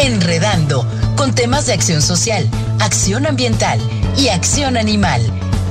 Enredando, 0.00 0.86
con 1.16 1.34
temas 1.34 1.66
de 1.66 1.72
acción 1.72 2.02
social, 2.02 2.48
acción 2.78 3.26
ambiental 3.26 3.80
y 4.16 4.28
acción 4.28 4.76
animal. 4.76 5.20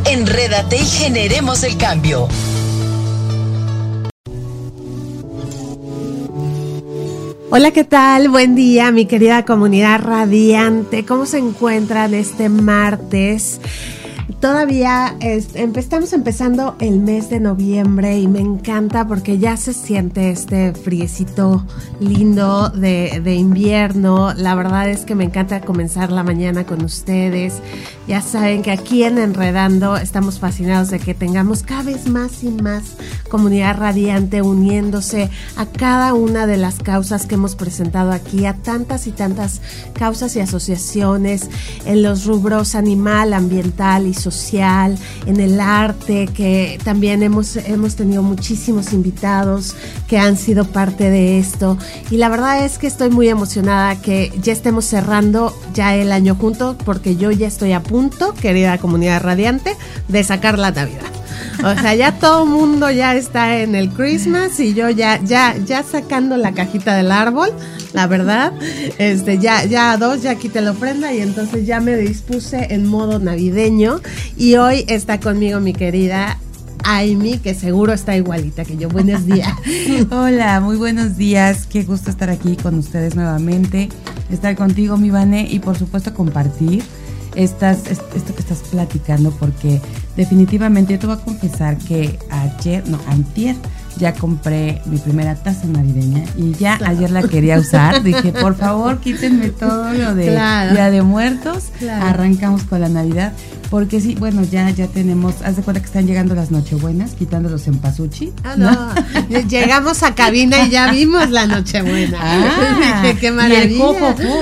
Enrédate 0.04 0.76
y 0.76 0.86
generemos 0.86 1.64
el 1.64 1.78
cambio. 1.78 2.28
Hola, 7.50 7.72
¿qué 7.72 7.86
tal? 7.86 8.28
Buen 8.28 8.56
día, 8.56 8.92
mi 8.92 9.06
querida 9.06 9.46
comunidad 9.46 10.02
radiante. 10.02 11.06
¿Cómo 11.06 11.26
se 11.26 11.38
encuentran 11.38 12.14
este 12.14 12.50
martes? 12.50 13.62
Todavía 14.42 15.16
estamos 15.22 16.12
empezando 16.12 16.76
el 16.80 17.00
mes 17.00 17.30
de 17.30 17.40
noviembre 17.40 18.20
y 18.20 18.28
me 18.28 18.42
encanta 18.42 19.08
porque 19.08 19.40
ya 19.40 19.56
se 19.56 19.74
siente 19.74 20.30
este 20.30 20.74
friecito 20.74 21.66
lindo 22.02 22.70
de, 22.70 23.36
invierno. 23.36 24.34
La 24.36 24.54
verdad 24.54 24.90
es 24.90 25.06
que 25.06 25.16
me 25.16 25.24
encanta 25.24 25.62
comenzar 25.62 26.12
la 26.12 26.24
mañana 26.24 26.66
con 26.66 26.84
ustedes. 26.84 27.62
Ya 28.08 28.22
saben 28.22 28.64
que 28.64 28.72
aquí 28.72 29.04
en 29.04 29.18
Enredando 29.18 29.96
estamos 29.96 30.40
fascinados 30.40 30.90
de 30.90 31.00
que 31.00 31.14
tengamos 31.14 31.64
cada 31.64 31.84
vez 31.84 32.08
más 32.08 32.44
y 32.44 32.50
más 32.50 32.84
comunidad 33.30 33.78
radiante 33.78 34.42
uniéndose 34.42 35.30
a 35.56 35.66
cada 35.66 36.14
una 36.14 36.48
de 36.48 36.58
las 36.58 36.80
causas 36.80 37.26
que 37.26 37.36
hemos 37.36 37.56
presentado 37.56 38.12
aquí, 38.12 38.46
a 38.46 38.54
tantas 38.54 39.08
y 39.08 39.12
tantas 39.12 39.62
causas 39.94 40.36
y 40.36 40.42
asociaciones 40.42 41.50
en 41.86 42.04
los 42.04 42.26
rubros 42.26 42.76
animal, 42.76 43.34
ambiental 43.34 44.06
y 44.08 44.17
social 44.18 44.98
en 45.26 45.40
el 45.40 45.60
arte, 45.60 46.28
que 46.28 46.80
también 46.84 47.24
hemos, 47.24 47.56
hemos 47.56 47.96
tenido 47.96 48.24
muchísimos 48.24 48.94
invitados 48.94 49.76
que 50.08 50.18
han 50.18 50.38
sido 50.38 50.66
parte 50.66 51.10
de 51.10 51.40
esto. 51.40 51.78
Y 52.12 52.18
la 52.18 52.30
verdad 52.30 52.66
es 52.66 52.78
que 52.78 52.88
estoy 52.88 53.10
muy 53.10 53.30
emocionada 53.30 54.02
que 54.02 54.32
ya 54.42 54.54
estemos 54.54 54.86
cerrando 54.86 55.58
ya 55.74 55.96
el 55.96 56.12
año 56.12 56.36
juntos, 56.36 56.76
porque 56.86 57.16
yo 57.16 57.32
ya 57.32 57.48
estoy 57.48 57.74
a 57.74 57.84
punto, 57.84 58.34
querida 58.34 58.78
comunidad 58.78 59.22
radiante, 59.22 59.76
de 60.08 60.24
sacar 60.24 60.58
la 60.60 60.72
Navidad. 60.72 61.17
O 61.60 61.80
sea, 61.80 61.96
ya 61.96 62.20
todo 62.20 62.46
mundo 62.46 62.92
ya 62.92 63.16
está 63.16 63.60
en 63.60 63.76
el 63.76 63.90
Christmas 63.90 64.60
y 64.60 64.74
yo 64.74 64.90
ya, 64.90 65.20
ya, 65.24 65.56
ya 65.58 65.84
sacando 65.84 66.38
la 66.38 66.54
cajita 66.54 66.96
del 66.96 67.12
árbol, 67.12 67.50
la 67.94 68.08
verdad. 68.08 68.54
Este, 68.98 69.40
ya, 69.40 69.66
ya 69.66 69.92
a 69.92 69.98
dos, 69.98 70.22
ya 70.22 70.36
quité 70.36 70.62
la 70.62 70.72
ofrenda 70.72 71.14
y 71.14 71.22
entonces 71.22 71.66
ya 71.66 71.80
me 71.80 71.96
dispuse 71.96 72.74
en 72.74 72.88
modo 72.88 73.20
navideño. 73.20 74.02
Y 74.36 74.56
hoy 74.56 74.86
está 74.88 75.20
conmigo 75.20 75.60
mi 75.60 75.74
querida 75.74 76.38
Amy, 76.84 77.40
que 77.40 77.54
seguro 77.54 77.94
está 77.94 78.16
igualita 78.16 78.64
que 78.64 78.78
yo. 78.78 78.90
Buenos 78.90 79.26
días. 79.26 79.52
Hola, 80.12 80.62
muy 80.62 80.78
buenos 80.78 81.18
días. 81.18 81.66
Qué 81.66 81.84
gusto 81.84 82.10
estar 82.10 82.30
aquí 82.30 82.56
con 82.56 82.78
ustedes 82.78 83.16
nuevamente. 83.16 83.90
Estar 84.32 84.56
contigo, 84.56 84.98
mi 84.98 85.10
Vane, 85.10 85.48
y 85.50 85.60
por 85.60 85.78
supuesto 85.78 86.14
compartir 86.14 86.84
estas, 87.38 87.88
esto 87.88 88.34
que 88.34 88.42
estás 88.42 88.64
platicando, 88.72 89.32
porque 89.32 89.80
definitivamente 90.16 90.94
yo 90.94 91.00
te 91.00 91.08
voy 91.08 91.16
a 91.16 91.20
confesar 91.20 91.78
que 91.78 92.18
ayer, 92.32 92.88
no, 92.90 93.00
antier, 93.08 93.56
ya 93.98 94.14
compré 94.14 94.82
mi 94.86 94.98
primera 94.98 95.36
taza 95.36 95.68
navideña 95.68 96.24
y 96.36 96.54
ya 96.54 96.80
ayer 96.86 97.12
la 97.12 97.24
quería 97.24 97.60
usar. 97.60 98.04
Dije, 98.04 98.32
por 98.32 98.56
favor, 98.56 99.00
quítenme 99.00 99.50
todo 99.50 99.94
lo 99.94 100.16
de 100.16 100.32
Día 100.72 100.90
de 100.92 101.02
Muertos. 101.02 101.66
Arrancamos 102.02 102.64
con 102.64 102.82
la 102.82 102.90
Navidad. 102.90 103.34
Porque 103.70 104.00
sí, 104.00 104.16
bueno, 104.16 104.44
ya, 104.44 104.70
ya 104.70 104.88
tenemos, 104.88 105.42
haz 105.44 105.58
de 105.58 105.62
cuenta 105.62 105.82
que 105.82 105.88
están 105.88 106.08
llegando 106.08 106.36
las 106.36 106.52
Nochebuenas, 106.52 107.12
quitando 107.16 107.50
los 107.50 107.68
empasuchi. 107.68 108.32
Ah, 108.44 108.56
no. 108.56 109.42
Llegamos 109.50 110.04
a 110.04 110.16
cabina 110.16 110.66
y 110.66 110.70
ya 110.70 110.92
vimos 110.92 111.30
la 111.32 111.48
Nochebuena. 111.48 112.18
Ah, 112.22 113.04
qué 113.20 113.32
maravilla. 113.32 113.68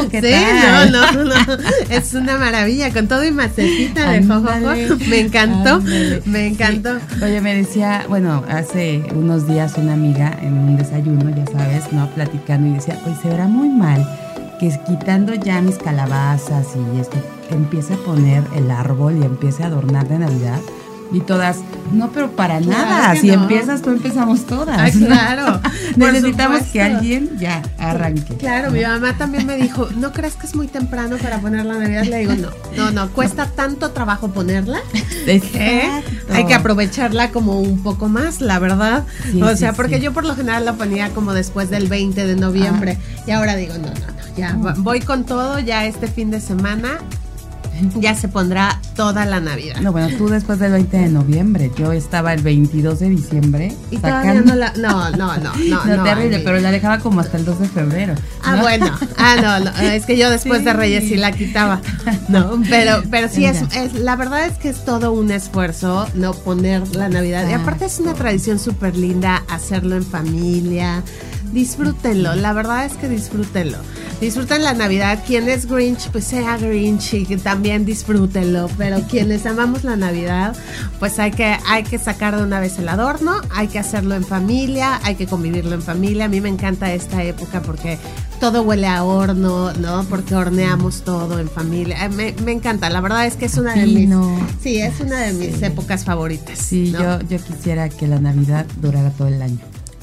Y 0.06 0.08
¿qué 0.10 0.22
sí, 0.22 0.92
no, 0.92 0.92
no, 0.92 1.24
no. 1.24 1.36
Es 1.90 2.14
una 2.14 2.38
maravilla, 2.38 2.94
con 2.94 3.08
todo 3.08 3.24
y 3.24 3.32
macetita 3.32 4.12
de 4.12 4.24
jojojo. 4.24 4.98
Me 5.08 5.22
encantó, 5.22 5.82
me 6.26 6.48
encantó. 6.48 6.98
Oye, 7.24 7.42
me 7.42 7.56
decía, 7.56 8.06
bueno, 8.08 8.44
hace 8.48 9.04
unos 9.16 9.48
días 9.48 9.74
una 9.78 9.94
amiga 9.94 10.38
en 10.42 10.54
un 10.54 10.78
desayuno, 10.78 11.30
ya 11.36 11.46
sabes, 11.52 11.92
¿no? 11.92 12.08
Platicando 12.12 12.68
y 12.68 12.74
decía, 12.74 13.00
oye, 13.06 13.16
se 13.22 13.30
verá 13.30 13.48
muy 13.48 13.70
mal 13.70 14.06
que 14.60 14.70
quitando 14.86 15.34
ya 15.34 15.62
mis 15.62 15.78
calabazas 15.78 16.68
y 16.76 17.00
esto, 17.00 17.18
empiece 17.50 17.94
a 17.94 17.98
poner 17.98 18.44
el 18.56 18.72
árbol 18.72 19.18
y 19.18 19.24
empiece 19.24 19.64
a 19.64 19.68
adornar 19.68 20.08
de 20.08 20.20
Navidad. 20.20 20.60
Y 21.12 21.22
todas, 21.22 21.58
no, 21.92 22.12
pero 22.12 22.32
para 22.32 22.60
nada. 22.60 23.16
Si 23.16 23.30
empiezas, 23.30 23.82
tú 23.82 23.92
empezamos 23.92 24.46
todas. 24.46 24.78
Ay, 24.78 24.92
claro. 24.92 25.62
Necesitamos 25.96 26.64
que 26.64 26.82
alguien 26.82 27.38
ya 27.38 27.62
arranque. 27.78 28.36
Claro, 28.36 28.72
mi 28.72 28.82
mamá 28.82 29.16
también 29.18 29.46
me 29.46 29.56
dijo, 29.56 29.88
¿no 29.96 30.12
crees 30.12 30.36
que 30.36 30.48
es 30.48 30.56
muy 30.56 30.68
temprano 30.68 31.18
para 31.18 31.40
poner 31.40 31.66
la 31.66 31.76
Navidad? 31.76 32.06
Le 32.06 32.18
digo, 32.20 32.34
no, 32.34 32.50
no, 32.76 32.92
no, 32.92 33.10
cuesta 33.12 33.46
tanto 33.46 33.92
trabajo 33.92 34.30
ponerla. 34.30 34.80
hay 35.28 36.46
que 36.46 36.54
aprovecharla 36.54 37.30
como 37.30 37.60
un 37.60 37.84
poco 37.84 38.10
más, 38.10 38.42
la 38.42 38.58
verdad. 38.60 39.06
o 39.42 39.56
sea, 39.56 39.74
porque 39.74 40.00
yo 40.00 40.12
por 40.12 40.26
lo 40.26 40.36
general 40.36 40.66
la 40.66 40.74
ponía 40.74 41.12
como 41.12 41.34
después 41.34 41.70
del 41.70 41.88
20 41.88 42.26
de 42.26 42.36
noviembre. 42.36 42.98
Y 43.28 43.32
ahora 43.32 43.56
digo, 43.56 43.76
no, 43.76 43.88
no, 43.88 43.94
no, 43.94 44.38
ya 44.38 44.58
voy 44.78 45.02
con 45.02 45.24
todo, 45.24 45.60
ya 45.60 45.86
este 45.86 46.08
fin 46.08 46.32
de 46.32 46.42
semana 46.42 47.00
ya 47.96 48.16
se 48.16 48.28
pondrá 48.28 48.80
toda 48.96 49.26
la 49.26 49.40
Navidad. 49.40 49.78
No, 49.82 49.92
bueno, 49.92 50.16
tú 50.18 50.28
después 50.28 50.60
del 50.60 50.72
20 50.72 50.98
de 50.98 51.10
noviembre, 51.10 51.72
yo 51.78 51.92
estaba 51.92 52.34
el 52.34 52.42
22 52.42 53.00
de 53.00 53.10
diciembre. 53.10 53.76
Y 53.92 53.98
todavía 53.98 54.36
no 54.36 54.56
la. 54.56 54.74
No, 54.78 55.12
no, 55.12 55.38
no, 55.38 55.54
no. 55.70 55.86
no, 55.86 56.04
terrible, 56.04 56.40
pero 56.40 56.60
la 56.60 56.72
dejaba 56.72 57.00
como 57.00 57.20
hasta 57.20 57.38
el 57.38 57.46
2 57.46 57.60
de 57.60 57.68
febrero. 57.68 58.16
Ah, 58.44 58.58
bueno. 58.62 58.92
Ah, 59.18 59.36
no, 59.42 59.60
no, 59.60 59.72
es 59.82 60.06
que 60.06 60.18
yo 60.18 60.30
después 60.30 60.64
de 60.64 60.74
Reyes 60.74 61.06
sí 61.08 61.16
la 61.16 61.32
quitaba. 61.32 61.82
No, 62.28 62.62
pero, 62.70 63.04
pero 63.10 63.28
sí, 63.30 63.46
es, 63.46 63.64
es, 63.76 63.94
la 63.94 64.16
verdad 64.16 64.46
es 64.46 64.58
que 64.58 64.70
es 64.70 64.86
todo 64.86 65.12
un 65.12 65.32
esfuerzo, 65.32 66.08
¿no? 66.16 66.34
Poner 66.34 66.96
la 66.96 67.10
Navidad. 67.10 67.48
Y 67.50 67.54
ah. 67.54 67.58
aparte 67.58 67.86
es 67.86 68.00
una 68.00 68.14
tradición 68.14 68.60
súper 68.60 68.96
linda 68.96 69.44
hacerlo 69.50 69.96
en 69.96 70.04
familia. 70.04 71.04
Disfrútenlo, 71.56 72.36
la 72.36 72.54
verdad 72.54 72.86
es 72.86 72.94
que 72.94 73.10
disfrútenlo 73.10 73.80
disfruten 74.20 74.64
la 74.64 74.74
Navidad. 74.74 75.20
Quien 75.26 75.50
es 75.50 75.66
Grinch, 75.66 76.10
pues 76.10 76.26
sea 76.26 76.58
Grinch 76.58 77.14
y 77.14 77.26
también 77.38 77.86
disfrútenlo. 77.86 78.70
Pero 78.78 79.02
quienes 79.10 79.46
amamos 79.46 79.84
la 79.84 79.96
Navidad, 79.96 80.56
pues 81.00 81.20
hay 81.20 81.32
que, 81.32 81.58
hay 81.68 81.84
que 81.84 81.98
sacar 81.98 82.36
de 82.36 82.44
una 82.44 82.60
vez 82.60 82.78
el 82.80 82.88
adorno, 82.88 83.34
hay 83.52 83.68
que 83.68 83.80
hacerlo 83.80 84.16
en 84.16 84.24
familia, 84.24 85.00
hay 85.04 85.16
que 85.16 85.28
convivirlo 85.28 85.74
en 85.76 85.82
familia. 85.82 86.26
A 86.26 86.28
mí 86.28 86.42
me 86.42 86.50
encanta 86.50 86.94
esta 86.94 87.24
época 87.24 87.62
porque 87.62 87.98
todo 88.40 88.64
huele 88.64 88.88
a 88.88 89.04
horno, 89.04 89.74
¿no? 89.74 90.04
Porque 90.10 90.36
horneamos 90.36 91.04
todo 91.04 91.40
en 91.40 91.50
familia. 91.50 92.10
Me, 92.10 92.34
me 92.44 92.52
encanta, 92.52 92.90
la 92.90 93.02
verdad 93.02 93.26
es 93.26 93.36
que 93.36 93.46
es 93.46 93.58
una 93.58 93.74
de 93.74 93.86
mis, 93.86 94.10
sí, 94.62 94.82
es 94.82 95.00
una 95.00 95.22
de 95.22 95.34
mis 95.34 95.62
épocas 95.62 96.04
favoritas. 96.04 96.60
Sí, 96.60 96.92
yo, 96.92 97.20
yo 97.22 97.38
quisiera 97.40 97.90
que 97.90 98.08
la 98.08 98.20
Navidad 98.20 98.66
durara 98.82 99.10
todo 99.12 99.28
el 99.28 99.42
año, 99.42 99.60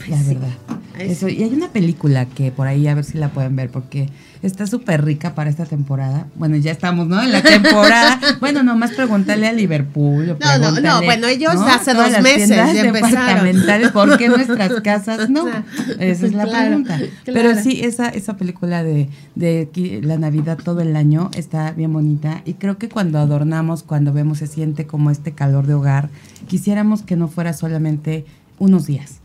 la 0.09 0.23
verdad. 0.23 0.57
Eso, 0.99 1.29
y 1.29 1.43
hay 1.43 1.53
una 1.53 1.69
película 1.69 2.27
que 2.27 2.53
por 2.53 2.67
ahí 2.67 2.87
a 2.87 2.95
ver 2.95 3.05
si 3.05 3.17
la 3.19 3.31
pueden 3.31 3.57
ver 3.57 3.71
porque 3.71 4.11
está 4.43 4.67
súper 4.67 5.05
rica 5.05 5.35
para 5.35 5.49
esta 5.49 5.65
temporada. 5.65 6.27
Bueno, 6.35 6.57
ya 6.57 6.71
estamos, 6.71 7.07
¿no? 7.09 7.23
En 7.23 7.33
la 7.33 7.43
temporada. 7.43 8.21
bueno, 8.41 8.63
nomás 8.63 8.93
pregúntale 8.93 9.47
a 9.49 9.53
Liverpool. 9.53 10.37
no, 10.39 10.59
no, 10.59 10.81
no, 10.81 11.03
bueno, 11.03 11.29
ellos 11.29 11.55
hace 11.67 11.95
dos 11.95 12.21
meses 12.21 12.51
ya 12.51 12.73
departamentales, 12.73 13.91
¿por 13.91 14.19
qué 14.19 14.29
nuestras 14.29 14.81
casas 14.83 15.31
no? 15.31 15.49
Esa 15.99 16.27
es 16.27 16.33
la 16.35 16.47
pregunta. 16.47 17.01
Pero 17.25 17.55
sí, 17.61 17.81
esa, 17.83 18.09
esa 18.09 18.37
película 18.37 18.83
de, 18.85 19.09
de 19.35 20.01
la 20.03 20.19
Navidad 20.19 20.59
todo 20.63 20.81
el 20.81 20.95
año 20.95 21.31
está 21.35 21.73
bien 21.73 21.93
bonita 21.93 22.43
y 22.45 22.55
creo 22.55 22.77
que 22.79 22.89
cuando 22.89 23.19
adornamos, 23.19 23.83
cuando 23.83 24.13
vemos, 24.13 24.39
se 24.39 24.47
siente 24.47 24.87
como 24.87 25.11
este 25.11 25.33
calor 25.33 25.67
de 25.67 25.75
hogar, 25.75 26.11
quisiéramos 26.49 27.03
que 27.03 27.17
no 27.17 27.29
fuera 27.29 27.53
solamente 27.53 28.25
unos 28.59 28.87
días 28.87 29.22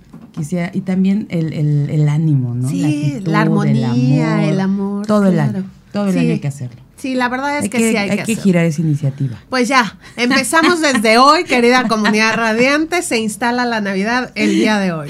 y 0.73 0.81
también 0.81 1.27
el, 1.29 1.53
el, 1.53 2.09
ánimo, 2.09 2.53
¿no? 2.55 2.69
Sí, 2.69 3.19
la, 3.25 3.41
armonía, 3.41 4.47
el 4.49 4.59
amor. 4.59 5.05
Todo 5.05 5.27
el 5.27 5.39
año. 5.39 5.63
todo 5.91 6.07
el 6.07 6.13
Sí. 6.13 6.19
año 6.19 6.31
hay 6.31 6.39
que 6.39 6.47
hacerlo. 6.47 6.86
Sí, 6.97 7.13
la 7.15 7.29
verdad 7.29 7.57
es 7.57 7.63
Hay 7.63 7.69
que, 7.69 7.77
que, 7.77 7.91
sí 7.91 7.97
hay, 7.97 8.09
hay 8.09 8.23
que, 8.23 8.35
girar 8.35 8.65
esa 8.65 8.81
iniciativa. 8.81 9.37
Pues 9.49 9.67
ya, 9.67 9.97
empezamos 10.15 10.81
desde 10.81 11.17
hoy, 11.17 11.43
querida 11.43 11.87
comunidad 11.87 12.35
radiante, 12.35 13.01
se 13.03 13.19
instala 13.19 13.65
la 13.65 13.81
Navidad 13.81 14.31
el 14.35 14.55
día 14.55 14.79
de 14.79 14.91
hoy. 14.91 15.09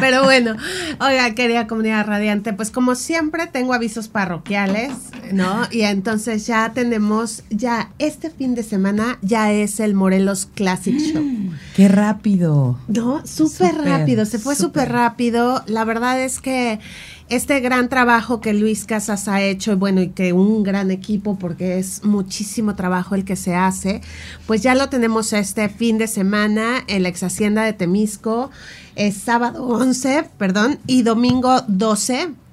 Pero 0.00 0.22
bueno, 0.24 0.56
oiga, 1.00 1.34
querida 1.34 1.66
comunidad 1.66 2.06
radiante, 2.06 2.52
pues 2.52 2.70
como 2.70 2.94
siempre 2.94 3.46
tengo 3.48 3.74
avisos 3.74 4.08
parroquiales, 4.08 4.92
¿no? 5.32 5.66
Y 5.70 5.82
entonces 5.82 6.46
ya 6.46 6.72
tenemos, 6.72 7.42
ya 7.50 7.90
este 7.98 8.30
fin 8.30 8.54
de 8.54 8.62
semana 8.62 9.18
ya 9.20 9.52
es 9.52 9.80
el 9.80 9.94
Morelos 9.94 10.48
Classic 10.54 10.96
Show. 10.96 11.24
Qué 11.74 11.88
rápido. 11.88 12.78
No, 12.86 13.26
súper 13.26 13.74
rápido, 13.74 14.24
se 14.24 14.38
fue 14.38 14.54
súper. 14.54 14.84
rápido. 14.92 15.62
La 15.66 15.84
verdad 15.84 16.20
es 16.20 16.40
que 16.40 16.78
este 17.28 17.60
gran 17.60 17.88
trabajo 17.88 18.40
que 18.40 18.52
Luis 18.52 18.84
Casas 18.84 19.28
ha 19.28 19.42
hecho, 19.42 19.72
y 19.72 19.76
bueno, 19.76 20.02
y 20.02 20.08
que 20.08 20.32
un 20.32 20.62
gran 20.62 20.90
equipo, 20.90 21.38
porque 21.38 21.78
es 21.78 22.04
muchísimo 22.04 22.74
trabajo 22.74 23.14
el 23.14 23.24
que 23.24 23.36
se 23.36 23.54
hace, 23.54 24.02
pues 24.46 24.62
ya 24.62 24.74
lo 24.74 24.88
tenemos 24.88 25.32
este 25.32 25.68
fin 25.68 25.98
de 25.98 26.06
semana 26.06 26.84
en 26.86 27.02
la 27.02 27.08
ex 27.08 27.22
hacienda 27.22 27.64
de 27.64 27.72
Temisco, 27.72 28.50
es 28.94 29.16
sábado 29.16 29.66
11, 29.66 30.28
perdón, 30.38 30.78
y 30.86 31.02
domingo 31.02 31.62
12. 31.66 32.43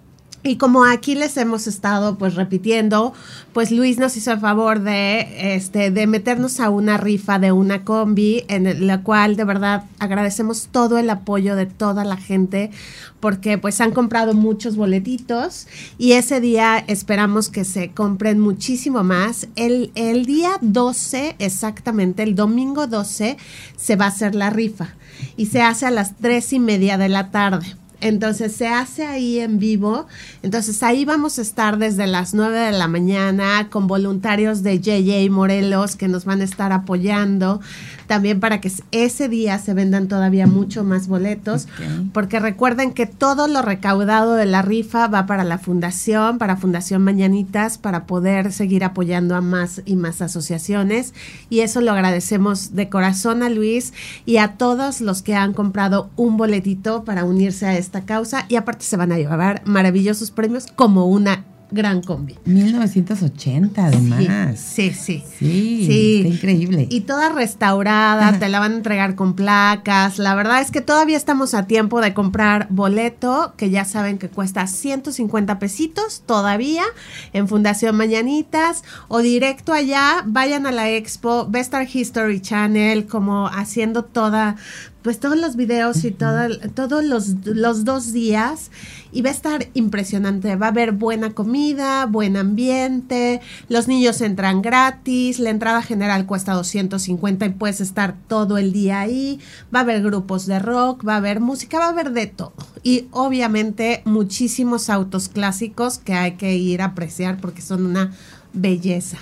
Y 0.43 0.55
como 0.55 0.85
aquí 0.85 1.13
les 1.13 1.37
hemos 1.37 1.67
estado 1.67 2.17
pues 2.17 2.33
repitiendo, 2.33 3.13
pues 3.53 3.69
Luis 3.69 3.99
nos 3.99 4.17
hizo 4.17 4.31
el 4.31 4.39
favor 4.39 4.81
de 4.81 5.55
este 5.55 5.91
de 5.91 6.07
meternos 6.07 6.59
a 6.59 6.71
una 6.71 6.97
rifa 6.97 7.37
de 7.37 7.51
una 7.51 7.83
combi 7.83 8.43
en 8.47 8.87
la 8.87 9.03
cual 9.03 9.35
de 9.35 9.43
verdad 9.43 9.83
agradecemos 9.99 10.69
todo 10.71 10.97
el 10.97 11.11
apoyo 11.11 11.55
de 11.55 11.67
toda 11.67 12.05
la 12.05 12.17
gente 12.17 12.71
porque 13.19 13.59
pues 13.59 13.79
han 13.81 13.91
comprado 13.91 14.33
muchos 14.33 14.75
boletitos 14.75 15.67
y 15.99 16.13
ese 16.13 16.41
día 16.41 16.83
esperamos 16.87 17.49
que 17.49 17.63
se 17.63 17.91
compren 17.91 18.39
muchísimo 18.39 19.03
más. 19.03 19.47
El, 19.55 19.91
el 19.93 20.25
día 20.25 20.53
12 20.61 21.35
exactamente, 21.37 22.23
el 22.23 22.33
domingo 22.33 22.87
12 22.87 23.37
se 23.77 23.95
va 23.95 24.05
a 24.05 24.09
hacer 24.09 24.33
la 24.33 24.49
rifa 24.49 24.95
y 25.37 25.45
se 25.45 25.61
hace 25.61 25.85
a 25.85 25.91
las 25.91 26.17
tres 26.17 26.51
y 26.51 26.59
media 26.59 26.97
de 26.97 27.09
la 27.09 27.29
tarde. 27.29 27.75
Entonces 28.01 28.51
se 28.53 28.67
hace 28.67 29.05
ahí 29.05 29.39
en 29.39 29.59
vivo. 29.59 30.07
Entonces 30.43 30.81
ahí 30.83 31.05
vamos 31.05 31.39
a 31.39 31.43
estar 31.43 31.77
desde 31.77 32.07
las 32.07 32.33
9 32.33 32.57
de 32.57 32.71
la 32.71 32.87
mañana 32.87 33.69
con 33.69 33.87
voluntarios 33.87 34.63
de 34.63 34.79
JJ 34.79 35.29
Morelos 35.29 35.95
que 35.95 36.07
nos 36.07 36.25
van 36.25 36.41
a 36.41 36.43
estar 36.43 36.71
apoyando. 36.71 37.61
También 38.07 38.41
para 38.41 38.59
que 38.59 38.71
ese 38.91 39.29
día 39.29 39.57
se 39.59 39.73
vendan 39.73 40.07
todavía 40.07 40.47
mucho 40.47 40.83
más 40.83 41.07
boletos. 41.07 41.67
Porque 42.11 42.39
recuerden 42.39 42.91
que 42.91 43.05
todo 43.05 43.47
lo 43.47 43.61
recaudado 43.61 44.33
de 44.33 44.45
la 44.45 44.61
rifa 44.61 45.07
va 45.07 45.25
para 45.25 45.43
la 45.43 45.59
fundación, 45.59 46.37
para 46.37 46.57
Fundación 46.57 47.03
Mañanitas, 47.03 47.77
para 47.77 48.05
poder 48.05 48.51
seguir 48.51 48.83
apoyando 48.83 49.35
a 49.35 49.41
más 49.41 49.81
y 49.85 49.95
más 49.95 50.21
asociaciones. 50.21 51.13
Y 51.49 51.61
eso 51.61 51.79
lo 51.79 51.91
agradecemos 51.91 52.75
de 52.75 52.89
corazón 52.89 53.43
a 53.43 53.49
Luis 53.49 53.93
y 54.25 54.37
a 54.37 54.57
todos 54.57 54.99
los 54.99 55.21
que 55.21 55.35
han 55.35 55.53
comprado 55.53 56.09
un 56.15 56.35
boletito 56.35 57.03
para 57.05 57.23
unirse 57.23 57.65
a 57.65 57.77
esta 57.91 58.05
causa. 58.05 58.45
Y 58.47 58.55
aparte 58.55 58.85
se 58.85 58.95
van 58.95 59.11
a 59.11 59.17
llevar 59.17 59.61
maravillosos 59.65 60.31
premios 60.31 60.67
como 60.75 61.07
una 61.07 61.43
gran 61.73 62.01
combi. 62.01 62.35
1980 62.43 63.85
además. 63.85 64.59
Sí, 64.59 64.91
sí. 64.91 65.23
Sí, 65.39 65.85
Sí. 65.85 66.17
está 66.17 66.27
increíble. 66.35 66.85
Y 66.89 67.01
toda 67.01 67.29
restaurada, 67.29 68.37
te 68.39 68.49
la 68.49 68.59
van 68.59 68.73
a 68.73 68.75
entregar 68.75 69.15
con 69.15 69.35
placas. 69.35 70.19
La 70.19 70.35
verdad 70.35 70.59
es 70.59 70.69
que 70.69 70.81
todavía 70.81 71.15
estamos 71.15 71.53
a 71.53 71.67
tiempo 71.67 72.01
de 72.01 72.13
comprar 72.13 72.67
boleto, 72.69 73.53
que 73.55 73.69
ya 73.69 73.85
saben 73.85 74.17
que 74.17 74.27
cuesta 74.27 74.67
150 74.67 75.59
pesitos 75.59 76.23
todavía 76.25 76.83
en 77.31 77.47
Fundación 77.47 77.95
Mañanitas 77.95 78.83
o 79.07 79.19
directo 79.19 79.71
allá, 79.71 80.23
vayan 80.25 80.65
a 80.65 80.73
la 80.73 80.89
expo, 80.89 81.47
Vestar 81.49 81.87
History 81.89 82.41
Channel, 82.41 83.05
como 83.07 83.47
haciendo 83.47 84.03
toda 84.03 84.57
pues 85.01 85.19
todos 85.19 85.37
los 85.37 85.55
videos 85.55 86.03
y 86.03 86.11
todo 86.11 86.31
todos 86.75 87.03
los, 87.03 87.45
los 87.45 87.85
dos 87.85 88.13
días 88.13 88.71
y 89.11 89.21
va 89.21 89.29
a 89.29 89.33
estar 89.33 89.67
impresionante. 89.73 90.55
Va 90.55 90.67
a 90.67 90.69
haber 90.69 90.91
buena 90.91 91.31
comida, 91.31 92.05
buen 92.05 92.37
ambiente, 92.37 93.41
los 93.69 93.87
niños 93.87 94.21
entran 94.21 94.61
gratis, 94.61 95.39
la 95.39 95.49
entrada 95.49 95.81
general 95.81 96.25
cuesta 96.25 96.53
250 96.53 97.45
y 97.45 97.49
puedes 97.49 97.81
estar 97.81 98.15
todo 98.27 98.57
el 98.57 98.71
día 98.71 99.01
ahí. 99.01 99.39
Va 99.73 99.79
a 99.79 99.83
haber 99.83 100.01
grupos 100.01 100.45
de 100.45 100.59
rock, 100.59 101.07
va 101.07 101.15
a 101.15 101.17
haber 101.17 101.39
música, 101.39 101.79
va 101.79 101.85
a 101.85 101.89
haber 101.89 102.11
de 102.11 102.27
todo. 102.27 102.53
Y 102.83 103.07
obviamente 103.11 104.01
muchísimos 104.05 104.89
autos 104.89 105.29
clásicos 105.29 105.97
que 105.97 106.13
hay 106.13 106.33
que 106.33 106.55
ir 106.55 106.81
a 106.81 106.85
apreciar 106.85 107.39
porque 107.39 107.61
son 107.61 107.85
una 107.85 108.11
belleza. 108.53 109.17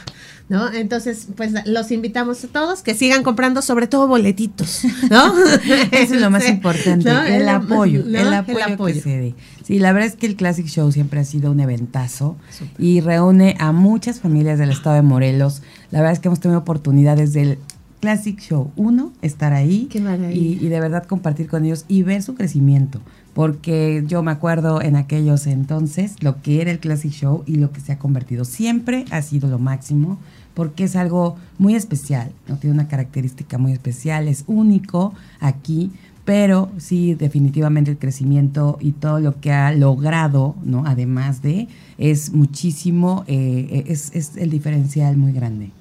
¿No? 0.50 0.74
Entonces, 0.74 1.28
pues 1.38 1.54
los 1.66 1.92
invitamos 1.92 2.44
a 2.44 2.48
todos 2.48 2.82
que 2.82 2.96
sigan 2.96 3.22
comprando 3.22 3.62
sobre 3.62 3.86
todo 3.86 4.08
boletitos, 4.08 4.82
¿no? 5.12 5.34
Eso 5.92 6.16
es 6.16 6.22
lo 6.22 6.32
más 6.32 6.50
importante, 6.50 7.08
¿no? 7.08 7.22
el, 7.22 7.48
apoyo, 7.48 8.04
¿no? 8.04 8.18
el 8.18 8.34
apoyo, 8.34 8.78
que 8.88 9.00
se 9.00 9.10
dé. 9.18 9.36
Sí, 9.64 9.78
la 9.78 9.94
verdad 9.94 10.10
es 10.10 10.16
que 10.16 10.26
el 10.26 10.36
Classic 10.36 10.66
Show 10.66 10.92
siempre 10.92 11.20
ha 11.20 11.24
sido 11.24 11.52
un 11.52 11.60
eventazo 11.60 12.36
y 12.80 13.00
reúne 13.02 13.56
a 13.60 13.72
muchas 13.72 14.20
familias 14.20 14.58
del 14.58 14.72
estado 14.72 14.96
de 14.96 15.04
Morelos. 15.04 15.62
La 15.92 16.00
verdad 16.00 16.14
es 16.14 16.20
que 16.20 16.30
hemos 16.30 16.40
tenido 16.40 16.60
oportunidades 16.60 17.32
del 17.34 17.60
Classic 18.00 18.40
Show 18.40 18.72
1 18.76 19.14
estar 19.22 19.54
ahí 19.54 19.88
Qué 19.92 20.00
maravilla. 20.00 20.32
y, 20.32 20.58
y 20.60 20.70
de 20.70 20.80
verdad 20.80 21.06
compartir 21.06 21.48
con 21.48 21.66
ellos 21.66 21.86
y 21.88 22.02
ver 22.02 22.24
su 22.24 22.34
crecimiento. 22.34 23.02
Porque 23.34 24.04
yo 24.08 24.24
me 24.24 24.32
acuerdo 24.32 24.82
en 24.82 24.96
aquellos 24.96 25.46
entonces 25.48 26.16
lo 26.22 26.42
que 26.42 26.62
era 26.62 26.72
el 26.72 26.80
Classic 26.80 27.12
Show 27.12 27.44
y 27.46 27.56
lo 27.56 27.72
que 27.72 27.82
se 27.82 27.92
ha 27.92 28.00
convertido. 28.00 28.46
Siempre 28.46 29.06
ha 29.12 29.22
sido 29.22 29.48
lo 29.50 29.60
máximo 29.60 30.18
porque 30.60 30.84
es 30.84 30.98
algo 30.98 31.38
muy 31.58 31.74
especial, 31.74 32.34
¿no? 32.46 32.58
Tiene 32.58 32.74
una 32.74 32.90
característica 32.90 33.58
muy 33.58 33.72
especial, 33.72 34.28
es 34.28 34.44
único 34.46 35.14
aquí, 35.40 35.90
pero 36.26 36.70
sí, 36.76 37.14
definitivamente 37.14 37.92
el 37.92 37.98
crecimiento 37.98 38.78
y 38.82 38.92
todo 38.92 39.22
lo 39.22 39.40
que 39.40 39.54
ha 39.54 39.72
logrado, 39.72 40.56
¿no? 40.66 40.84
Además 40.86 41.42
de, 41.42 41.70
es 41.98 42.34
muchísimo, 42.34 43.24
eh, 43.28 43.86
es, 43.88 44.14
es 44.14 44.36
el 44.36 44.50
diferencial 44.50 45.16
muy 45.16 45.32
grande. 45.32 45.72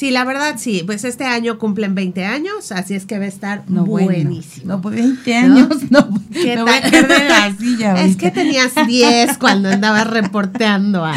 Sí, 0.00 0.10
la 0.10 0.24
verdad 0.24 0.54
sí, 0.56 0.82
pues 0.86 1.04
este 1.04 1.24
año 1.24 1.58
cumplen 1.58 1.94
20 1.94 2.24
años, 2.24 2.72
así 2.72 2.94
es 2.94 3.04
que 3.04 3.18
va 3.18 3.26
a 3.26 3.28
estar 3.28 3.64
No, 3.68 3.84
buenísimo. 3.84 4.64
No, 4.64 4.80
pues 4.80 4.94
20 4.94 5.36
años, 5.36 5.68
no, 5.90 6.08
¿Qué 6.32 6.56
me 6.56 6.62
voy 6.62 6.72
a 6.72 6.80
caer 6.80 7.06
de 7.06 7.28
la 7.28 7.54
silla 7.54 8.02
Es 8.04 8.16
que 8.16 8.30
tenías 8.30 8.72
10 8.86 9.36
cuando 9.36 9.68
andabas 9.68 10.06
reporteando 10.06 11.04
a 11.04 11.14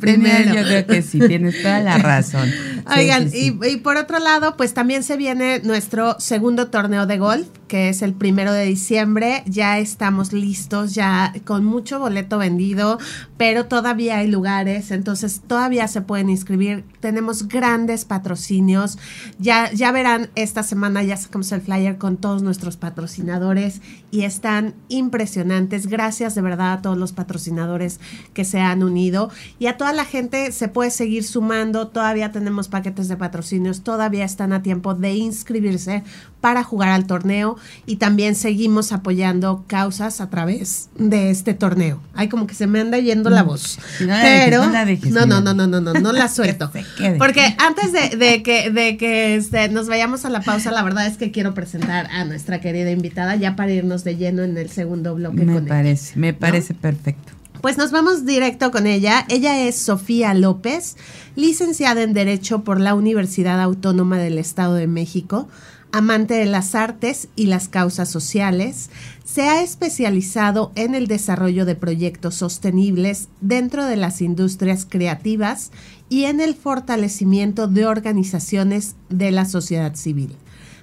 primero. 0.00 0.54
Yo 0.54 0.62
creo 0.62 0.86
que 0.86 1.02
sí, 1.02 1.20
tienes 1.20 1.60
toda 1.60 1.80
la 1.80 1.98
razón. 1.98 2.48
Sí, 2.48 2.98
Oigan, 2.98 3.30
sí, 3.30 3.38
sí. 3.38 3.58
Y, 3.62 3.68
y 3.68 3.76
por 3.76 3.98
otro 3.98 4.18
lado, 4.18 4.56
pues 4.56 4.72
también 4.72 5.02
se 5.02 5.18
viene 5.18 5.60
nuestro 5.62 6.18
segundo 6.20 6.68
torneo 6.68 7.04
de 7.04 7.18
golf, 7.18 7.46
que 7.68 7.90
es 7.90 8.02
el 8.02 8.14
primero 8.14 8.52
de 8.52 8.64
diciembre. 8.64 9.42
Ya 9.46 9.78
estamos 9.78 10.32
listos, 10.32 10.94
ya 10.94 11.34
con 11.44 11.64
mucho 11.64 11.98
boleto 11.98 12.38
vendido, 12.38 12.98
pero 13.36 13.66
todavía 13.66 14.18
hay 14.18 14.28
lugares, 14.28 14.90
entonces 14.90 15.42
todavía 15.46 15.86
se 15.88 16.00
pueden 16.00 16.30
inscribir. 16.30 16.84
Tenemos 17.00 17.41
grandes 17.48 18.04
patrocinios. 18.04 18.98
Ya, 19.38 19.70
ya 19.72 19.92
verán, 19.92 20.30
esta 20.34 20.62
semana 20.62 21.02
ya 21.02 21.16
sacamos 21.16 21.52
el 21.52 21.60
flyer 21.60 21.98
con 21.98 22.16
todos 22.16 22.42
nuestros 22.42 22.76
patrocinadores 22.76 23.80
y 24.10 24.22
están 24.22 24.74
impresionantes. 24.88 25.86
Gracias 25.86 26.34
de 26.34 26.42
verdad 26.42 26.72
a 26.72 26.82
todos 26.82 26.98
los 26.98 27.12
patrocinadores 27.12 28.00
que 28.34 28.44
se 28.44 28.60
han 28.60 28.82
unido 28.82 29.30
y 29.58 29.66
a 29.66 29.76
toda 29.76 29.92
la 29.92 30.04
gente 30.04 30.52
se 30.52 30.68
puede 30.68 30.90
seguir 30.90 31.24
sumando. 31.24 31.88
Todavía 31.88 32.32
tenemos 32.32 32.68
paquetes 32.68 33.08
de 33.08 33.16
patrocinios, 33.16 33.82
todavía 33.82 34.24
están 34.24 34.52
a 34.52 34.62
tiempo 34.62 34.94
de 34.94 35.14
inscribirse 35.14 36.02
para 36.42 36.62
jugar 36.64 36.90
al 36.90 37.06
torneo 37.06 37.56
y 37.86 37.96
también 37.96 38.34
seguimos 38.34 38.92
apoyando 38.92 39.64
causas 39.68 40.20
a 40.20 40.28
través 40.28 40.90
de 40.96 41.30
este 41.30 41.54
torneo. 41.54 42.00
Ay, 42.14 42.28
como 42.28 42.46
que 42.46 42.54
se 42.54 42.66
me 42.66 42.80
anda 42.80 42.98
yendo 42.98 43.30
la 43.30 43.44
voz. 43.44 43.78
Sí, 43.96 44.04
no 44.04 44.08
la 44.08 44.18
dejes, 44.18 44.44
Pero 44.44 44.66
no 44.66 44.72
la 44.72 44.84
dejes, 44.84 45.12
no, 45.12 45.24
no, 45.24 45.40
no, 45.40 45.54
no, 45.54 45.66
no, 45.66 45.80
no, 45.80 45.94
no 45.94 46.12
la 46.12 46.28
suelto. 46.34 46.70
Porque 47.16 47.54
antes 47.58 47.92
de, 47.92 48.16
de 48.16 48.42
que, 48.42 48.70
de 48.70 48.96
que 48.96 49.36
este, 49.36 49.68
nos 49.70 49.88
vayamos 49.88 50.24
a 50.24 50.30
la 50.30 50.42
pausa, 50.42 50.72
la 50.72 50.82
verdad 50.82 51.06
es 51.06 51.16
que 51.16 51.30
quiero 51.30 51.54
presentar 51.54 52.08
a 52.10 52.24
nuestra 52.24 52.60
querida 52.60 52.90
invitada 52.90 53.36
ya 53.36 53.56
para 53.56 53.70
irnos 53.72 54.04
de 54.04 54.16
lleno 54.16 54.42
en 54.42 54.58
el 54.58 54.68
segundo 54.68 55.14
bloque 55.14 55.44
Me 55.44 55.54
con 55.54 55.62
ella. 55.62 55.68
parece, 55.68 56.18
me 56.18 56.34
parece 56.34 56.74
perfecto. 56.74 57.32
Pues 57.60 57.78
nos 57.78 57.92
vamos 57.92 58.26
directo 58.26 58.72
con 58.72 58.88
ella. 58.88 59.24
Ella 59.28 59.60
es 59.68 59.76
Sofía 59.76 60.34
López, 60.34 60.96
licenciada 61.36 62.02
en 62.02 62.12
Derecho 62.12 62.64
por 62.64 62.80
la 62.80 62.94
Universidad 62.96 63.60
Autónoma 63.62 64.18
del 64.18 64.38
Estado 64.38 64.74
de 64.74 64.88
México, 64.88 65.48
amante 65.92 66.34
de 66.34 66.46
las 66.46 66.74
artes 66.74 67.28
y 67.36 67.46
las 67.46 67.68
causas 67.68 68.10
sociales. 68.10 68.90
Se 69.24 69.42
ha 69.42 69.62
especializado 69.62 70.72
en 70.74 70.94
el 70.94 71.06
desarrollo 71.06 71.64
de 71.64 71.76
proyectos 71.76 72.34
sostenibles 72.34 73.28
dentro 73.40 73.84
de 73.84 73.96
las 73.96 74.20
industrias 74.20 74.86
creativas 74.88 75.70
y 76.08 76.24
en 76.24 76.40
el 76.40 76.54
fortalecimiento 76.54 77.68
de 77.68 77.86
organizaciones 77.86 78.96
de 79.08 79.30
la 79.30 79.44
sociedad 79.44 79.94
civil. 79.94 80.34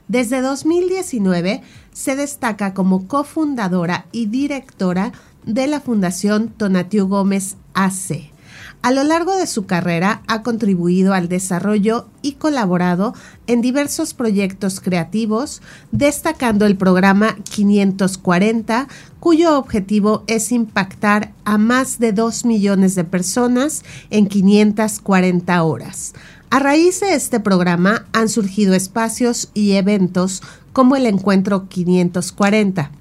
Desde 0.07 0.41
2019 0.41 1.61
se 1.93 2.15
destaca 2.15 2.73
como 2.73 3.07
cofundadora 3.07 4.07
y 4.11 4.25
directora 4.25 5.11
de 5.45 5.67
la 5.67 5.81
Fundación 5.81 6.49
Tonatiu 6.49 7.07
Gómez 7.07 7.57
AC. 7.73 8.31
A 8.81 8.91
lo 8.91 9.03
largo 9.03 9.35
de 9.35 9.45
su 9.45 9.65
carrera 9.65 10.21
ha 10.27 10.41
contribuido 10.41 11.13
al 11.13 11.27
desarrollo 11.27 12.07
y 12.21 12.33
colaborado 12.33 13.13
en 13.45 13.59
diversos 13.59 14.13
proyectos 14.13 14.79
creativos, 14.79 15.61
destacando 15.91 16.65
el 16.65 16.77
programa 16.77 17.35
540, 17.43 18.87
cuyo 19.19 19.57
objetivo 19.57 20.23
es 20.27 20.53
impactar 20.53 21.33
a 21.43 21.57
más 21.57 21.99
de 21.99 22.13
2 22.13 22.45
millones 22.45 22.95
de 22.95 23.03
personas 23.03 23.83
en 24.11 24.27
540 24.27 25.61
horas. 25.61 26.13
A 26.49 26.59
raíz 26.59 27.01
de 27.01 27.15
este 27.15 27.41
programa 27.41 28.05
han 28.13 28.29
surgido 28.29 28.75
espacios 28.75 29.49
y 29.53 29.73
eventos 29.73 30.41
como 30.71 30.95
el 30.95 31.05
Encuentro 31.05 31.67
540, 31.67 32.91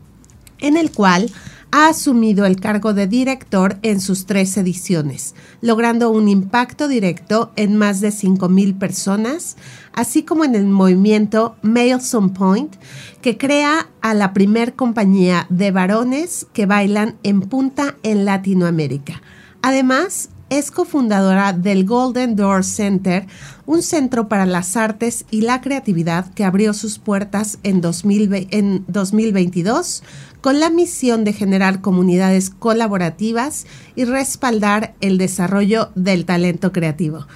en 0.59 0.77
el 0.77 0.91
cual 0.91 1.31
ha 1.71 1.89
asumido 1.89 2.47
el 2.47 2.61
cargo 2.61 2.95
de 2.95 3.07
director 3.07 3.79
en 3.83 4.01
sus 4.01 4.27
tres 4.27 4.57
ediciones, 4.57 5.35
logrando 5.61 6.11
un 6.11 6.29
impacto 6.29 6.89
directo 6.89 7.53
en 7.57 7.77
más 7.77 8.01
de 8.01 8.09
5.000 8.09 8.79
personas, 8.79 9.57
así 9.93 10.23
como 10.23 10.45
en 10.45 10.55
el 10.55 10.67
movimiento 10.67 11.57
Males 11.63 12.15
on 12.15 12.31
Point, 12.31 12.77
que 13.21 13.37
crea 13.37 13.89
a 14.01 14.15
la 14.15 14.33
primer 14.33 14.75
compañía 14.75 15.47
de 15.51 15.71
varones 15.71 16.47
que 16.53 16.67
bailan 16.67 17.17
en 17.23 17.41
punta 17.41 17.97
en 18.03 18.25
Latinoamérica. 18.25 19.23
Además, 19.61 20.31
es 20.51 20.71
cofundadora 20.71 21.53
del 21.53 21.85
Golden 21.85 22.37
Door 22.37 22.65
Center, 22.65 23.27
un 23.67 23.83
centro 23.83 24.29
para 24.29 24.47
las 24.47 24.77
artes 24.77 25.25
y 25.31 25.41
la 25.43 25.61
creatividad 25.61 26.33
que 26.33 26.45
abrió 26.45 26.73
sus 26.75 26.99
puertas 26.99 27.59
en, 27.63 27.81
2022 27.81 30.03
con 30.41 30.61
la 30.61 30.71
misión 30.71 31.25
de 31.25 31.33
generar 31.33 31.81
comunidades 31.81 32.51
colaborativas 32.51 33.67
y 33.97 34.05
respaldar 34.05 34.95
el 35.01 35.19
desarrollo 35.19 35.91
del 35.95 36.25
talento 36.25 36.73
creativo. 36.73 37.27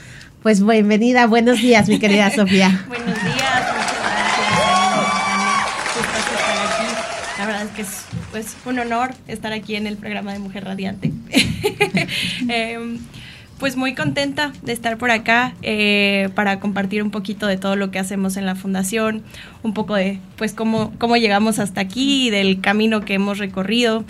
Pues 0.42 0.64
bienvenida, 0.64 1.26
buenos 1.26 1.60
días, 1.60 1.88
mi 1.88 1.98
querida 1.98 2.30
Sofía. 2.34 2.86
buenos 2.88 3.14
días, 3.14 3.74
muchas 3.74 3.96
gracias. 6.48 6.92
La 7.38 7.46
verdad 7.46 7.64
es 7.64 7.70
que 7.70 7.82
es 7.82 7.88
pues, 8.32 8.56
un 8.66 8.78
honor 8.80 9.14
estar 9.28 9.52
aquí 9.52 9.76
en 9.76 9.86
el 9.86 9.96
programa 9.96 10.32
de 10.32 10.40
Mujer 10.40 10.64
Radiante. 10.64 11.12
Em, 12.48 12.98
pues 13.60 13.76
muy 13.76 13.94
contenta 13.94 14.52
de 14.62 14.72
estar 14.72 14.98
por 14.98 15.12
acá 15.12 15.54
eh, 15.62 16.30
para 16.34 16.58
compartir 16.58 17.00
un 17.00 17.12
poquito 17.12 17.46
de 17.46 17.56
todo 17.56 17.76
lo 17.76 17.92
que 17.92 18.00
hacemos 18.00 18.36
en 18.36 18.44
la 18.44 18.56
fundación, 18.56 19.22
un 19.62 19.72
poco 19.72 19.94
de 19.94 20.18
pues 20.36 20.52
cómo, 20.52 20.92
cómo 20.98 21.16
llegamos 21.16 21.60
hasta 21.60 21.80
aquí, 21.80 22.30
del 22.30 22.60
camino 22.60 23.02
que 23.02 23.14
hemos 23.14 23.38
recorrido 23.38 24.04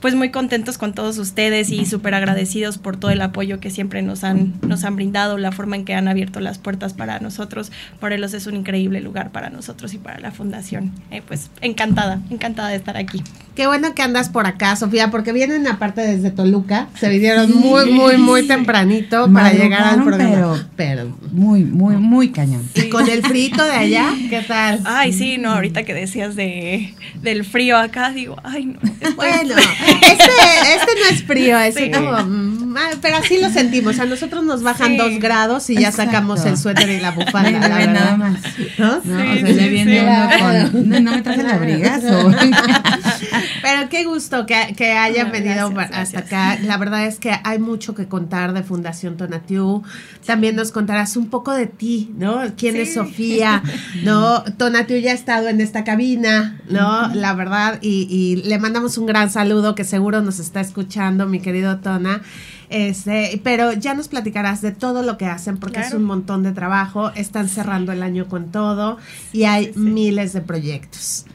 pues 0.00 0.14
muy 0.14 0.30
contentos 0.30 0.78
con 0.78 0.94
todos 0.94 1.18
ustedes 1.18 1.70
y 1.70 1.84
súper 1.84 2.14
agradecidos 2.14 2.78
por 2.78 2.96
todo 2.96 3.10
el 3.10 3.20
apoyo 3.20 3.60
que 3.60 3.70
siempre 3.70 4.02
nos 4.02 4.24
han, 4.24 4.54
nos 4.66 4.84
han 4.84 4.96
brindado, 4.96 5.36
la 5.38 5.52
forma 5.52 5.76
en 5.76 5.84
que 5.84 5.94
han 5.94 6.08
abierto 6.08 6.40
las 6.40 6.58
puertas 6.58 6.94
para 6.94 7.20
nosotros. 7.20 7.70
Morelos 8.00 8.32
es 8.34 8.46
un 8.46 8.56
increíble 8.56 9.00
lugar 9.00 9.30
para 9.30 9.50
nosotros 9.50 9.92
y 9.94 9.98
para 9.98 10.18
la 10.18 10.30
fundación. 10.30 10.92
Eh, 11.10 11.22
pues 11.26 11.50
encantada, 11.60 12.20
encantada 12.30 12.70
de 12.70 12.76
estar 12.76 12.96
aquí. 12.96 13.22
Qué 13.54 13.66
bueno 13.66 13.94
que 13.94 14.02
andas 14.02 14.28
por 14.28 14.46
acá, 14.46 14.76
Sofía, 14.76 15.10
porque 15.10 15.32
vienen 15.32 15.66
aparte 15.66 16.00
desde 16.00 16.30
Toluca, 16.30 16.88
se 16.98 17.08
vinieron 17.08 17.52
muy, 17.52 17.90
muy, 17.90 18.16
muy 18.16 18.46
tempranito 18.46 19.30
para 19.32 19.52
llegar 19.52 19.82
al 19.82 20.04
programa. 20.04 20.68
Pero, 20.76 21.16
muy, 21.32 21.64
muy, 21.64 21.96
muy 21.96 22.30
cañón. 22.30 22.68
Y 22.74 22.88
con 22.88 23.08
el 23.08 23.22
frito 23.22 23.64
de 23.64 23.72
allá, 23.72 24.14
¿qué 24.28 24.42
tal? 24.42 24.80
Ay, 24.84 25.12
sí, 25.12 25.36
no, 25.38 25.52
ahorita 25.52 25.82
que 25.82 25.94
decías 25.94 26.36
de, 26.36 26.94
del 27.22 27.44
frío 27.44 27.76
acá, 27.76 28.10
digo, 28.12 28.36
ay, 28.44 28.66
no. 28.66 28.78
Bueno, 29.16 29.54
este, 29.56 30.74
este 30.74 30.92
no 30.98 31.10
es 31.10 31.22
frío, 31.24 31.58
es 31.58 31.74
como, 31.94 32.12
mm, 32.12 32.76
ah, 32.76 32.90
pero 33.02 33.16
así 33.16 33.38
lo 33.38 33.50
sentimos. 33.50 33.98
A 33.98 34.06
nosotros 34.06 34.44
nos 34.44 34.62
bajan 34.62 34.96
dos 34.96 35.18
grados 35.18 35.68
y 35.68 35.74
ya 35.74 35.92
sacamos 35.92 36.44
el 36.46 36.56
suéter 36.56 36.88
y 36.88 37.00
la 37.00 37.10
bufanda. 37.10 37.50
No, 37.50 37.68
la 37.68 37.86
nada 37.86 38.16
más. 38.16 38.40
¿No? 38.78 39.00
No, 39.04 39.32
o 39.32 39.36
sea, 39.36 39.42
le 39.42 39.68
viene 39.68 40.02
uno 40.02 40.30
con. 40.38 40.88
No, 40.88 41.00
no 41.00 41.10
me 41.12 41.22
traje 41.22 41.40
el 41.40 41.50
abrigazo. 41.50 42.30
Pero 43.62 43.88
qué 43.88 44.04
gusto 44.04 44.46
que, 44.46 44.74
que 44.76 44.92
hayan 44.92 45.30
venido 45.30 45.72
hasta 45.92 46.20
acá. 46.20 46.58
La 46.62 46.76
verdad 46.76 47.06
es 47.06 47.18
que 47.18 47.32
hay 47.44 47.58
mucho 47.58 47.94
que 47.94 48.06
contar 48.06 48.52
de 48.52 48.62
Fundación 48.62 49.16
Tonatiu. 49.16 49.82
También 50.24 50.56
nos 50.56 50.72
contarás 50.72 51.16
un 51.16 51.28
poco 51.28 51.52
de 51.52 51.66
ti, 51.66 52.10
¿no? 52.16 52.40
¿Quién 52.56 52.76
es 52.76 52.94
Sofía? 52.94 53.62
¿No? 54.02 54.42
Tonatiu 54.44 54.98
ya 54.98 55.12
ha 55.12 55.14
estado 55.14 55.48
en 55.48 55.60
esta 55.60 55.84
cabina, 55.84 56.60
¿no? 56.68 57.12
La 57.14 57.34
verdad, 57.34 57.78
y, 57.80 58.06
y 58.10 58.36
le 58.48 58.58
mandamos 58.58 58.98
un 58.98 59.06
gran 59.06 59.30
saludo 59.30 59.74
que 59.74 59.84
seguro 59.84 60.22
nos 60.22 60.38
está 60.38 60.60
escuchando, 60.60 61.26
mi 61.26 61.40
querido 61.40 61.78
Tona. 61.78 62.22
Este, 62.70 63.40
pero 63.42 63.72
ya 63.72 63.94
nos 63.94 64.06
platicarás 64.06 64.62
de 64.62 64.70
todo 64.70 65.02
lo 65.02 65.18
que 65.18 65.26
hacen 65.26 65.58
porque 65.58 65.80
es 65.80 65.92
un 65.92 66.04
montón 66.04 66.44
de 66.44 66.52
trabajo, 66.52 67.10
están 67.16 67.48
cerrando 67.48 67.90
el 67.90 68.00
año 68.00 68.28
con 68.28 68.52
todo 68.52 68.96
y 69.32 69.42
hay 69.42 69.72
miles 69.74 70.32
de 70.32 70.40
proyectos. 70.40 71.26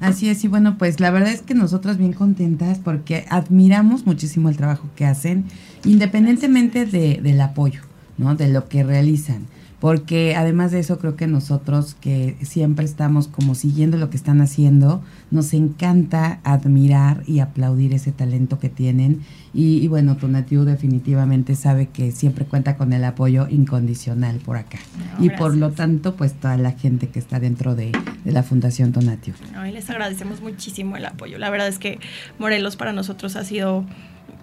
Así 0.00 0.28
es, 0.28 0.44
y 0.44 0.48
bueno, 0.48 0.78
pues 0.78 1.00
la 1.00 1.10
verdad 1.10 1.32
es 1.32 1.42
que 1.42 1.54
nosotras 1.54 1.98
bien 1.98 2.12
contentas 2.12 2.78
porque 2.78 3.24
admiramos 3.30 4.06
muchísimo 4.06 4.48
el 4.48 4.56
trabajo 4.56 4.88
que 4.94 5.04
hacen, 5.04 5.46
independientemente 5.84 6.86
de, 6.86 7.20
del 7.20 7.40
apoyo, 7.40 7.82
¿no? 8.16 8.36
De 8.36 8.48
lo 8.48 8.68
que 8.68 8.84
realizan 8.84 9.46
porque 9.80 10.34
además 10.34 10.72
de 10.72 10.80
eso 10.80 10.98
creo 10.98 11.14
que 11.14 11.28
nosotros 11.28 11.94
que 12.00 12.36
siempre 12.42 12.84
estamos 12.84 13.28
como 13.28 13.54
siguiendo 13.54 13.96
lo 13.96 14.10
que 14.10 14.16
están 14.16 14.40
haciendo, 14.40 15.02
nos 15.30 15.54
encanta 15.54 16.40
admirar 16.42 17.22
y 17.26 17.38
aplaudir 17.38 17.94
ese 17.94 18.10
talento 18.10 18.58
que 18.58 18.68
tienen. 18.68 19.22
Y, 19.54 19.86
bueno, 19.88 20.16
Tonatiu 20.16 20.64
definitivamente 20.64 21.54
sabe 21.54 21.86
que 21.86 22.12
siempre 22.12 22.44
cuenta 22.44 22.76
con 22.76 22.92
el 22.92 23.04
apoyo 23.04 23.48
incondicional 23.48 24.36
por 24.38 24.56
acá. 24.56 24.78
Y 25.20 25.30
por 25.30 25.56
lo 25.56 25.70
tanto 25.70 26.16
pues 26.16 26.34
toda 26.34 26.56
la 26.56 26.72
gente 26.72 27.08
que 27.08 27.18
está 27.18 27.40
dentro 27.40 27.74
de, 27.74 27.92
la 28.24 28.42
Fundación 28.42 28.92
Tonatiu. 28.92 29.34
les 29.72 29.88
agradecemos 29.90 30.42
muchísimo 30.42 30.96
el 30.96 31.06
apoyo, 31.06 31.38
la 31.38 31.50
verdad 31.50 31.68
es 31.68 31.78
que 31.78 31.98
Morelos 32.38 32.76
para 32.76 32.92
nosotros 32.92 33.36
ha 33.36 33.44
sido 33.44 33.84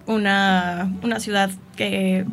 una, 0.06 0.92
una 1.02 1.20
ciudad 1.20 1.50
que 1.76 2.26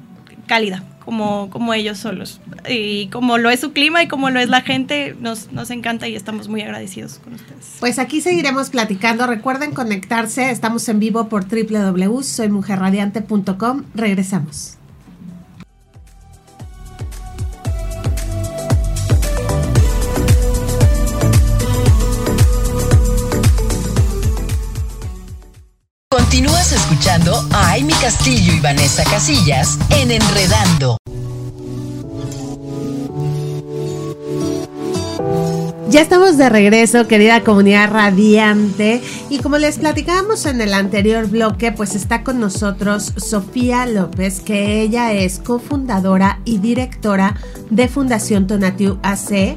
cálida, 0.46 0.84
como, 1.04 1.50
como 1.50 1.74
ellos 1.74 1.98
solos. 1.98 2.40
Y 2.68 3.08
como 3.08 3.38
lo 3.38 3.50
es 3.50 3.60
su 3.60 3.74
clima 3.74 4.02
y 4.04 4.08
como 4.08 4.30
lo 4.30 4.40
es 4.40 4.48
la 4.50 4.62
gente, 4.62 5.18
nos, 5.20 5.52
nos 5.52 5.70
encanta 5.72 6.08
y 6.08 6.16
estamos 6.16 6.48
muy 6.48 6.62
agradecidos 6.62 7.20
con 7.24 7.34
ustedes. 7.34 7.76
Pues 7.80 7.98
aquí 8.00 8.22
seguiremos 8.22 8.70
platicando. 8.70 9.28
Recuerden 9.28 9.74
conectarse. 9.74 10.50
Estamos 10.52 10.88
en 10.90 11.00
vivo 11.00 11.30
por 11.30 11.46
www.soymujerradiante.com. 11.48 13.84
Regresamos. 13.94 14.78
Continúas 26.34 26.72
escuchando 26.72 27.48
a 27.52 27.74
Amy 27.74 27.94
Castillo 28.02 28.54
y 28.54 28.60
Vanessa 28.60 29.04
Casillas 29.04 29.78
en 29.92 30.10
Enredando. 30.10 30.98
Ya 35.94 36.02
estamos 36.02 36.38
de 36.38 36.50
regreso, 36.50 37.08
querida 37.08 37.44
comunidad 37.44 37.92
radiante. 37.92 39.00
Y 39.30 39.38
como 39.38 39.60
les 39.60 39.78
platicábamos 39.78 40.48
en 40.48 40.60
el 40.60 40.74
anterior 40.74 41.30
bloque, 41.30 41.72
pues 41.72 41.94
está 41.94 42.24
con 42.24 42.40
nosotros 42.40 43.14
Sofía 43.18 43.86
López, 43.86 44.42
que 44.42 44.82
ella 44.82 45.14
es 45.14 45.38
cofundadora 45.38 46.40
y 46.46 46.58
directora 46.58 47.36
de 47.70 47.88
Fundación 47.88 48.48
Tonatiu 48.48 48.98
AC. 49.04 49.56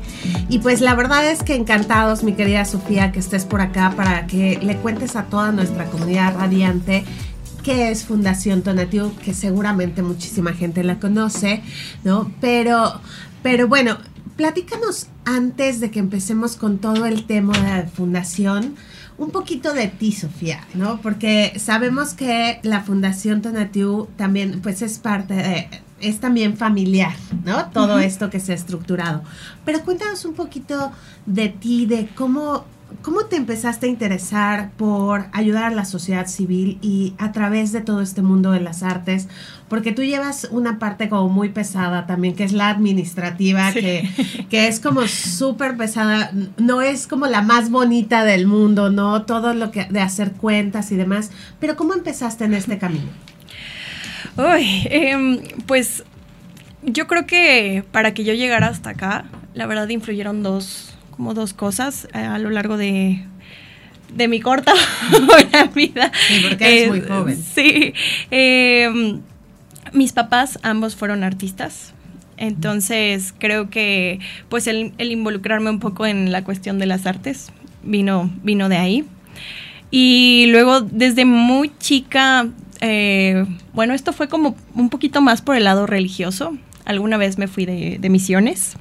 Y 0.50 0.58
pues 0.58 0.82
la 0.82 0.94
verdad 0.94 1.26
es 1.26 1.42
que 1.42 1.54
encantados, 1.54 2.22
mi 2.22 2.34
querida 2.34 2.66
Sofía, 2.66 3.12
que 3.12 3.20
estés 3.20 3.46
por 3.46 3.62
acá 3.62 3.94
para 3.96 4.26
que 4.26 4.58
le 4.60 4.76
cuentes 4.76 5.16
a 5.16 5.22
toda 5.22 5.52
nuestra 5.52 5.86
comunidad 5.86 6.36
radiante 6.36 7.06
qué 7.62 7.90
es 7.90 8.04
Fundación 8.04 8.60
Tonatiu, 8.60 9.10
que 9.24 9.32
seguramente 9.32 10.02
muchísima 10.02 10.52
gente 10.52 10.84
la 10.84 10.98
conoce, 10.98 11.62
¿no? 12.04 12.30
Pero, 12.42 13.00
pero 13.42 13.68
bueno, 13.68 13.96
platícanos 14.36 15.08
antes 15.24 15.80
de 15.80 15.90
que 15.90 15.98
empecemos 15.98 16.56
con 16.56 16.78
todo 16.78 17.06
el 17.06 17.26
tema 17.26 17.54
de 17.58 17.82
la 17.82 17.88
fundación, 17.88 18.76
un 19.18 19.30
poquito 19.30 19.72
de 19.72 19.88
ti, 19.88 20.12
Sofía, 20.12 20.60
¿no? 20.74 21.00
Porque 21.00 21.54
sabemos 21.58 22.12
que 22.12 22.60
la 22.62 22.82
Fundación 22.82 23.40
Tonatiu 23.40 24.08
también, 24.16 24.60
pues 24.62 24.82
es 24.82 24.98
parte 24.98 25.34
de, 25.34 25.68
es 26.00 26.20
también 26.20 26.56
familiar, 26.56 27.14
¿no? 27.44 27.70
Todo 27.70 27.98
esto 27.98 28.28
que 28.28 28.40
se 28.40 28.52
ha 28.52 28.54
estructurado. 28.54 29.22
Pero 29.64 29.82
cuéntanos 29.82 30.24
un 30.26 30.34
poquito 30.34 30.92
de 31.24 31.48
ti, 31.48 31.86
de 31.86 32.08
cómo 32.14 32.66
¿Cómo 33.02 33.24
te 33.24 33.36
empezaste 33.36 33.86
a 33.86 33.88
interesar 33.88 34.70
por 34.76 35.26
ayudar 35.32 35.64
a 35.64 35.70
la 35.70 35.84
sociedad 35.84 36.28
civil 36.28 36.78
y 36.82 37.14
a 37.18 37.32
través 37.32 37.72
de 37.72 37.80
todo 37.80 38.00
este 38.00 38.22
mundo 38.22 38.52
de 38.52 38.60
las 38.60 38.84
artes? 38.84 39.28
Porque 39.68 39.90
tú 39.90 40.02
llevas 40.04 40.46
una 40.52 40.78
parte 40.78 41.08
como 41.08 41.28
muy 41.28 41.49
pesada 41.49 42.06
también, 42.06 42.37
que 42.37 42.44
es 42.44 42.52
la 42.52 42.70
administrativa, 42.70 43.73
que, 43.73 44.08
que 44.49 44.68
es 44.68 44.78
como 44.78 45.08
súper 45.08 45.76
pesada, 45.76 46.30
no 46.56 46.82
es 46.82 47.08
como 47.08 47.26
la 47.26 47.42
más 47.42 47.70
bonita 47.70 48.25
del 48.25 48.46
mundo, 48.46 48.90
¿no? 48.90 49.23
Todo 49.23 49.54
lo 49.54 49.73
que 49.73 49.87
de 49.87 50.00
hacer 50.00 50.32
cuentas 50.32 50.92
y 50.92 50.96
demás. 50.96 51.32
Pero 51.58 51.75
¿cómo 51.75 51.94
empezaste 51.94 52.44
en 52.44 52.54
este 52.54 52.78
camino? 52.78 53.08
Uy, 54.37 54.87
em, 54.90 55.40
pues 55.66 56.04
yo 56.82 57.06
creo 57.06 57.26
que 57.26 57.85
para 57.90 58.14
que 58.14 58.23
yo 58.23 58.35
llegara 58.35 58.68
hasta 58.68 58.90
acá, 58.90 59.25
la 59.54 59.66
verdad 59.66 59.88
influyeron 59.88 60.42
dos, 60.42 60.94
como 61.11 61.35
dos 61.35 61.54
cosas 61.54 62.06
eh, 62.14 62.18
a 62.18 62.38
lo 62.38 62.50
largo 62.50 62.76
de, 62.76 63.25
de 64.14 64.28
mi 64.28 64.40
corta 64.40 64.73
vida. 65.75 66.12
Sí, 66.28 66.44
porque 66.49 66.64
eres 66.64 66.88
muy 66.88 67.00
joven. 67.00 67.42
Sí. 67.42 67.94
Em, 68.30 69.20
mis 69.92 70.12
papás 70.12 70.58
ambos 70.62 70.96
fueron 70.96 71.24
artistas. 71.24 71.94
Entonces 72.36 73.34
creo 73.38 73.70
que 73.70 74.20
pues 74.48 74.66
el, 74.66 74.92
involucrarme 74.98 75.70
un 75.70 75.80
poco 75.80 76.06
en 76.06 76.32
la 76.32 76.44
cuestión 76.44 76.78
de 76.78 76.86
las 76.86 77.06
artes 77.06 77.50
vino, 77.82 78.30
vino 78.42 78.68
de 78.68 78.76
ahí. 78.76 79.04
Y 79.90 80.46
luego 80.48 80.80
desde 80.80 81.24
muy 81.24 81.70
chica, 81.78 82.48
eh, 82.80 83.46
bueno, 83.72 83.94
esto 83.94 84.12
fue 84.12 84.28
como 84.28 84.56
un 84.74 84.90
poquito 84.90 85.20
más 85.20 85.42
por 85.42 85.56
el 85.56 85.64
lado 85.64 85.86
religioso. 85.86 86.56
Alguna 86.84 87.16
vez 87.16 87.38
me 87.38 87.48
fui 87.48 87.66
de, 87.66 88.08
misiones. 88.08 88.76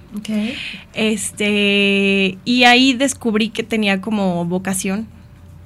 Este, 0.93 2.37
y 2.45 2.63
ahí 2.65 2.93
descubrí 2.93 3.49
que 3.49 3.63
tenía 3.63 3.99
como 3.99 4.45
vocación 4.45 5.07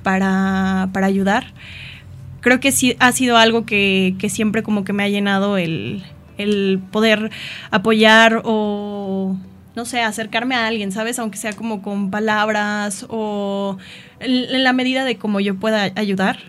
para, 0.03 0.89
para 0.93 1.08
ayudar. 1.08 1.53
Creo 2.41 2.60
que 2.60 2.72
sí 2.72 2.96
ha 3.00 3.12
sido 3.12 3.38
algo 3.38 3.65
que, 3.65 4.15
que 4.19 4.29
siempre 4.29 4.63
como 4.63 4.84
que 4.84 4.93
me 4.93 5.03
ha 5.03 5.10
llenado 5.10 5.58
el, 5.58 6.03
el 6.39 6.79
poder 6.91 7.29
apoyar 7.69 8.41
o, 8.46 9.36
no 9.75 9.86
sé, 9.86 10.01
acercarme 10.01 10.55
a 10.55 10.67
alguien, 10.67 10.91
¿sabes? 10.91 11.19
Aunque 11.19 11.38
sea 11.38 11.53
como 11.53 11.81
con 11.81 12.10
palabras 12.10 13.05
o 13.10 13.77
en, 14.19 14.63
la 14.63 14.74
medida 14.74 15.03
de 15.03 15.17
cómo 15.17 15.39
yo 15.39 15.55
pueda 15.55 15.91
ayudar, 15.96 16.39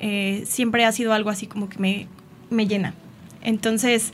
eh, 0.00 0.42
siempre 0.46 0.84
ha 0.84 0.92
sido 0.92 1.12
algo 1.12 1.30
así 1.30 1.46
como 1.46 1.68
que 1.68 1.78
me, 1.78 2.06
me 2.50 2.66
llena. 2.66 2.94
Entonces, 3.42 4.12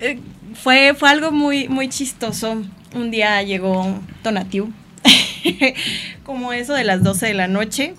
eh, 0.00 0.18
fue, 0.54 0.94
fue 0.96 1.08
algo 1.10 1.32
muy, 1.32 1.68
muy 1.68 1.88
chistoso. 1.88 2.62
Un 2.94 3.10
día 3.10 3.42
llegó 3.42 4.00
Tonatiu, 4.22 4.72
como 6.24 6.52
eso 6.52 6.74
de 6.74 6.84
las 6.84 7.02
12 7.02 7.26
de 7.26 7.34
la 7.34 7.48
noche, 7.48 7.94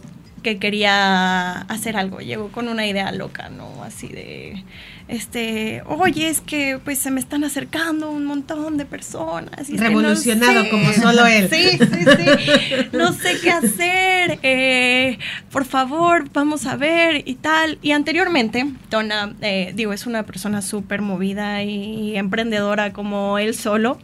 que 0.46 0.60
quería 0.60 1.54
hacer 1.62 1.98
algo. 1.98 2.20
Llegó 2.20 2.50
con 2.50 2.68
una 2.68 2.86
idea 2.86 3.12
loca, 3.12 3.50
¿no? 3.50 3.84
Así 3.84 4.08
de 4.08 4.64
este, 5.08 5.82
oye, 5.88 6.30
es 6.30 6.40
que 6.40 6.80
pues 6.84 7.00
se 7.00 7.10
me 7.10 7.20
están 7.20 7.44
acercando 7.44 8.12
un 8.12 8.26
montón 8.26 8.78
de 8.78 8.86
personas. 8.86 9.68
Revolucionado 9.70 10.70
como 10.70 10.94
solo 10.94 11.26
él. 11.26 11.50
Sí, 11.56 11.78
sí, 11.80 11.88
sí. 11.88 12.88
no 12.92 13.12
sé 13.14 13.40
qué 13.42 13.50
hacer. 13.50 14.40
Eh, 14.44 15.18
por 15.52 15.66
favor, 15.66 16.30
vamos 16.32 16.68
a 16.68 16.76
ver 16.76 17.24
y 17.26 17.36
tal. 17.36 17.80
Y 17.82 17.92
anteriormente, 17.92 18.68
Tona, 18.90 19.34
eh, 19.42 19.74
digo, 19.76 19.94
es 19.94 20.06
una 20.06 20.24
persona 20.24 20.62
súper 20.62 21.02
movida 21.02 21.64
y 21.64 22.16
emprendedora 22.18 22.94
como 22.94 23.40
él 23.40 23.56
solo. 23.56 23.98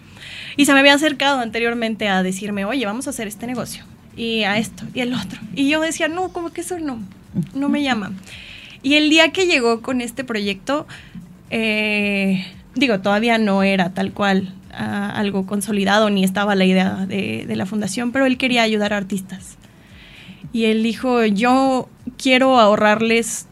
Y 0.58 0.66
se 0.66 0.74
me 0.74 0.80
había 0.80 0.96
acercado 0.96 1.40
anteriormente 1.40 2.10
a 2.10 2.24
decirme, 2.24 2.66
oye, 2.66 2.84
vamos 2.88 3.06
a 3.06 3.12
hacer 3.12 3.28
este 3.28 3.46
negocio. 3.46 3.84
Y 4.16 4.44
a 4.44 4.58
esto 4.58 4.84
y 4.94 5.00
el 5.00 5.14
otro. 5.14 5.40
Y 5.56 5.70
yo 5.70 5.82
decía, 5.82 6.08
no, 6.08 6.30
como 6.30 6.52
que 6.52 6.62
eso 6.62 6.80
no, 6.80 7.00
no 7.54 7.70
me 7.70 7.82
llama. 7.82 8.12
Y 8.84 8.96
el 8.96 9.10
día 9.10 9.32
que 9.32 9.46
llegó 9.46 9.82
con 9.82 10.02
este 10.02 10.24
proyecto, 10.24 10.88
eh, 11.50 12.46
digo, 12.76 13.00
todavía 13.00 13.38
no 13.38 13.64
era 13.64 13.94
tal 13.94 14.12
cual 14.12 14.54
ah, 14.74 15.12
algo 15.16 15.46
consolidado 15.46 16.10
ni 16.10 16.24
estaba 16.24 16.56
la 16.56 16.66
idea 16.66 17.06
de, 17.06 17.46
la 17.56 17.66
fundación, 17.66 18.12
pero 18.12 18.26
él 18.26 18.38
quería 18.38 18.64
ayudar 18.64 18.94
a 18.94 18.98
artistas. 18.98 19.58
Y 20.54 20.66
él 20.66 20.84
dijo, 20.84 21.24
yo 21.26 21.88
quiero 22.18 22.60
ahorrarles 22.60 23.46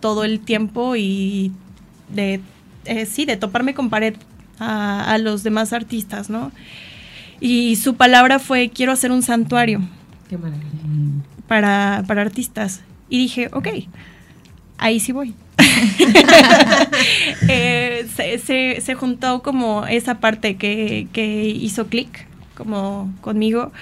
todo 0.00 0.24
el 0.24 0.40
tiempo 0.40 0.96
y 0.96 1.52
de, 2.08 2.40
eh, 2.86 3.06
sí, 3.06 3.26
de 3.26 3.36
toparme 3.36 3.74
con 3.74 3.90
pared 3.90 4.14
a, 4.58 5.16
los 5.18 5.42
demás 5.42 5.72
artistas, 5.72 6.28
¿no? 6.28 6.52
Y 7.40 7.76
su 7.76 7.94
palabra 7.94 8.38
fue, 8.38 8.68
quiero 8.68 8.92
hacer 8.92 9.10
un 9.10 9.22
santuario. 9.22 9.80
Qué 10.30 10.38
maravilla. 10.38 10.64
Para, 11.48 12.04
para 12.06 12.22
artistas. 12.22 12.82
Y 13.08 13.18
dije, 13.18 13.50
ok, 13.52 13.66
ahí 14.78 15.00
sí 15.00 15.10
voy. 15.10 15.34
Eh, 17.48 18.06
se, 18.84 18.94
juntó 18.94 19.42
como 19.42 19.86
esa 19.86 20.20
parte 20.20 20.56
que, 20.56 21.08
que 21.12 21.46
hizo 21.46 21.86
clic 21.86 22.26
como 22.54 23.12
conmigo 23.22 23.72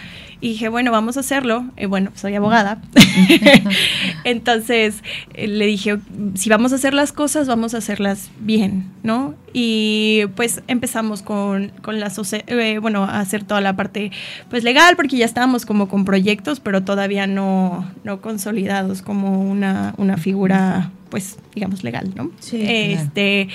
y 0.41 0.51
dije, 0.51 0.69
bueno, 0.69 0.93
vamos 0.93 1.17
a 1.17 1.21
hacerlo. 1.21 1.65
Y 1.77 1.87
bueno, 1.87 2.13
soy 2.15 2.35
abogada. 2.35 2.81
Entonces 4.25 5.03
eh, 5.35 5.49
le 5.49 5.67
dije, 5.67 5.99
si 6.35 6.49
vamos 6.49 6.73
a 6.73 6.77
hacer 6.77 6.95
las 6.95 7.13
cosas, 7.13 7.49
vamos 7.49 7.75
a 7.75 7.79
hacerlas 7.79 8.31
bien, 8.41 8.87
¿no? 9.03 9.35
Y 9.53 10.27
pues 10.37 10.63
empezamos 10.69 11.23
con, 11.23 11.73
con 11.83 11.99
la, 11.99 12.13
eh, 12.47 12.79
bueno, 12.79 13.05
a 13.05 13.21
hacer 13.21 13.43
toda 13.45 13.61
la 13.61 13.75
parte 13.75 14.13
pues 14.49 14.63
legal, 14.63 14.95
porque 14.95 15.17
ya 15.17 15.25
estábamos 15.25 15.67
como 15.67 15.89
con 15.89 16.05
proyectos, 16.05 16.61
pero 16.61 16.85
todavía 16.85 17.27
no, 17.27 17.91
no 18.05 18.21
consolidados 18.21 19.03
como 19.03 19.43
una, 19.43 19.95
una 19.97 20.17
figura 20.17 20.91
pues 21.09 21.39
digamos 21.55 21.85
legal, 21.85 22.13
¿no? 22.15 22.31
Sí, 22.39 22.63
este 22.63 23.49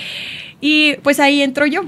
y 0.60 0.96
pues 1.04 1.20
ahí 1.20 1.42
entro 1.42 1.68
yo 1.68 1.84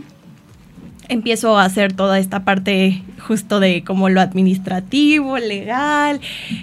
empiezo 1.09 1.57
a 1.57 1.65
hacer 1.65 1.93
toda 1.93 2.19
esta 2.19 2.43
parte 2.43 3.03
justo 3.19 3.59
de 3.59 3.83
como 3.83 4.09
lo 4.09 4.21
administrativo, 4.21 5.37
legal. 5.37 6.19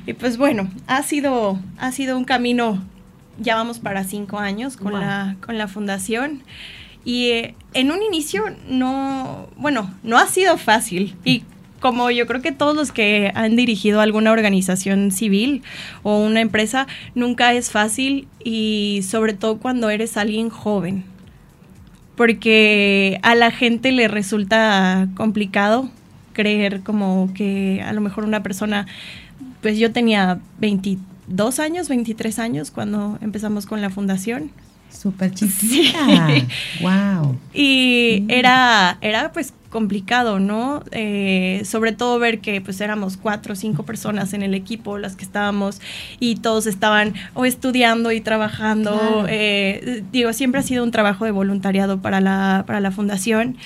Y 0.07 0.13
pues 0.13 0.37
bueno, 0.37 0.71
ha 0.87 1.03
sido, 1.03 1.59
ha 1.79 1.93
sido 1.93 2.17
un 2.17 2.25
camino, 2.25 2.83
ya 3.39 3.57
vamos 3.57 3.79
para 3.79 4.05
cinco 4.05 4.39
años 4.39 4.77
con, 4.77 4.95
la, 4.95 5.37
con 5.45 5.59
la 5.59 5.69
fundación. 5.69 6.43
Y 7.05 7.31
eh, 7.31 7.55
en 7.75 7.91
un 7.91 8.03
inicio 8.03 8.45
no, 8.69 9.49
bueno, 9.57 9.93
no 10.03 10.19
ha 10.19 10.27
sido 10.27 10.57
fácil. 10.57 11.17
Y 11.25 11.43
como 11.81 12.11
yo 12.11 12.27
creo 12.27 12.41
que 12.41 12.53
todos 12.53 12.77
los 12.77 12.93
que 12.93 13.33
han 13.35 13.57
dirigido 13.57 14.01
alguna 14.01 14.31
organización 14.31 15.11
civil 15.11 15.63
o 16.05 16.19
una 16.19 16.41
empresa, 16.41 16.87
nunca 17.15 17.53
es 17.55 17.71
fácil 17.71 18.29
y 18.45 19.01
sobre 19.03 19.33
todo 19.33 19.59
cuando 19.59 19.91
eres 19.91 20.17
alguien 20.17 20.49
joven 20.49 21.12
porque 22.17 23.19
a 23.23 23.35
la 23.35 23.51
gente 23.51 23.93
le 23.93 24.09
resulta 24.09 25.09
complicado 25.17 25.91
creer 26.33 26.81
como 26.81 27.31
que 27.35 27.83
a 27.85 27.93
lo 27.93 28.01
mejor 28.01 28.25
una 28.25 28.43
persona, 28.43 28.87
pues 29.61 29.79
yo 29.79 29.93
tenía 29.93 30.41
22 30.59 31.59
años, 31.59 31.89
23 31.89 32.39
años 32.39 32.71
cuando 32.71 33.19
empezamos 33.21 33.67
con 33.67 33.81
la 33.81 33.91
fundación 33.91 34.51
Súper 34.93 35.33
chiquita. 35.33 36.07
Wow. 36.81 37.39
Y 37.53 38.25
era, 38.29 38.99
era 39.01 39.33
pues 39.33 39.53
complicado, 39.73 40.39
¿no? 40.39 40.85
Eh, 40.93 41.63
sobre 41.65 41.93
todo 41.93 42.19
ver 42.19 42.41
que 42.41 42.61
pues 42.61 42.81
éramos 42.81 43.17
cuatro 43.17 43.55
o 43.55 43.57
cinco 43.57 43.85
personas 43.85 44.35
en 44.35 44.43
el 44.43 44.55
equipo 44.55 44.99
las 44.99 45.17
que 45.17 45.25
estábamos 45.25 45.81
y 46.21 46.37
todos 46.37 46.67
estaban 46.67 47.15
o 47.35 47.47
estudiando 47.47 48.13
y 48.13 48.21
trabajando. 48.21 49.27
Eh, 49.29 50.05
digo, 50.13 50.33
siempre 50.35 50.61
ha 50.61 50.63
sido 50.63 50.85
un 50.85 50.91
trabajo 50.91 51.25
de 51.25 51.31
voluntariado 51.31 52.01
para 52.01 52.21
la, 52.21 52.65
para 52.67 52.81
la 52.81 52.91
fundación 52.91 53.57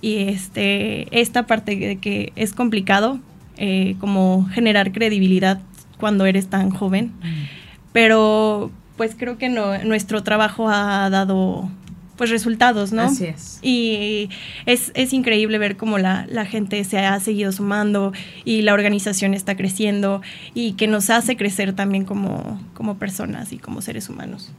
y 0.00 0.28
este, 0.28 1.08
esta 1.20 1.46
parte 1.46 1.76
de 1.76 1.96
que 1.96 2.32
es 2.36 2.52
complicado 2.52 3.18
eh, 3.56 3.96
como 3.98 4.46
generar 4.52 4.92
credibilidad 4.92 5.60
cuando 5.98 6.24
eres 6.24 6.48
tan 6.48 6.70
joven. 6.70 7.12
Mm. 7.20 7.44
Pero 7.92 8.70
pues 8.98 9.14
creo 9.16 9.38
que 9.38 9.48
nuestro 9.48 10.22
trabajo 10.22 10.68
ha 10.68 11.08
dado 11.08 11.70
pues 12.18 12.30
resultados, 12.30 12.92
¿no? 12.92 13.02
Así 13.02 13.26
es. 13.26 13.60
Y 13.62 14.28
es, 14.66 15.12
increíble 15.12 15.56
ver 15.56 15.76
cómo 15.76 15.98
la, 15.98 16.26
gente 16.46 16.82
se 16.82 16.98
ha 16.98 17.18
seguido 17.20 17.52
sumando 17.52 18.12
y 18.44 18.62
la 18.62 18.74
organización 18.74 19.32
está 19.32 19.56
creciendo 19.56 20.20
y 20.52 20.72
que 20.72 20.88
nos 20.88 21.10
hace 21.10 21.36
crecer 21.36 21.74
también 21.74 22.04
como, 22.04 22.60
como 22.74 22.98
personas 22.98 23.52
y 23.52 23.58
como 23.58 23.80
seres 23.80 24.08
humanos. 24.10 24.50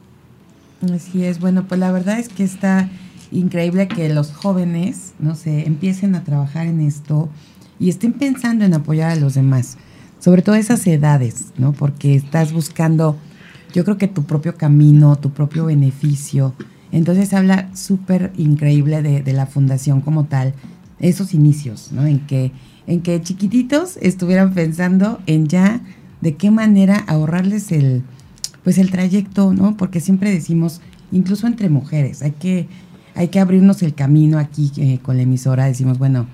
Así 0.94 1.26
es, 1.26 1.42
bueno, 1.42 1.66
pues 1.68 1.80
la 1.80 1.92
verdad 1.92 2.18
es 2.18 2.30
que 2.30 2.46
está 2.46 2.90
increíble 3.32 3.90
que 3.90 4.08
los 4.08 4.32
jóvenes, 4.32 5.14
no 5.20 5.36
sé, 5.36 5.68
empiecen 5.68 6.16
a 6.16 6.24
trabajar 6.24 6.66
en 6.66 6.80
esto 6.80 7.30
y 7.78 7.90
estén 7.90 8.14
pensando 8.14 8.64
en 8.64 8.74
apoyar 8.74 9.12
a 9.12 9.16
los 9.18 9.34
demás, 9.34 9.78
sobre 10.20 10.42
todo 10.42 10.56
esas 10.56 10.88
edades, 10.88 11.48
¿no? 11.58 11.74
Porque 11.74 12.16
estás 12.16 12.54
buscando 12.54 13.18
yo 13.74 13.84
creo 13.84 13.98
que 13.98 14.08
tu 14.08 14.24
propio 14.24 14.56
camino, 14.56 15.16
tu 15.18 15.32
propio 15.32 15.66
beneficio. 15.66 16.54
Entonces 16.92 17.34
habla 17.34 17.70
súper 17.76 18.32
increíble 18.38 19.02
de, 19.02 19.34
la 19.34 19.46
fundación 19.46 20.02
como 20.02 20.26
tal, 20.26 20.54
esos 21.00 21.34
inicios, 21.34 21.92
¿no? 21.92 22.06
En 22.06 22.26
que, 22.26 22.52
en 22.88 23.02
que 23.02 23.22
chiquititos 23.22 23.98
estuvieran 23.98 24.54
pensando 24.54 25.20
en 25.28 25.48
ya 25.48 25.82
de 26.22 26.36
qué 26.36 26.50
manera 26.52 26.98
ahorrarles 27.08 27.72
el, 27.72 28.04
pues 28.64 28.78
el 28.80 28.90
trayecto, 28.90 29.54
¿no? 29.54 29.78
Porque 29.78 30.00
siempre 30.00 30.32
decimos, 30.32 30.82
incluso 31.12 31.46
entre 31.46 31.70
mujeres, 31.70 32.24
hay 32.24 32.32
que, 32.32 32.68
hay 33.14 33.28
que 33.28 33.40
abrirnos 33.40 33.84
el 33.84 33.94
camino 33.94 34.40
aquí 34.40 34.72
eh, 34.78 35.00
con 35.02 35.18
la 35.18 35.24
emisora, 35.24 35.66
decimos, 35.66 36.00
bueno, 36.00 36.26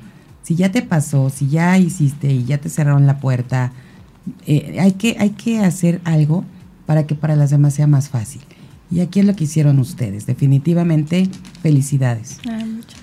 si 0.41 0.55
ya 0.55 0.71
te 0.71 0.81
pasó, 0.81 1.29
si 1.29 1.49
ya 1.49 1.77
hiciste 1.77 2.31
y 2.31 2.45
ya 2.45 2.59
te 2.59 2.69
cerraron 2.69 3.05
la 3.07 3.19
puerta, 3.19 3.73
eh, 4.47 4.77
hay, 4.79 4.93
que, 4.93 5.17
hay 5.19 5.31
que 5.31 5.59
hacer 5.59 6.01
algo 6.05 6.45
para 6.85 7.07
que 7.07 7.15
para 7.15 7.35
las 7.35 7.49
demás 7.49 7.73
sea 7.73 7.87
más 7.87 8.09
fácil. 8.09 8.41
Y 8.91 8.99
aquí 8.99 9.19
es 9.19 9.25
lo 9.25 9.35
que 9.35 9.45
hicieron 9.45 9.79
ustedes. 9.79 10.25
Definitivamente, 10.25 11.27
felicidades. 11.63 12.39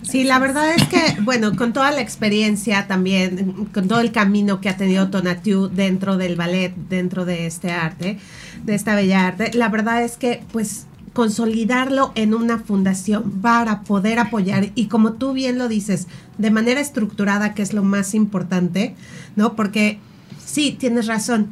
sí, 0.03 0.23
la 0.23 0.39
verdad 0.39 0.73
es 0.75 0.87
que, 0.87 1.21
bueno, 1.23 1.57
con 1.57 1.73
toda 1.73 1.91
la 1.91 2.01
experiencia 2.01 2.87
también, 2.87 3.67
con 3.75 3.89
todo 3.89 4.01
el 4.01 4.13
camino 4.13 4.61
que 4.61 4.69
ha 4.69 4.77
tenido 4.77 5.11
Tonatiu 5.11 5.69
dentro 5.69 6.17
del 6.17 6.37
ballet, 6.37 6.75
dentro 6.89 7.25
de 7.25 7.47
este 7.47 7.73
arte, 7.73 8.19
de 8.65 8.75
esta 8.75 8.95
bella 8.95 9.27
arte, 9.27 9.51
la 9.55 9.69
verdad 9.69 10.05
es 10.05 10.17
que, 10.17 10.43
pues, 10.53 10.87
consolidarlo 11.13 12.13
en 12.15 12.33
una 12.33 12.59
fundación 12.59 13.43
para 13.43 13.83
poder 13.83 14.19
apoyar 14.19 14.71
y 14.75 14.87
como 14.87 15.15
tú 15.15 15.33
bien 15.33 15.59
lo 15.59 15.69
dices, 15.69 16.07
de 16.39 16.51
manera 16.51 16.81
estructurada, 16.81 17.55
que 17.55 17.63
es 17.63 17.75
lo 17.75 17.83
más 17.83 18.15
importante, 18.15 18.95
¿no? 19.37 19.55
Porque 19.55 19.99
sí, 20.43 20.75
tienes 20.79 21.07
razón, 21.07 21.49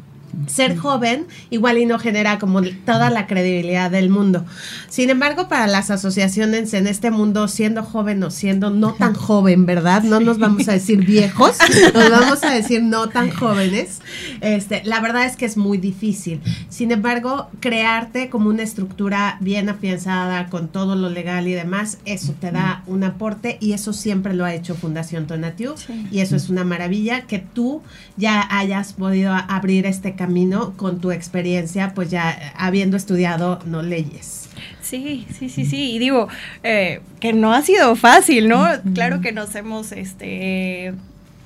ser 0.46 0.76
joven 0.76 1.26
igual 1.50 1.78
y 1.78 1.86
no 1.86 1.98
genera 1.98 2.38
como 2.38 2.62
toda 2.62 3.10
la 3.10 3.26
credibilidad 3.26 3.90
del 3.90 4.10
mundo. 4.10 4.44
Sin 4.88 5.10
embargo, 5.10 5.48
para 5.48 5.66
las 5.66 5.90
asociaciones 5.90 6.74
en 6.74 6.86
este 6.86 7.10
mundo, 7.10 7.48
siendo 7.48 7.82
joven 7.82 8.22
o 8.22 8.30
siendo 8.30 8.70
no 8.70 8.94
tan 8.94 9.14
joven, 9.14 9.66
¿verdad? 9.66 10.02
No 10.02 10.20
nos 10.20 10.38
vamos 10.38 10.68
a 10.68 10.72
decir 10.72 11.04
viejos, 11.04 11.56
nos 11.94 12.10
vamos 12.10 12.42
a 12.44 12.50
decir 12.50 12.82
no 12.82 13.08
tan 13.08 13.30
jóvenes. 13.30 14.00
Este, 14.40 14.82
la 14.84 15.00
verdad 15.00 15.24
es 15.26 15.36
que 15.36 15.46
es 15.46 15.56
muy 15.56 15.78
difícil. 15.78 16.40
Sin 16.68 16.92
embargo, 16.92 17.48
crearte 17.60 18.28
como 18.28 18.50
una 18.50 18.62
estructura 18.62 19.38
bien 19.40 19.68
afianzada 19.68 20.48
con 20.48 20.68
todo 20.68 20.96
lo 20.96 21.08
legal 21.08 21.46
y 21.48 21.52
demás, 21.52 21.98
eso 22.04 22.34
te 22.40 22.50
da 22.50 22.82
un 22.86 23.04
aporte 23.04 23.58
y 23.60 23.72
eso 23.72 23.92
siempre 23.92 24.34
lo 24.34 24.44
ha 24.44 24.54
hecho 24.54 24.74
Fundación 24.74 25.26
Tonatiu 25.26 25.74
y 26.10 26.20
eso 26.20 26.36
es 26.36 26.48
una 26.48 26.64
maravilla 26.64 27.22
que 27.22 27.38
tú 27.38 27.82
ya 28.16 28.46
hayas 28.50 28.92
podido 28.92 29.32
abrir 29.32 29.86
este 29.86 30.14
camino 30.20 30.74
con 30.76 31.00
tu 31.00 31.12
experiencia, 31.12 31.94
pues 31.94 32.10
ya 32.10 32.52
habiendo 32.54 32.98
estudiado 32.98 33.58
no 33.64 33.80
leyes. 33.80 34.50
Sí, 34.82 35.26
sí, 35.32 35.48
sí, 35.48 35.64
sí. 35.64 35.92
Y 35.92 35.98
digo, 35.98 36.28
eh, 36.62 37.00
que 37.20 37.32
no 37.32 37.54
ha 37.54 37.62
sido 37.62 37.96
fácil, 37.96 38.46
¿no? 38.46 38.66
Claro 38.92 39.22
que 39.22 39.32
nos 39.32 39.54
hemos, 39.54 39.92
este, 39.92 40.92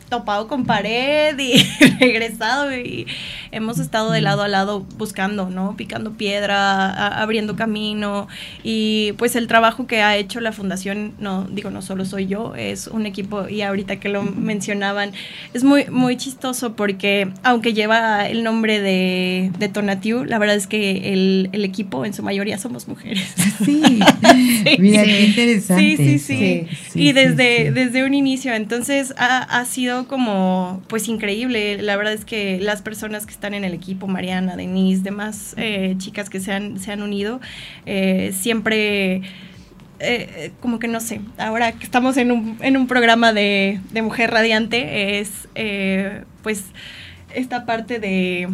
topado 0.08 0.48
con 0.48 0.64
pared 0.64 1.38
y 1.38 1.62
regresado 2.00 2.74
y 2.76 3.06
hemos 3.52 3.78
estado 3.78 4.10
de 4.10 4.20
lado 4.20 4.42
a 4.42 4.48
lado 4.48 4.80
buscando, 4.96 5.48
¿no? 5.48 5.76
Picando 5.76 6.12
piedra, 6.12 7.20
abriendo 7.20 7.56
camino 7.56 8.28
y 8.62 9.12
pues 9.12 9.36
el 9.36 9.46
trabajo 9.46 9.86
que 9.86 10.02
ha 10.02 10.16
hecho 10.16 10.40
la 10.40 10.52
fundación, 10.52 11.14
no 11.18 11.44
digo, 11.44 11.70
no 11.70 11.82
solo 11.82 12.04
soy 12.04 12.26
yo, 12.26 12.54
es 12.56 12.88
un 12.88 13.06
equipo 13.06 13.48
y 13.48 13.62
ahorita 13.62 14.00
que 14.00 14.08
lo 14.08 14.22
mencionaban, 14.22 15.12
es 15.52 15.64
muy, 15.64 15.86
muy 15.86 16.16
chistoso 16.16 16.74
porque 16.74 17.28
aunque 17.42 17.72
lleva 17.72 18.28
el 18.28 18.42
nombre 18.42 18.80
de, 18.80 19.52
de 19.58 19.68
Tonatiu, 19.68 20.24
la 20.24 20.38
verdad 20.38 20.56
es 20.56 20.66
que 20.66 21.12
el, 21.12 21.48
el, 21.52 21.64
equipo 21.64 22.04
en 22.04 22.12
su 22.12 22.22
mayoría 22.22 22.58
somos 22.58 22.88
mujeres. 22.88 23.34
Sí, 23.64 23.82
mira, 24.78 25.04
qué 25.04 25.26
interesante. 25.26 25.96
Sí, 25.96 26.18
sí, 26.18 26.18
sí. 26.18 26.66
y 26.94 27.12
desde, 27.12 27.72
desde 27.72 28.04
un 28.04 28.14
inicio, 28.14 28.52
entonces 28.54 29.14
ha, 29.16 29.38
ha 29.38 29.64
sido 29.64 29.93
como 30.08 30.82
pues 30.88 31.08
increíble. 31.08 31.80
La 31.80 31.96
verdad 31.96 32.12
es 32.12 32.24
que 32.24 32.58
las 32.60 32.82
personas 32.82 33.26
que 33.26 33.32
están 33.32 33.54
en 33.54 33.64
el 33.64 33.72
equipo, 33.72 34.06
Mariana, 34.06 34.56
Denise, 34.56 35.02
demás 35.02 35.54
eh, 35.56 35.94
chicas 35.98 36.28
que 36.28 36.40
se 36.40 36.52
han, 36.52 36.78
se 36.78 36.92
han 36.92 37.02
unido, 37.02 37.40
eh, 37.86 38.32
siempre... 38.34 39.22
Eh, 40.00 40.50
como 40.60 40.80
que 40.80 40.88
no 40.88 41.00
sé, 41.00 41.20
ahora 41.38 41.70
que 41.72 41.84
estamos 41.84 42.16
en 42.16 42.32
un, 42.32 42.58
en 42.60 42.76
un 42.76 42.88
programa 42.88 43.32
de, 43.32 43.80
de 43.92 44.02
Mujer 44.02 44.32
Radiante, 44.32 45.20
es 45.20 45.48
pues 46.42 46.64
esta 47.32 47.64
parte 47.64 48.00
de, 48.00 48.48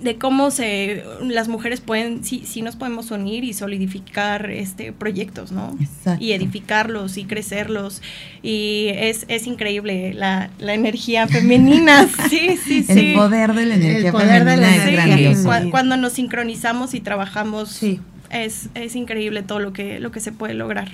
de 0.00 0.16
cómo 0.16 0.50
se 0.50 1.02
las 1.22 1.48
mujeres 1.48 1.80
pueden 1.80 2.22
sí 2.22 2.42
sí 2.46 2.62
nos 2.62 2.76
podemos 2.76 3.10
unir 3.10 3.44
y 3.44 3.54
solidificar 3.54 4.50
este 4.50 4.92
proyectos 4.92 5.52
no 5.52 5.76
Exacto. 5.80 6.22
y 6.22 6.32
edificarlos 6.32 7.16
y 7.16 7.24
crecerlos. 7.24 8.02
Y 8.42 8.88
es, 8.94 9.24
es 9.28 9.46
increíble 9.46 10.14
la, 10.14 10.50
la 10.58 10.74
energía 10.74 11.26
femenina. 11.26 12.08
Sí 12.28 12.58
sí 12.64 12.82
sí. 12.82 12.92
el 12.92 13.14
poder 13.14 13.54
de 13.54 13.66
la 13.66 13.74
energía. 13.74 14.12
femenina 14.12 15.30
es 15.30 15.70
cuando 15.70 15.96
nos 15.96 16.12
sincronizamos 16.12 16.94
y 16.94 17.00
trabajamos 17.00 17.70
sí. 17.70 18.00
es, 18.30 18.68
es, 18.74 18.96
increíble 18.96 19.42
todo 19.42 19.60
lo 19.60 19.72
que, 19.72 20.00
lo 20.00 20.10
que 20.10 20.20
se 20.20 20.32
puede 20.32 20.54
lograr. 20.54 20.90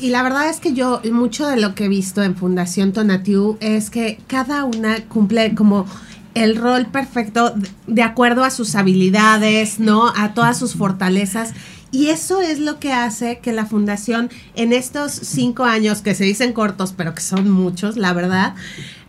Y 0.00 0.10
la 0.10 0.22
verdad 0.22 0.48
es 0.48 0.60
que 0.60 0.72
yo, 0.72 1.00
mucho 1.12 1.46
de 1.46 1.56
lo 1.56 1.74
que 1.74 1.86
he 1.86 1.88
visto 1.88 2.22
en 2.22 2.36
Fundación 2.36 2.92
Tonatiu 2.92 3.56
es 3.60 3.90
que 3.90 4.18
cada 4.26 4.64
una 4.64 5.00
cumple 5.04 5.54
como 5.54 5.86
el 6.36 6.56
rol 6.56 6.84
perfecto 6.86 7.54
de 7.86 8.02
acuerdo 8.02 8.44
a 8.44 8.50
sus 8.50 8.74
habilidades, 8.74 9.80
¿no? 9.80 10.12
A 10.14 10.34
todas 10.34 10.58
sus 10.58 10.74
fortalezas. 10.74 11.54
Y 11.90 12.08
eso 12.08 12.42
es 12.42 12.58
lo 12.58 12.78
que 12.78 12.92
hace 12.92 13.38
que 13.38 13.52
la 13.52 13.64
fundación 13.64 14.28
en 14.54 14.74
estos 14.74 15.12
cinco 15.12 15.64
años, 15.64 16.02
que 16.02 16.14
se 16.14 16.24
dicen 16.24 16.52
cortos, 16.52 16.92
pero 16.94 17.14
que 17.14 17.22
son 17.22 17.50
muchos, 17.50 17.96
la 17.96 18.12
verdad, 18.12 18.54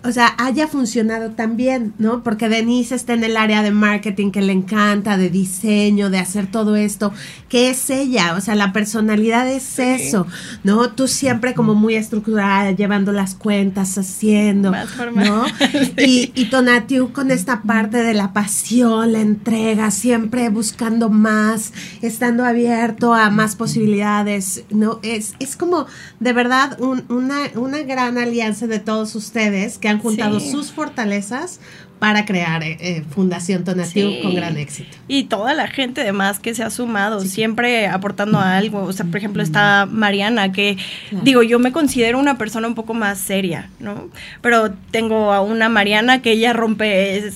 o 0.08 0.12
sea, 0.12 0.34
haya 0.38 0.68
funcionado 0.68 1.32
tan 1.32 1.58
bien, 1.58 1.94
¿no? 1.98 2.24
Porque 2.24 2.48
Denise 2.48 2.96
está 2.96 3.14
en 3.14 3.26
el 3.26 3.36
área 3.36 3.62
de 3.62 3.72
marketing 3.72 4.32
que 4.32 4.42
le 4.42 4.54
encanta, 4.54 5.18
de 5.18 5.30
diseño, 5.30 6.10
de 6.10 6.20
hacer 6.20 6.50
todo 6.50 6.78
esto, 6.78 7.12
que 7.50 7.70
es 7.70 7.90
ella, 7.90 8.36
o 8.38 8.42
sea, 8.42 8.56
la 8.56 8.72
personalidad 8.72 9.50
es 9.50 9.80
eso, 9.80 10.26
¿no? 10.64 10.92
Tú 10.92 11.10
siempre 11.10 11.54
como 11.54 11.76
muy 11.76 11.96
estructurada, 11.96 12.72
llevando 12.72 13.12
las 13.12 13.36
cuentas, 13.36 13.98
haciendo, 13.98 14.72
¿no? 15.14 15.46
Y, 15.98 16.32
y 16.36 16.46
Tonatiu 16.46 17.12
con 17.12 17.32
esta 17.32 17.64
parte 17.64 17.98
de 17.98 18.14
la 18.14 18.32
pasión, 18.32 19.14
la 19.14 19.20
entrega, 19.20 19.92
siempre 19.92 20.50
buscando 20.50 21.10
más, 21.10 21.74
estando 22.02 22.46
abierto 22.46 23.14
a 23.14 23.30
más 23.30 23.56
posibilidades, 23.56 24.64
¿no? 24.70 25.00
Es, 25.04 25.34
es 25.40 25.56
como 25.56 25.86
de 26.20 26.34
verdad 26.34 26.80
una, 26.80 27.40
una 27.56 27.80
gran 27.80 28.18
alianza 28.18 28.68
de 28.68 28.80
todos 28.80 29.16
ustedes 29.16 29.78
que 29.78 29.90
han 29.90 29.97
juntado 30.00 30.40
sus 30.40 30.72
fortalezas 30.72 31.60
para 32.00 32.26
crear 32.26 32.64
eh, 32.64 32.78
eh, 32.80 33.04
Fundación 33.10 33.64
Tonatiu 33.64 34.22
con 34.22 34.36
gran 34.36 34.58
éxito. 34.58 34.96
Y 35.08 35.24
toda 35.24 35.54
la 35.54 35.68
gente 35.68 36.02
además 36.02 36.40
que 36.40 36.54
se 36.54 36.64
ha 36.64 36.70
sumado, 36.70 37.22
siempre 37.22 37.88
aportando 37.88 38.40
algo. 38.40 38.84
O 38.84 38.94
sea, 38.94 39.06
por 39.06 39.18
ejemplo, 39.18 39.42
está 39.42 39.88
Mariana, 39.90 40.52
que 40.52 40.78
digo, 41.24 41.42
yo 41.42 41.60
me 41.60 41.72
considero 41.72 42.20
una 42.20 42.38
persona 42.38 42.68
un 42.68 42.76
poco 42.76 42.94
más 42.94 43.20
seria, 43.20 43.70
¿no? 43.80 44.10
Pero 44.42 44.72
tengo 44.92 45.34
a 45.34 45.42
una 45.42 45.70
Mariana 45.70 46.22
que 46.22 46.32
ella 46.32 46.54
rompe, 46.54 47.32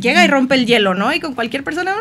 llega 0.00 0.24
y 0.24 0.28
rompe 0.28 0.54
el 0.54 0.66
hielo, 0.66 0.94
¿no? 0.94 1.12
Y 1.12 1.20
con 1.20 1.34
cualquier 1.34 1.62
persona... 1.62 1.94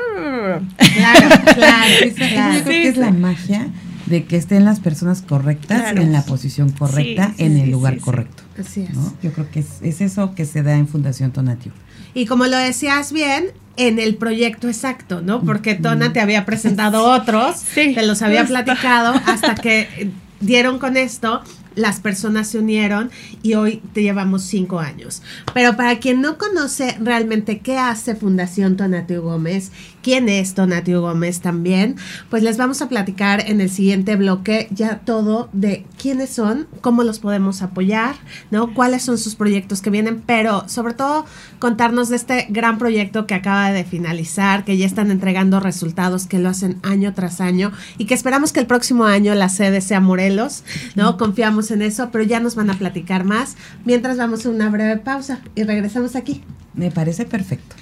Claro, 0.77 1.29
claro. 1.53 2.13
claro. 2.15 2.53
Yo 2.53 2.63
creo 2.63 2.81
que 2.81 2.87
es 2.87 2.97
la 2.97 3.11
magia 3.11 3.67
de 4.05 4.25
que 4.25 4.37
estén 4.37 4.65
las 4.65 4.79
personas 4.79 5.21
correctas 5.21 5.95
en 5.95 6.11
la 6.11 6.23
posición 6.23 6.71
correcta, 6.71 7.33
en 7.37 7.57
el 7.57 7.71
lugar 7.71 7.99
correcto. 7.99 8.43
Así 8.59 8.81
es. 8.81 8.95
Yo 9.21 9.31
creo 9.31 9.49
que 9.51 9.59
es, 9.59 10.01
eso 10.01 10.35
que 10.35 10.45
se 10.45 10.63
da 10.63 10.75
en 10.75 10.87
Fundación 10.87 11.31
Tonatio. 11.31 11.71
Y 12.13 12.25
como 12.25 12.45
lo 12.45 12.57
decías 12.57 13.11
bien, 13.11 13.47
en 13.77 13.99
el 13.99 14.15
proyecto 14.15 14.67
exacto, 14.67 15.21
¿no? 15.21 15.41
Porque 15.41 15.75
Tona 15.75 16.13
te 16.13 16.21
había 16.21 16.45
presentado 16.45 17.03
otros, 17.03 17.61
te 17.73 18.05
los 18.05 18.21
había 18.21 18.45
platicado 18.45 19.13
hasta 19.25 19.55
que 19.55 20.11
dieron 20.39 20.79
con 20.79 20.97
esto 20.97 21.41
las 21.75 21.99
personas 21.99 22.47
se 22.47 22.59
unieron 22.59 23.11
y 23.43 23.53
hoy 23.53 23.81
te 23.93 24.01
llevamos 24.01 24.43
cinco 24.43 24.79
años. 24.79 25.21
Pero 25.53 25.75
para 25.75 25.99
quien 25.99 26.21
no 26.21 26.37
conoce 26.37 26.97
realmente 27.01 27.59
qué 27.59 27.77
hace 27.77 28.15
Fundación 28.15 28.77
Tonatio 28.77 29.21
Gómez, 29.21 29.71
quién 30.01 30.29
es 30.29 30.53
Tonatio 30.53 31.01
Gómez 31.01 31.41
también, 31.41 31.95
pues 32.29 32.43
les 32.43 32.57
vamos 32.57 32.81
a 32.81 32.89
platicar 32.89 33.49
en 33.49 33.59
el 33.59 33.69
siguiente 33.69 34.15
bloque 34.15 34.67
ya 34.71 34.99
todo 34.99 35.49
de 35.51 35.85
quiénes 35.99 36.29
son, 36.29 36.67
cómo 36.81 37.03
los 37.03 37.19
podemos 37.19 37.61
apoyar, 37.61 38.15
¿no? 38.51 38.73
Cuáles 38.73 39.03
son 39.03 39.17
sus 39.17 39.35
proyectos 39.35 39.81
que 39.81 39.89
vienen, 39.89 40.21
pero 40.25 40.67
sobre 40.69 40.93
todo 40.93 41.25
contarnos 41.59 42.09
de 42.09 42.15
este 42.17 42.47
gran 42.49 42.77
proyecto 42.77 43.25
que 43.25 43.33
acaba 43.33 43.71
de 43.71 43.83
finalizar, 43.83 44.63
que 44.63 44.77
ya 44.77 44.85
están 44.85 45.11
entregando 45.11 45.59
resultados, 45.59 46.27
que 46.27 46.39
lo 46.39 46.49
hacen 46.49 46.77
año 46.83 47.13
tras 47.13 47.41
año 47.41 47.71
y 47.97 48.05
que 48.05 48.13
esperamos 48.13 48.53
que 48.53 48.59
el 48.59 48.67
próximo 48.67 49.05
año 49.05 49.33
la 49.33 49.49
sede 49.49 49.81
sea 49.81 49.99
Morelos, 49.99 50.63
¿no? 50.95 51.17
Confiamos 51.17 51.64
en 51.71 51.81
eso, 51.81 52.09
pero 52.11 52.23
ya 52.23 52.39
nos 52.39 52.55
van 52.55 52.69
a 52.69 52.77
platicar 52.77 53.23
más. 53.23 53.55
Mientras 53.85 54.17
vamos 54.17 54.45
a 54.45 54.49
una 54.49 54.69
breve 54.69 54.97
pausa 54.97 55.39
y 55.55 55.63
regresamos 55.63 56.15
aquí. 56.15 56.43
Me 56.73 56.91
parece 56.91 57.25
perfecto. 57.25 57.75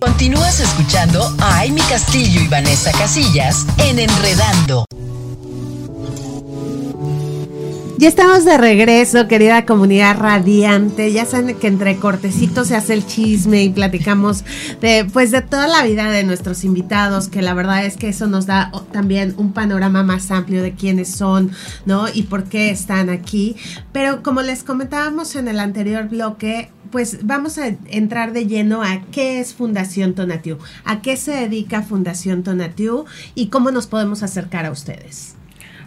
Continúas 0.00 0.60
escuchando 0.60 1.20
a 1.40 1.60
Amy 1.62 1.80
Castillo 1.88 2.40
y 2.40 2.48
Vanessa 2.48 2.92
Casillas 2.92 3.66
en 3.78 3.98
Enredando. 3.98 4.84
Ya 8.02 8.08
estamos 8.08 8.44
de 8.44 8.58
regreso, 8.58 9.28
querida 9.28 9.64
comunidad 9.64 10.18
radiante. 10.18 11.12
Ya 11.12 11.24
saben 11.24 11.56
que 11.56 11.68
entre 11.68 11.98
cortecitos 11.98 12.66
se 12.66 12.74
hace 12.74 12.94
el 12.94 13.06
chisme 13.06 13.62
y 13.62 13.68
platicamos 13.68 14.44
de, 14.80 15.04
pues, 15.12 15.30
de 15.30 15.40
toda 15.40 15.68
la 15.68 15.84
vida 15.84 16.10
de 16.10 16.24
nuestros 16.24 16.64
invitados, 16.64 17.28
que 17.28 17.42
la 17.42 17.54
verdad 17.54 17.86
es 17.86 17.96
que 17.96 18.08
eso 18.08 18.26
nos 18.26 18.46
da 18.46 18.72
también 18.90 19.34
un 19.36 19.52
panorama 19.52 20.02
más 20.02 20.32
amplio 20.32 20.64
de 20.64 20.72
quiénes 20.72 21.14
son, 21.14 21.52
¿no? 21.86 22.06
Y 22.12 22.24
por 22.24 22.42
qué 22.42 22.70
están 22.70 23.08
aquí. 23.08 23.54
Pero 23.92 24.24
como 24.24 24.42
les 24.42 24.64
comentábamos 24.64 25.36
en 25.36 25.46
el 25.46 25.60
anterior 25.60 26.08
bloque, 26.08 26.72
pues 26.90 27.18
vamos 27.22 27.56
a 27.56 27.68
entrar 27.68 28.32
de 28.32 28.48
lleno 28.48 28.82
a 28.82 29.02
qué 29.12 29.38
es 29.38 29.54
Fundación 29.54 30.14
Tonatiu, 30.14 30.58
a 30.84 31.02
qué 31.02 31.16
se 31.16 31.30
dedica 31.30 31.82
Fundación 31.82 32.42
Tonatiu 32.42 33.04
y 33.36 33.46
cómo 33.46 33.70
nos 33.70 33.86
podemos 33.86 34.24
acercar 34.24 34.66
a 34.66 34.72
ustedes. 34.72 35.36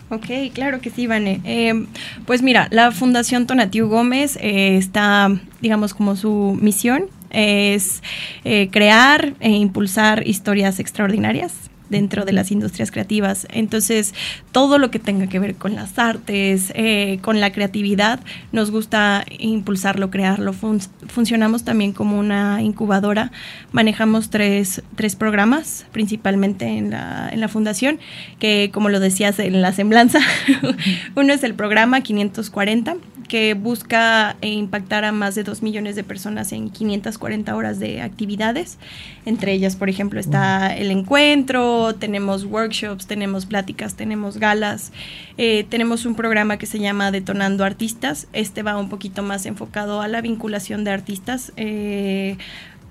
Ok, 0.09 0.27
claro 0.53 0.81
que 0.81 0.89
sí, 0.91 1.07
Vane. 1.07 1.41
Eh, 1.45 1.87
pues 2.25 2.41
mira, 2.41 2.67
la 2.71 2.91
Fundación 2.91 3.47
Tonatiu 3.47 3.87
Gómez 3.87 4.37
eh, 4.39 4.77
está, 4.77 5.29
digamos, 5.61 5.93
como 5.93 6.15
su 6.15 6.57
misión 6.61 7.05
es 7.31 8.03
eh, 8.43 8.69
crear 8.71 9.33
e 9.39 9.49
impulsar 9.49 10.27
historias 10.27 10.79
extraordinarias 10.79 11.53
dentro 11.89 12.25
de 12.25 12.33
las 12.33 12.51
industrias 12.51 12.91
creativas. 12.91 13.47
Entonces, 13.51 14.13
todo 14.51 14.77
lo 14.77 14.91
que 14.91 14.99
tenga 14.99 15.27
que 15.27 15.39
ver 15.39 15.55
con 15.55 15.75
las 15.75 15.97
artes, 15.99 16.71
eh, 16.75 17.19
con 17.21 17.39
la 17.39 17.51
creatividad, 17.51 18.19
nos 18.51 18.71
gusta 18.71 19.25
impulsarlo, 19.39 20.09
crearlo. 20.09 20.53
funcionamos 20.53 21.63
también 21.63 21.93
como 21.93 22.19
una 22.19 22.61
incubadora. 22.61 23.31
Manejamos 23.71 24.29
tres, 24.29 24.81
tres 24.95 25.15
programas, 25.15 25.85
principalmente 25.91 26.65
en 26.65 26.91
la, 26.91 27.29
en 27.31 27.39
la 27.39 27.47
fundación, 27.47 27.99
que 28.39 28.71
como 28.73 28.89
lo 28.89 28.99
decías 28.99 29.39
en 29.39 29.61
la 29.61 29.73
semblanza, 29.73 30.19
uno 31.15 31.33
es 31.33 31.43
el 31.43 31.53
programa 31.53 32.01
540, 32.01 32.95
que 33.27 33.53
busca 33.53 34.35
impactar 34.41 35.03
a 35.05 35.11
más 35.11 35.35
de 35.35 35.43
2 35.43 35.61
millones 35.61 35.95
de 35.95 36.03
personas 36.03 36.51
en 36.51 36.69
540 36.69 37.55
horas 37.55 37.79
de 37.79 38.01
actividades. 38.01 38.77
Entre 39.25 39.53
ellas, 39.53 39.75
por 39.75 39.89
ejemplo, 39.89 40.19
está 40.19 40.75
el 40.75 40.91
encuentro, 40.91 41.95
tenemos 41.95 42.45
workshops, 42.45 43.07
tenemos 43.07 43.45
pláticas, 43.45 43.95
tenemos 43.95 44.37
galas, 44.37 44.91
eh, 45.37 45.65
tenemos 45.69 46.05
un 46.05 46.15
programa 46.15 46.57
que 46.57 46.65
se 46.65 46.79
llama 46.79 47.11
Detonando 47.11 47.65
Artistas. 47.65 48.27
Este 48.33 48.63
va 48.63 48.77
un 48.77 48.89
poquito 48.89 49.23
más 49.23 49.45
enfocado 49.45 50.01
a 50.01 50.07
la 50.07 50.21
vinculación 50.21 50.83
de 50.83 50.91
artistas. 50.91 51.51
Eh, 51.57 52.37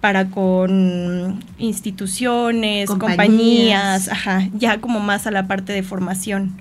para 0.00 0.26
con 0.26 1.42
instituciones, 1.56 2.90
compañías, 2.90 4.08
ajá, 4.10 4.50
ya 4.52 4.78
como 4.78 5.00
más 5.00 5.26
a 5.26 5.30
la 5.30 5.46
parte 5.46 5.72
de 5.72 5.82
formación. 5.82 6.60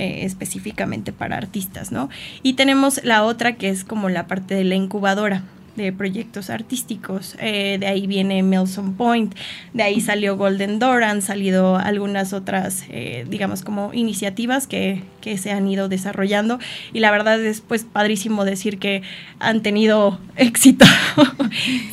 Eh, 0.00 0.24
específicamente 0.24 1.12
para 1.12 1.36
artistas, 1.36 1.92
¿no? 1.92 2.08
Y 2.42 2.54
tenemos 2.54 3.04
la 3.04 3.22
otra 3.22 3.56
que 3.56 3.68
es 3.68 3.84
como 3.84 4.08
la 4.08 4.26
parte 4.26 4.54
de 4.54 4.64
la 4.64 4.74
incubadora 4.74 5.44
de 5.76 5.92
proyectos 5.92 6.48
artísticos. 6.48 7.36
Eh, 7.38 7.76
de 7.78 7.86
ahí 7.86 8.06
viene 8.06 8.42
Melson 8.42 8.94
Point, 8.94 9.34
de 9.74 9.82
ahí 9.82 10.00
salió 10.00 10.38
Golden 10.38 10.78
Door, 10.78 11.04
han 11.04 11.20
salido 11.20 11.76
algunas 11.76 12.32
otras, 12.32 12.84
eh, 12.88 13.26
digamos, 13.28 13.60
como 13.60 13.92
iniciativas 13.92 14.66
que, 14.66 15.02
que, 15.20 15.36
se 15.36 15.50
han 15.50 15.68
ido 15.68 15.90
desarrollando. 15.90 16.58
Y 16.94 17.00
la 17.00 17.10
verdad 17.10 17.38
es 17.38 17.60
pues 17.60 17.84
padrísimo 17.84 18.46
decir 18.46 18.78
que 18.78 19.02
han 19.38 19.60
tenido 19.60 20.18
éxito. 20.36 20.86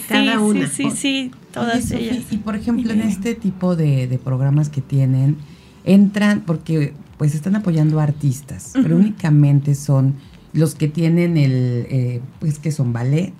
Cada 0.08 0.32
sí, 0.32 0.38
una. 0.38 0.68
Sí, 0.68 0.92
sí, 0.92 0.92
sí, 0.92 1.32
todas 1.52 1.92
ellas. 1.92 2.20
Y 2.32 2.38
por 2.38 2.56
ejemplo, 2.56 2.94
en 2.94 3.02
este 3.02 3.36
tipo 3.36 3.76
de, 3.76 4.08
de 4.08 4.18
programas 4.18 4.70
que 4.70 4.80
tienen, 4.80 5.36
entran, 5.84 6.44
porque 6.46 6.94
pues 7.18 7.36
están 7.36 7.56
apoyando 7.56 8.00
a 8.00 8.04
artistas, 8.04 8.72
pero 8.74 8.96
únicamente 8.98 9.76
son 9.76 10.16
los 10.54 10.76
que 10.76 10.88
tienen 10.88 11.38
el, 11.38 11.88
eh, 11.90 12.22
pues 12.40 12.60
que 12.60 12.72
son 12.72 12.94
ballet, 12.94 13.34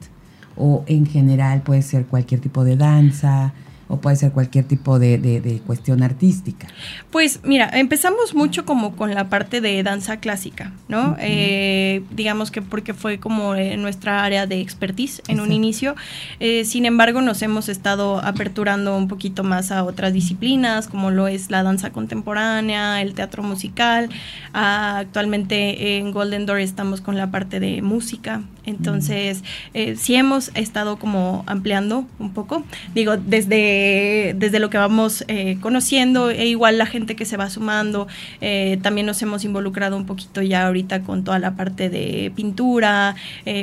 o 0.56 0.84
en 0.88 1.06
general 1.06 1.62
puede 1.62 1.84
ser 1.84 2.06
cualquier 2.08 2.42
tipo 2.42 2.64
de 2.64 2.76
danza, 2.76 3.54
o 3.88 3.98
puede 3.98 4.16
ser 4.16 4.32
cualquier 4.32 4.66
tipo 4.66 5.00
de, 5.00 5.18
de, 5.18 5.60
cuestión 5.66 6.04
artística? 6.04 6.68
Pues 7.12 7.40
mira, 7.44 7.70
empezamos 7.74 8.36
mucho 8.36 8.66
como 8.66 8.96
con 8.96 9.14
la 9.14 9.30
parte 9.30 9.62
de 9.62 9.82
danza 9.84 10.18
clásica, 10.18 10.72
¿no? 10.88 11.16
Eh, 11.20 12.04
digamos 12.12 12.52
que 12.52 12.62
porque 12.62 12.94
fue 12.94 13.20
como 13.20 13.56
nuestra 13.56 14.24
área 14.24 14.46
de 14.46 14.60
expertise 14.62 15.22
en 15.28 15.40
un 15.40 15.52
inicio. 15.52 15.96
Eh, 16.40 16.66
sin 16.66 16.86
embargo, 16.86 17.22
nos 17.22 17.42
hemos 17.42 17.70
estado 17.70 18.24
aperturando 18.24 18.96
un 18.96 19.08
poquito 19.08 19.44
más 19.44 19.72
a 19.72 19.84
otras 19.84 20.14
disciplinas, 20.14 20.88
como 20.88 21.12
lo 21.12 21.28
es 21.28 21.50
la 21.50 21.64
danza 21.64 21.92
contemporánea, 21.92 23.02
el 23.02 23.14
teatro 23.14 23.44
musical. 23.44 24.10
Ah, 24.54 24.98
actualmente 25.00 25.98
en 25.98 26.12
Golden 26.12 26.46
Door 26.46 26.60
estamos 26.60 27.02
con 27.02 27.18
la 27.18 27.32
parte 27.32 27.60
de 27.60 27.82
música. 27.82 28.42
Entonces, 28.68 29.46
eh, 29.74 29.96
sí 29.96 30.16
hemos 30.16 30.52
estado 30.54 31.00
como 31.00 31.44
ampliando 31.48 32.06
un 32.20 32.34
poco. 32.34 32.64
Digo, 32.94 33.16
desde 33.16 34.36
desde 34.38 34.60
lo 34.60 34.70
que 34.70 34.78
vamos 34.78 35.24
eh, 35.30 35.58
conociendo 35.62 36.30
e 36.30 36.48
igual 36.48 36.78
la 36.78 36.86
gente 36.86 37.16
que 37.16 37.24
se 37.24 37.38
va 37.38 37.50
sumando. 37.50 38.08
Eh, 38.42 38.78
también 38.82 39.08
nos 39.08 39.22
hemos 39.22 39.46
involucrado 39.46 39.96
un 39.96 40.06
poquito 40.06 40.42
ya 40.42 40.68
ahorita 40.68 41.04
con 41.04 41.24
toda 41.24 41.40
la 41.40 41.56
parte 41.56 41.90
de 41.90 42.32
pintura, 42.36 43.16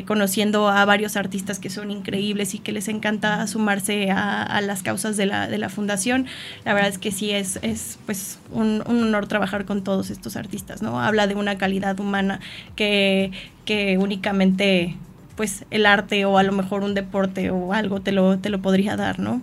conociendo 0.07 0.69
a 0.69 0.85
varios 0.87 1.17
artistas 1.17 1.59
que 1.59 1.69
son 1.69 1.91
increíbles 1.91 2.55
y 2.55 2.59
que 2.59 2.73
les 2.73 2.89
encanta 2.89 3.47
sumarse 3.47 4.11
a, 4.11 4.61
las 4.63 4.83
causas 4.83 5.19
de 5.19 5.27
la, 5.27 5.49
de 5.49 5.59
la, 5.59 5.69
fundación. 5.69 6.27
La 6.65 6.73
verdad 6.73 6.89
es 6.89 6.97
que 6.97 7.13
sí 7.13 7.31
es, 7.31 7.59
es 7.61 7.99
pues 8.07 8.39
un, 8.51 8.83
un 8.87 9.03
honor 9.03 9.27
trabajar 9.27 9.67
con 9.67 9.85
todos 9.85 10.09
estos 10.09 10.37
artistas, 10.37 10.81
¿no? 10.81 10.99
Habla 11.01 11.27
de 11.27 11.35
una 11.35 11.59
calidad 11.59 12.01
humana 12.01 12.41
que, 12.77 13.33
que 13.65 13.99
únicamente 13.99 14.97
pues 15.37 15.65
el 15.71 15.87
arte 15.87 16.25
o 16.25 16.39
a 16.39 16.43
lo 16.43 16.53
mejor 16.53 16.83
un 16.83 16.95
deporte 16.95 17.51
o 17.51 17.73
algo 17.73 18.01
te 18.01 18.13
lo, 18.13 18.39
te 18.39 18.51
lo 18.51 18.63
podría 18.63 18.97
dar, 18.97 19.19
¿no? 19.19 19.43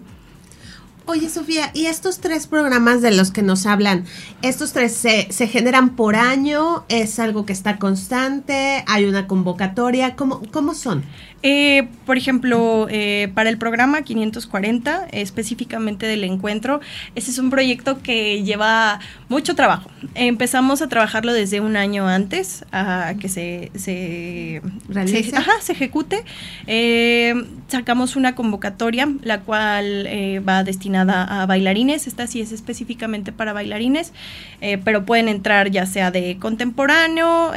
Oye, 1.08 1.30
Sofía, 1.30 1.72
¿y 1.74 1.88
estos 1.88 2.20
tres 2.20 2.48
programas 2.48 3.02
de 3.02 3.12
los 3.12 3.32
que 3.32 3.42
nos 3.42 3.66
hablan, 3.66 4.06
estos 4.44 4.72
tres 4.72 4.94
se, 4.94 5.28
se, 5.32 5.48
generan 5.48 5.96
por 5.96 6.16
año? 6.16 6.86
¿Es 6.90 7.20
algo 7.20 7.46
que 7.46 7.54
está 7.54 7.80
constante? 7.80 8.86
¿Hay 8.88 9.06
una 9.06 9.28
convocatoria? 9.28 10.16
¿Cómo, 10.16 10.42
cómo 10.52 10.76
son? 10.76 11.04
Eh, 11.44 11.88
por 12.06 12.18
ejemplo, 12.18 12.88
eh, 12.90 13.30
para 13.34 13.50
el 13.50 13.58
programa 13.58 14.04
540, 14.04 15.08
específicamente 15.12 16.06
del 16.06 16.24
encuentro, 16.24 16.82
ese 17.16 17.32
es 17.32 17.40
un 17.40 17.50
proyecto 17.50 18.02
que 18.02 18.44
lleva 18.44 19.00
mucho 19.28 19.56
trabajo. 19.56 19.90
Empezamos 20.14 20.82
a 20.82 20.88
trabajarlo 20.88 21.34
desde 21.34 21.60
un 21.60 21.78
año 21.78 22.08
antes 22.08 22.64
a 22.72 23.16
que 23.20 23.28
se, 23.28 23.72
se, 23.76 24.62
¿Realice? 24.88 25.36
ajá, 25.36 25.54
se 25.62 25.74
ejecute. 25.74 26.24
Eh, 26.68 27.34
sacamos 27.68 28.16
una 28.16 28.36
convocatoria, 28.36 29.10
la 29.24 29.40
cual 29.40 30.08
va 30.48 30.64
destinada 30.64 31.42
a 31.42 31.46
bailarines. 31.48 32.06
Esta 32.06 32.28
sí 32.28 32.42
es 32.42 32.52
específicamente 32.52 33.32
para 33.32 33.54
bailarines, 33.54 34.14
pero 34.84 35.06
pueden 35.06 35.28
entrar 35.28 35.72
ya 35.72 35.86
sea 35.86 36.12
de 36.12 36.38
contemporáneo 36.38 37.52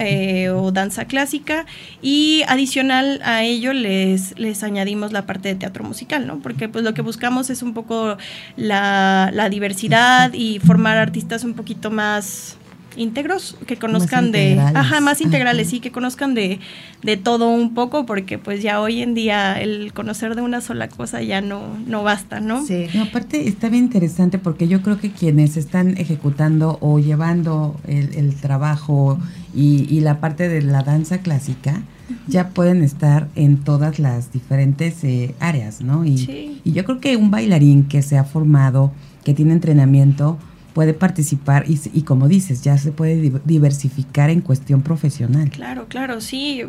o 0.54 0.72
danza 0.72 1.04
clásica. 1.06 1.66
Y 2.00 2.44
adicional 2.48 3.20
a 3.24 3.42
ello, 3.42 3.73
les, 3.74 4.38
les 4.38 4.62
añadimos 4.62 5.12
la 5.12 5.26
parte 5.26 5.48
de 5.48 5.54
teatro 5.54 5.84
musical, 5.84 6.26
¿no? 6.26 6.38
Porque 6.38 6.68
pues 6.68 6.84
lo 6.84 6.94
que 6.94 7.02
buscamos 7.02 7.50
es 7.50 7.62
un 7.62 7.74
poco 7.74 8.16
la, 8.56 9.30
la 9.32 9.48
diversidad 9.48 10.32
y 10.32 10.58
formar 10.60 10.96
artistas 10.96 11.44
un 11.44 11.54
poquito 11.54 11.90
más 11.90 12.56
íntegros, 12.96 13.56
que 13.66 13.76
conozcan 13.76 14.32
de, 14.32 14.58
ajá, 14.58 15.00
más 15.00 15.20
integrales, 15.20 15.68
sí, 15.68 15.80
que 15.80 15.90
conozcan 15.90 16.34
de, 16.34 16.60
de 17.02 17.16
todo 17.16 17.48
un 17.48 17.74
poco, 17.74 18.06
porque 18.06 18.38
pues 18.38 18.62
ya 18.62 18.80
hoy 18.80 19.02
en 19.02 19.14
día 19.14 19.60
el 19.60 19.92
conocer 19.92 20.34
de 20.34 20.42
una 20.42 20.60
sola 20.60 20.88
cosa 20.88 21.22
ya 21.22 21.40
no, 21.40 21.76
no 21.86 22.02
basta, 22.02 22.40
¿no? 22.40 22.64
Sí. 22.64 22.86
aparte 22.98 23.48
está 23.48 23.68
bien 23.68 23.84
interesante 23.84 24.38
porque 24.38 24.68
yo 24.68 24.82
creo 24.82 24.98
que 24.98 25.10
quienes 25.10 25.56
están 25.56 25.96
ejecutando 25.98 26.78
o 26.80 26.98
llevando 26.98 27.80
el, 27.86 28.14
el 28.14 28.34
trabajo 28.34 29.18
y, 29.54 29.86
y, 29.88 30.00
la 30.00 30.20
parte 30.20 30.48
de 30.48 30.62
la 30.62 30.82
danza 30.82 31.18
clásica, 31.18 31.82
ya 32.26 32.48
pueden 32.50 32.82
estar 32.82 33.28
en 33.34 33.58
todas 33.58 33.98
las 33.98 34.32
diferentes 34.32 35.04
eh, 35.04 35.34
áreas, 35.40 35.80
¿no? 35.80 36.04
Y, 36.04 36.60
y, 36.64 36.72
yo 36.72 36.84
creo 36.84 37.00
que 37.00 37.16
un 37.16 37.30
bailarín 37.30 37.84
que 37.84 38.02
se 38.02 38.18
ha 38.18 38.24
formado, 38.24 38.92
que 39.24 39.34
tiene 39.34 39.52
entrenamiento, 39.52 40.38
puede 40.74 40.92
participar 40.92 41.64
y, 41.68 41.80
y 41.92 42.02
como 42.02 42.26
dices, 42.26 42.62
ya 42.62 42.76
se 42.76 42.90
puede 42.90 43.32
diversificar 43.44 44.28
en 44.28 44.40
cuestión 44.40 44.82
profesional. 44.82 45.48
Claro, 45.50 45.86
claro, 45.88 46.20
sí. 46.20 46.62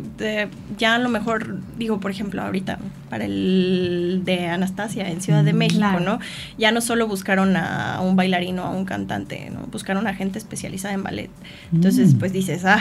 ya 0.78 0.94
a 0.94 0.98
lo 0.98 1.08
mejor, 1.08 1.58
digo, 1.76 1.98
por 1.98 2.12
ejemplo, 2.12 2.40
ahorita 2.40 2.78
para 3.10 3.24
el 3.24 4.22
de 4.24 4.46
Anastasia 4.46 5.10
en 5.10 5.20
Ciudad 5.20 5.42
de 5.42 5.52
mm, 5.52 5.56
México, 5.56 6.00
¿no? 6.00 6.20
Ya 6.56 6.70
no 6.70 6.80
solo 6.80 7.08
buscaron 7.08 7.56
a 7.56 8.00
un 8.00 8.14
bailarín 8.14 8.60
o 8.60 8.62
a 8.62 8.70
un 8.70 8.84
cantante, 8.84 9.50
¿no? 9.52 9.66
Buscaron 9.72 10.06
a 10.06 10.14
gente 10.14 10.38
especializada 10.38 10.94
en 10.94 11.02
ballet. 11.02 11.30
Entonces, 11.72 12.14
mm. 12.14 12.18
pues 12.18 12.32
dices, 12.32 12.64
ah, 12.64 12.80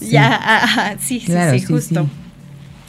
ya, 0.00 0.38
ah, 0.42 0.94
sí, 1.00 1.20
sí, 1.20 1.32
sí, 1.50 1.66
justo. 1.66 2.08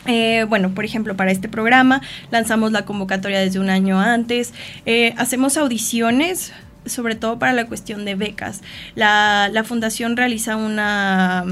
Eh, 0.05 0.45
bueno, 0.47 0.71
por 0.71 0.85
ejemplo, 0.85 1.15
para 1.15 1.31
este 1.31 1.49
programa 1.49 2.01
lanzamos 2.31 2.71
la 2.71 2.85
convocatoria 2.85 3.39
desde 3.39 3.59
un 3.59 3.69
año 3.69 3.99
antes. 3.99 4.53
Eh, 4.85 5.13
hacemos 5.17 5.57
audiciones 5.57 6.53
sobre 6.85 7.15
todo 7.15 7.37
para 7.37 7.51
la 7.51 7.65
cuestión 7.65 8.05
de 8.05 8.15
becas. 8.15 8.61
La, 8.95 9.49
la 9.51 9.65
fundación 9.65 10.15
realiza 10.15 10.55
una 10.55 11.43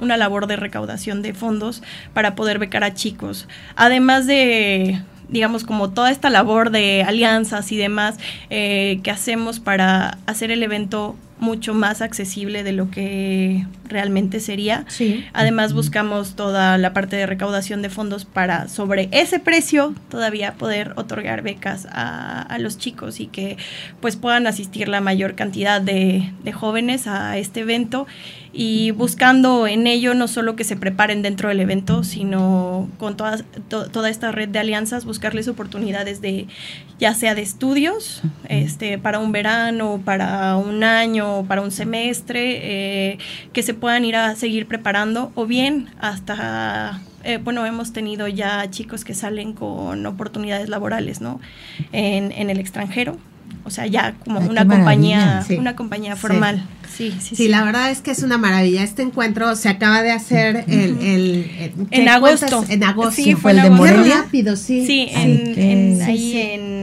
una 0.00 0.16
labor 0.16 0.46
de 0.46 0.56
recaudación 0.56 1.22
de 1.22 1.34
fondos 1.34 1.82
para 2.14 2.34
poder 2.34 2.58
becar 2.58 2.82
a 2.84 2.94
chicos. 2.94 3.46
Además 3.76 4.26
de 4.26 5.00
digamos, 5.28 5.62
como 5.62 5.90
toda 5.90 6.10
esta 6.10 6.28
labor 6.28 6.70
de 6.70 7.04
alianzas 7.06 7.70
y 7.70 7.76
demás 7.76 8.18
eh, 8.50 8.98
que 9.04 9.12
hacemos 9.12 9.60
para 9.60 10.18
hacer 10.26 10.50
el 10.50 10.62
evento 10.64 11.14
mucho 11.40 11.74
más 11.74 12.02
accesible 12.02 12.62
de 12.62 12.72
lo 12.72 12.90
que 12.90 13.66
realmente 13.88 14.40
sería. 14.40 14.84
Sí. 14.88 15.24
Además 15.32 15.72
buscamos 15.72 16.36
toda 16.36 16.78
la 16.78 16.92
parte 16.92 17.16
de 17.16 17.26
recaudación 17.26 17.82
de 17.82 17.90
fondos 17.90 18.24
para 18.24 18.68
sobre 18.68 19.08
ese 19.10 19.40
precio 19.40 19.94
todavía 20.08 20.54
poder 20.54 20.92
otorgar 20.96 21.42
becas 21.42 21.86
a, 21.90 22.42
a 22.42 22.58
los 22.58 22.78
chicos 22.78 23.20
y 23.20 23.26
que 23.26 23.56
pues 24.00 24.16
puedan 24.16 24.46
asistir 24.46 24.88
la 24.88 25.00
mayor 25.00 25.34
cantidad 25.34 25.80
de, 25.80 26.32
de 26.44 26.52
jóvenes 26.52 27.06
a 27.06 27.38
este 27.38 27.60
evento 27.60 28.06
y 28.52 28.90
buscando 28.90 29.66
en 29.66 29.86
ello 29.86 30.14
no 30.14 30.26
solo 30.26 30.56
que 30.56 30.64
se 30.64 30.76
preparen 30.76 31.22
dentro 31.22 31.48
del 31.48 31.60
evento, 31.60 32.02
sino 32.02 32.88
con 32.98 33.16
toda, 33.16 33.38
toda 33.68 34.10
esta 34.10 34.32
red 34.32 34.48
de 34.48 34.58
alianzas, 34.58 35.04
buscarles 35.04 35.46
oportunidades 35.46 36.20
de, 36.20 36.46
ya 36.98 37.14
sea 37.14 37.34
de 37.34 37.42
estudios, 37.42 38.22
este, 38.48 38.98
para 38.98 39.20
un 39.20 39.32
verano, 39.32 40.00
para 40.04 40.56
un 40.56 40.82
año, 40.82 41.44
para 41.46 41.62
un 41.62 41.70
semestre, 41.70 43.12
eh, 43.12 43.18
que 43.52 43.62
se 43.62 43.74
puedan 43.74 44.04
ir 44.04 44.16
a 44.16 44.34
seguir 44.34 44.66
preparando, 44.66 45.30
o 45.34 45.46
bien 45.46 45.90
hasta 46.00 47.00
eh, 47.22 47.36
bueno, 47.36 47.66
hemos 47.66 47.92
tenido 47.92 48.28
ya 48.28 48.68
chicos 48.70 49.04
que 49.04 49.14
salen 49.14 49.52
con 49.52 50.06
oportunidades 50.06 50.70
laborales, 50.70 51.20
¿no? 51.20 51.38
En, 51.92 52.32
en 52.32 52.48
el 52.48 52.58
extranjero, 52.58 53.18
o 53.64 53.70
sea, 53.70 53.86
ya 53.86 54.14
como 54.24 54.40
una 54.40 54.66
compañía, 54.66 55.44
una 55.58 55.76
compañía 55.76 56.16
formal. 56.16 56.62
Sí. 56.96 57.14
Sí, 57.20 57.36
sí, 57.36 57.48
la 57.48 57.64
verdad 57.64 57.90
es 57.90 58.00
que 58.00 58.10
es 58.10 58.22
una 58.22 58.36
maravilla. 58.36 58.82
Este 58.82 59.02
encuentro 59.02 59.56
se 59.56 59.68
acaba 59.68 60.02
de 60.02 60.10
hacer 60.10 60.64
el, 60.68 61.72
en 61.90 62.08
agosto. 62.08 62.64
En 62.68 62.84
agosto. 62.84 63.12
Sí, 63.12 63.34
fue 63.34 63.52
el 63.52 63.62
de 63.62 63.70
Morelia. 63.70 64.22
rápido, 64.22 64.56
sí. 64.56 64.86
Sí, 64.86 65.08
en, 65.10 66.02
ahí 66.02 66.36
en 66.36 66.79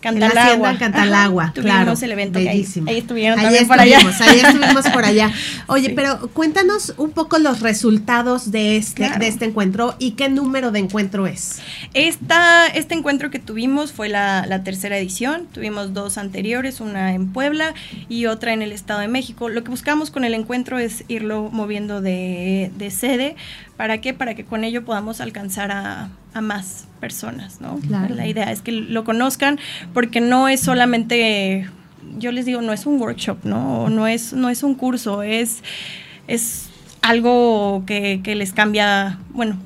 Cantalagua. 0.00 0.70
En 0.70 0.76
Cantalagua, 0.76 1.52
Tuvimos 1.54 2.02
el 2.02 2.12
evento 2.12 2.38
Bellísimo. 2.38 2.90
ahí, 2.90 2.98
estuvieron 2.98 3.38
ahí 3.38 3.44
también 3.44 3.68
por 3.68 3.80
allá. 3.80 3.98
Ahí 4.20 4.40
estuvimos 4.40 4.88
por 4.88 5.04
allá. 5.04 5.32
Oye, 5.66 5.90
pero 5.90 6.28
cuéntanos 6.32 6.94
un 6.96 7.10
poco 7.10 7.38
los 7.38 7.60
resultados 7.60 8.50
de 8.50 8.76
este, 8.76 9.08
de 9.18 9.28
este 9.28 9.44
encuentro 9.44 9.94
y 9.98 10.12
qué 10.12 10.28
número 10.28 10.70
de 10.70 10.80
encuentro 10.80 11.26
es. 11.26 11.60
Esta, 11.94 12.66
este 12.66 12.94
encuentro 12.94 13.30
que 13.30 13.38
tuvimos 13.38 13.92
fue 13.92 14.08
la, 14.08 14.46
la 14.46 14.62
tercera 14.62 14.98
edición. 14.98 15.46
Tuvimos 15.52 15.94
dos 15.94 16.18
anteriores, 16.18 16.80
una 16.80 17.14
en 17.14 17.32
Puebla 17.32 17.74
y 18.08 18.26
otra 18.26 18.52
en 18.52 18.62
el 18.62 18.72
Estado 18.72 19.00
de 19.00 19.08
México. 19.08 19.48
Lo 19.48 19.64
que 19.64 19.70
buscamos 19.70 20.10
con 20.10 20.24
el 20.24 20.34
encuentro 20.34 20.78
es 20.78 21.04
irlo 21.08 21.50
moviendo 21.52 22.00
de, 22.00 22.70
de 22.76 22.90
sede. 22.90 23.36
¿Para 23.76 24.00
qué? 24.00 24.14
Para 24.14 24.34
que 24.34 24.44
con 24.44 24.64
ello 24.64 24.84
podamos 24.84 25.20
alcanzar 25.20 25.72
a, 25.72 26.08
a 26.32 26.40
más 26.40 26.86
personas, 27.00 27.60
¿no? 27.60 27.76
Claro. 27.76 28.14
La 28.14 28.26
idea 28.26 28.52
es 28.52 28.60
que 28.60 28.72
lo 28.72 29.04
conozcan 29.04 29.58
porque 29.92 30.20
no 30.20 30.48
es 30.48 30.60
solamente, 30.60 31.68
yo 32.18 32.30
les 32.30 32.46
digo, 32.46 32.60
no 32.60 32.72
es 32.72 32.86
un 32.86 33.00
workshop, 33.00 33.38
¿no? 33.44 33.88
No 33.88 34.06
es, 34.06 34.32
no 34.32 34.48
es 34.48 34.62
un 34.62 34.74
curso, 34.74 35.22
es, 35.22 35.62
es 36.28 36.68
algo 37.02 37.82
que, 37.86 38.20
que 38.22 38.34
les 38.34 38.52
cambia, 38.52 39.18
bueno, 39.30 39.58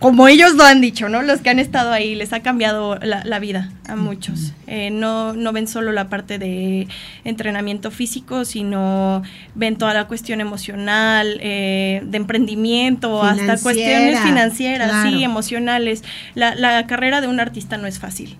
como 0.00 0.28
ellos 0.28 0.54
lo 0.54 0.64
han 0.64 0.80
dicho, 0.80 1.08
¿no? 1.10 1.20
Los 1.22 1.42
que 1.42 1.50
han 1.50 1.58
estado 1.58 1.92
ahí, 1.92 2.14
les 2.14 2.32
ha 2.32 2.40
cambiado 2.40 2.96
la, 2.96 3.22
la 3.24 3.38
vida 3.38 3.70
a 3.86 3.96
muchos. 3.96 4.54
Eh, 4.66 4.90
no, 4.90 5.34
no 5.34 5.52
ven 5.52 5.68
solo 5.68 5.92
la 5.92 6.08
parte 6.08 6.38
de 6.38 6.88
entrenamiento 7.24 7.90
físico, 7.90 8.46
sino 8.46 9.22
ven 9.54 9.76
toda 9.76 9.92
la 9.92 10.08
cuestión 10.08 10.40
emocional, 10.40 11.38
eh, 11.42 12.02
de 12.02 12.16
emprendimiento, 12.16 13.20
Financiera, 13.20 13.52
hasta 13.52 13.62
cuestiones 13.62 14.20
financieras, 14.20 14.90
claro. 14.90 15.10
sí, 15.10 15.22
emocionales. 15.22 16.02
La, 16.34 16.54
la 16.54 16.86
carrera 16.86 17.20
de 17.20 17.28
un 17.28 17.38
artista 17.38 17.76
no 17.76 17.86
es 17.86 17.98
fácil. 17.98 18.36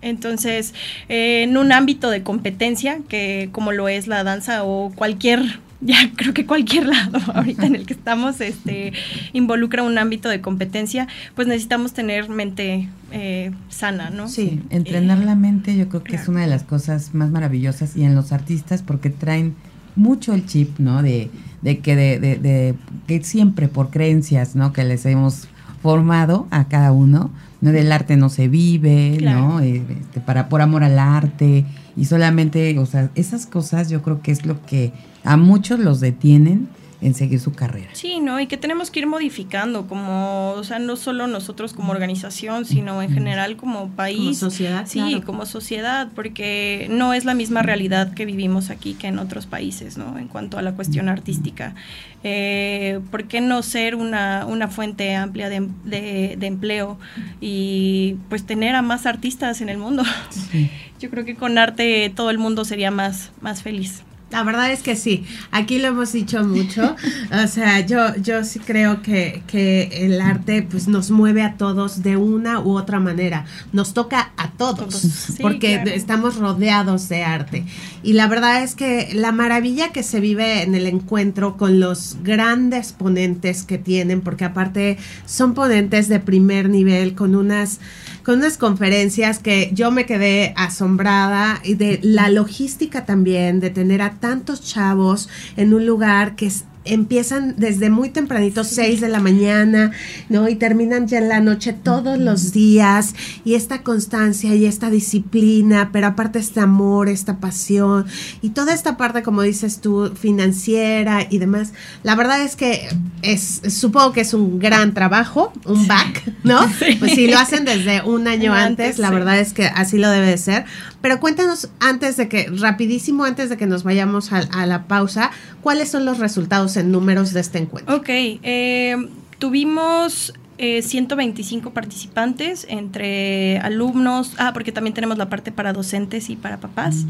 Entonces, 0.00 0.74
eh, 1.08 1.42
en 1.42 1.56
un 1.56 1.72
ámbito 1.72 2.10
de 2.10 2.22
competencia, 2.22 2.98
que 3.08 3.48
como 3.50 3.72
lo 3.72 3.88
es 3.88 4.06
la 4.06 4.22
danza 4.22 4.62
o 4.62 4.92
cualquier, 4.94 5.40
ya 5.84 5.96
creo 6.16 6.32
que 6.34 6.46
cualquier 6.46 6.86
lado 6.86 7.18
ahorita 7.34 7.66
en 7.66 7.74
el 7.76 7.86
que 7.86 7.92
estamos, 7.94 8.40
este, 8.40 8.92
involucra 9.32 9.82
un 9.82 9.96
ámbito 9.98 10.28
de 10.28 10.40
competencia, 10.40 11.06
pues 11.34 11.46
necesitamos 11.46 11.92
tener 11.92 12.28
mente 12.28 12.88
eh, 13.12 13.52
sana, 13.68 14.10
¿no? 14.10 14.28
Sí. 14.28 14.60
Entrenar 14.70 15.20
Eh, 15.22 15.24
la 15.26 15.34
mente 15.36 15.76
yo 15.76 15.88
creo 15.88 16.02
que 16.02 16.16
es 16.16 16.26
una 16.28 16.40
de 16.40 16.46
las 16.48 16.62
cosas 16.64 17.14
más 17.14 17.30
maravillosas 17.30 17.96
y 17.96 18.04
en 18.04 18.14
los 18.14 18.32
artistas 18.32 18.82
porque 18.82 19.10
traen 19.10 19.54
mucho 19.96 20.34
el 20.34 20.44
chip, 20.46 20.78
¿no? 20.78 21.02
De, 21.02 21.30
de 21.62 21.78
que 21.78 21.94
de, 21.94 22.18
de- 22.18 22.36
de- 22.38 22.74
que 23.06 23.22
siempre 23.22 23.68
por 23.68 23.90
creencias, 23.90 24.56
¿no? 24.56 24.72
Que 24.72 24.82
les 24.84 25.06
hemos 25.06 25.46
formado 25.82 26.48
a 26.50 26.64
cada 26.68 26.92
uno, 26.92 27.30
¿no? 27.60 27.70
Del 27.72 27.92
arte 27.92 28.16
no 28.16 28.28
se 28.30 28.48
vive, 28.48 29.16
Claro. 29.18 29.38
¿no? 29.40 29.60
Este, 29.60 30.20
para 30.20 30.48
por 30.48 30.62
amor 30.62 30.82
al 30.82 30.98
arte 30.98 31.64
y 31.96 32.06
solamente, 32.06 32.78
o 32.78 32.86
sea, 32.86 33.10
esas 33.14 33.46
cosas 33.46 33.88
yo 33.88 34.02
creo 34.02 34.20
que 34.20 34.32
es 34.32 34.46
lo 34.46 34.64
que 34.66 34.92
a 35.22 35.36
muchos 35.36 35.78
los 35.78 36.00
detienen 36.00 36.68
en 37.04 37.14
seguir 37.14 37.38
su 37.38 37.52
carrera. 37.52 37.90
Sí, 37.92 38.18
¿no? 38.20 38.40
Y 38.40 38.46
que 38.46 38.56
tenemos 38.56 38.90
que 38.90 39.00
ir 39.00 39.06
modificando, 39.06 39.86
como, 39.86 40.52
o 40.52 40.64
sea, 40.64 40.78
no 40.78 40.96
solo 40.96 41.26
nosotros 41.26 41.74
como 41.74 41.92
organización, 41.92 42.64
sino 42.64 43.02
en 43.02 43.12
general 43.12 43.56
como 43.56 43.90
país. 43.90 44.18
Como 44.18 44.34
sociedad, 44.34 44.86
Sí, 44.86 44.98
claro. 45.00 45.24
como 45.24 45.46
sociedad, 45.46 46.08
porque 46.14 46.86
no 46.90 47.12
es 47.12 47.24
la 47.26 47.34
misma 47.34 47.62
realidad 47.62 48.14
que 48.14 48.24
vivimos 48.24 48.70
aquí 48.70 48.94
que 48.94 49.06
en 49.08 49.18
otros 49.18 49.44
países, 49.46 49.98
¿no? 49.98 50.18
En 50.18 50.28
cuanto 50.28 50.56
a 50.58 50.62
la 50.62 50.72
cuestión 50.72 51.08
artística. 51.08 51.74
Eh, 52.22 53.00
¿Por 53.10 53.24
qué 53.28 53.42
no 53.42 53.62
ser 53.62 53.96
una, 53.96 54.46
una 54.46 54.68
fuente 54.68 55.14
amplia 55.14 55.50
de, 55.50 55.68
de- 55.84 56.36
de 56.38 56.46
empleo 56.46 56.98
y 57.40 58.16
pues 58.30 58.46
tener 58.46 58.74
a 58.74 58.80
más 58.82 59.04
artistas 59.04 59.60
en 59.60 59.68
el 59.68 59.76
mundo? 59.76 60.04
Sí. 60.30 60.70
Yo 61.00 61.10
creo 61.10 61.26
que 61.26 61.34
con 61.34 61.58
arte 61.58 62.10
todo 62.16 62.30
el 62.30 62.38
mundo 62.38 62.64
sería 62.64 62.90
más, 62.90 63.30
más 63.42 63.62
feliz. 63.62 64.02
La 64.34 64.42
verdad 64.42 64.72
es 64.72 64.82
que 64.82 64.96
sí, 64.96 65.24
aquí 65.52 65.78
lo 65.78 65.86
hemos 65.86 66.12
dicho 66.12 66.42
mucho, 66.42 66.96
o 67.44 67.46
sea, 67.46 67.86
yo, 67.86 68.16
yo 68.16 68.42
sí 68.42 68.58
creo 68.58 69.00
que, 69.00 69.44
que 69.46 69.84
el 69.92 70.20
arte 70.20 70.66
pues 70.68 70.88
nos 70.88 71.12
mueve 71.12 71.40
a 71.42 71.54
todos 71.54 72.02
de 72.02 72.16
una 72.16 72.58
u 72.58 72.76
otra 72.76 72.98
manera, 72.98 73.44
nos 73.72 73.94
toca 73.94 74.32
a 74.36 74.50
todos, 74.50 74.88
Todos, 74.88 74.94
sí, 74.94 75.40
porque 75.40 75.74
claro. 75.74 75.90
estamos 75.92 76.36
rodeados 76.36 77.08
de 77.08 77.22
arte. 77.22 77.64
Y 78.02 78.14
la 78.14 78.26
verdad 78.26 78.64
es 78.64 78.74
que 78.74 79.10
la 79.14 79.30
maravilla 79.30 79.92
que 79.92 80.02
se 80.02 80.18
vive 80.18 80.62
en 80.62 80.74
el 80.74 80.88
encuentro 80.88 81.56
con 81.56 81.78
los 81.78 82.16
grandes 82.24 82.92
ponentes 82.92 83.62
que 83.62 83.78
tienen, 83.78 84.20
porque 84.20 84.44
aparte 84.44 84.98
son 85.26 85.54
ponentes 85.54 86.08
de 86.08 86.18
primer 86.18 86.70
nivel 86.70 87.14
con 87.14 87.36
unas 87.36 87.78
con 88.24 88.38
unas 88.38 88.56
conferencias 88.56 89.38
que 89.38 89.70
yo 89.74 89.90
me 89.90 90.06
quedé 90.06 90.54
asombrada 90.56 91.60
y 91.62 91.74
de 91.74 92.00
la 92.02 92.30
logística 92.30 93.04
también, 93.04 93.60
de 93.60 93.68
tener 93.68 94.00
a 94.00 94.12
tantos 94.24 94.62
chavos 94.62 95.28
en 95.58 95.74
un 95.74 95.84
lugar 95.84 96.34
que 96.34 96.46
es- 96.46 96.64
empiezan 96.86 97.54
desde 97.56 97.88
muy 97.88 98.10
tempranito, 98.10 98.62
6 98.62 99.00
de 99.00 99.08
la 99.08 99.18
mañana, 99.18 99.92
¿no? 100.28 100.50
Y 100.50 100.54
terminan 100.56 101.08
ya 101.08 101.16
en 101.16 101.30
la 101.30 101.40
noche 101.40 101.72
todos 101.72 102.18
los 102.18 102.52
días 102.52 103.14
y 103.42 103.54
esta 103.54 103.82
constancia 103.82 104.54
y 104.54 104.66
esta 104.66 104.90
disciplina, 104.90 105.88
pero 105.94 106.08
aparte 106.08 106.38
este 106.38 106.60
amor, 106.60 107.08
esta 107.08 107.38
pasión 107.38 108.04
y 108.42 108.50
toda 108.50 108.74
esta 108.74 108.98
parte, 108.98 109.22
como 109.22 109.40
dices 109.40 109.80
tú, 109.80 110.12
financiera 110.14 111.26
y 111.30 111.38
demás. 111.38 111.72
La 112.02 112.16
verdad 112.16 112.42
es 112.42 112.54
que 112.54 112.86
es, 113.22 113.62
supongo 113.68 114.12
que 114.12 114.20
es 114.20 114.34
un 114.34 114.58
gran 114.58 114.92
trabajo, 114.92 115.54
un 115.64 115.86
back, 115.88 116.22
¿no? 116.42 116.60
Pues 116.98 117.12
si 117.14 117.28
lo 117.28 117.38
hacen 117.38 117.64
desde 117.64 118.02
un 118.02 118.28
año 118.28 118.52
Antes, 118.52 118.86
antes, 118.88 118.98
la 118.98 119.08
sí. 119.08 119.14
verdad 119.14 119.38
es 119.40 119.54
que 119.54 119.66
así 119.68 119.96
lo 119.96 120.10
debe 120.10 120.26
de 120.26 120.36
ser. 120.38 120.64
Pero 121.04 121.20
cuéntanos 121.20 121.68
antes 121.80 122.16
de 122.16 122.30
que, 122.30 122.46
rapidísimo, 122.50 123.24
antes 123.24 123.50
de 123.50 123.58
que 123.58 123.66
nos 123.66 123.82
vayamos 123.82 124.32
a, 124.32 124.38
a 124.38 124.64
la 124.64 124.84
pausa, 124.84 125.30
¿cuáles 125.60 125.90
son 125.90 126.06
los 126.06 126.18
resultados 126.18 126.78
en 126.78 126.90
números 126.90 127.34
de 127.34 127.40
este 127.40 127.58
encuentro? 127.58 127.94
Ok, 127.94 128.08
eh, 128.08 128.96
tuvimos 129.38 130.32
eh, 130.56 130.80
125 130.80 131.74
participantes 131.74 132.64
entre 132.70 133.58
alumnos, 133.58 134.32
ah, 134.38 134.52
porque 134.54 134.72
también 134.72 134.94
tenemos 134.94 135.18
la 135.18 135.28
parte 135.28 135.52
para 135.52 135.74
docentes 135.74 136.30
y 136.30 136.36
para 136.36 136.58
papás, 136.58 137.04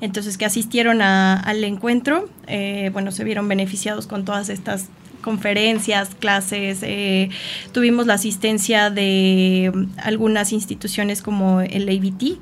entonces 0.00 0.38
que 0.38 0.44
asistieron 0.44 1.02
a- 1.02 1.34
al 1.40 1.64
encuentro, 1.64 2.28
eh, 2.46 2.90
bueno, 2.92 3.10
se 3.10 3.24
vieron 3.24 3.48
beneficiados 3.48 4.06
con 4.06 4.24
todas 4.24 4.48
estas 4.48 4.86
conferencias, 5.22 6.10
clases, 6.18 6.78
eh, 6.82 7.28
tuvimos 7.72 8.06
la 8.06 8.14
asistencia 8.14 8.88
de 8.88 9.70
mm, 9.74 9.84
algunas 10.02 10.50
instituciones 10.52 11.20
como 11.20 11.60
el 11.60 11.88
ABT, 11.90 12.38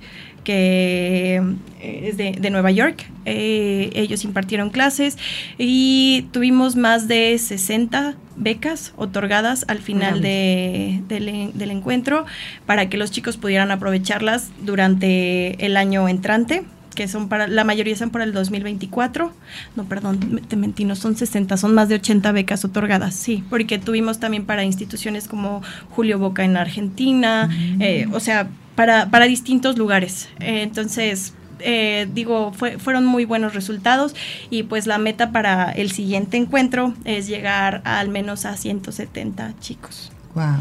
que 0.49 1.43
eh, 1.81 2.09
es 2.09 2.17
de, 2.17 2.33
de 2.33 2.51
Nueva 2.51 2.71
York. 2.71 3.05
Eh, 3.27 3.91
ellos 3.95 4.25
impartieron 4.25 4.71
clases 4.71 5.19
y 5.59 6.27
tuvimos 6.33 6.75
más 6.75 7.07
de 7.07 7.37
60 7.39 8.15
becas 8.37 8.94
otorgadas 8.96 9.67
al 9.69 9.79
final 9.81 10.23
de- 10.23 11.03
del, 11.07 11.29
en- 11.29 11.59
del 11.59 11.71
encuentro 11.71 12.25
para 12.65 12.88
que 12.88 12.96
los 12.96 13.11
chicos 13.11 13.37
pudieran 13.37 13.71
aprovecharlas 13.71 14.49
durante 14.65 15.65
el 15.67 15.77
año 15.77 16.09
entrante 16.09 16.63
que 16.94 17.07
son 17.07 17.29
para, 17.29 17.46
la 17.46 17.63
mayoría 17.63 17.94
son 17.94 18.11
para 18.11 18.25
el 18.25 18.33
2024. 18.33 19.31
No, 19.77 19.85
perdón, 19.85 20.40
te 20.49 20.57
mentí, 20.57 20.85
no 20.85 20.96
son 20.96 21.15
60, 21.15 21.57
son 21.57 21.73
más 21.73 21.88
de 21.88 21.94
80 21.94 22.33
becas 22.33 22.65
otorgadas, 22.65 23.15
sí, 23.15 23.44
porque 23.51 23.79
tuvimos 23.79 24.19
también 24.19 24.44
para 24.46 24.65
instituciones 24.65 25.29
como 25.29 25.63
Julio 25.90 26.19
Boca 26.19 26.42
en 26.44 26.57
Argentina, 26.57 27.49
eh, 27.79 28.09
o 28.13 28.19
sea, 28.19 28.49
para, 28.79 29.10
para 29.10 29.24
distintos 29.24 29.76
lugares. 29.76 30.29
Eh, 30.38 30.62
entonces, 30.62 31.35
eh, 31.58 32.06
digo, 32.14 32.52
fue, 32.52 32.79
fueron 32.79 33.04
muy 33.06 33.24
buenos 33.24 33.52
resultados 33.52 34.14
y 34.50 34.62
pues 34.62 34.87
la 34.87 34.98
meta 34.98 35.33
para 35.33 35.72
el 35.72 35.90
siguiente 35.90 36.37
encuentro 36.37 36.94
es 37.04 37.26
llegar 37.26 37.83
a 37.85 37.98
al 37.98 38.08
menos 38.08 38.44
a 38.44 38.56
170 38.56 39.54
chicos. 39.58 40.12
Wow. 40.33 40.58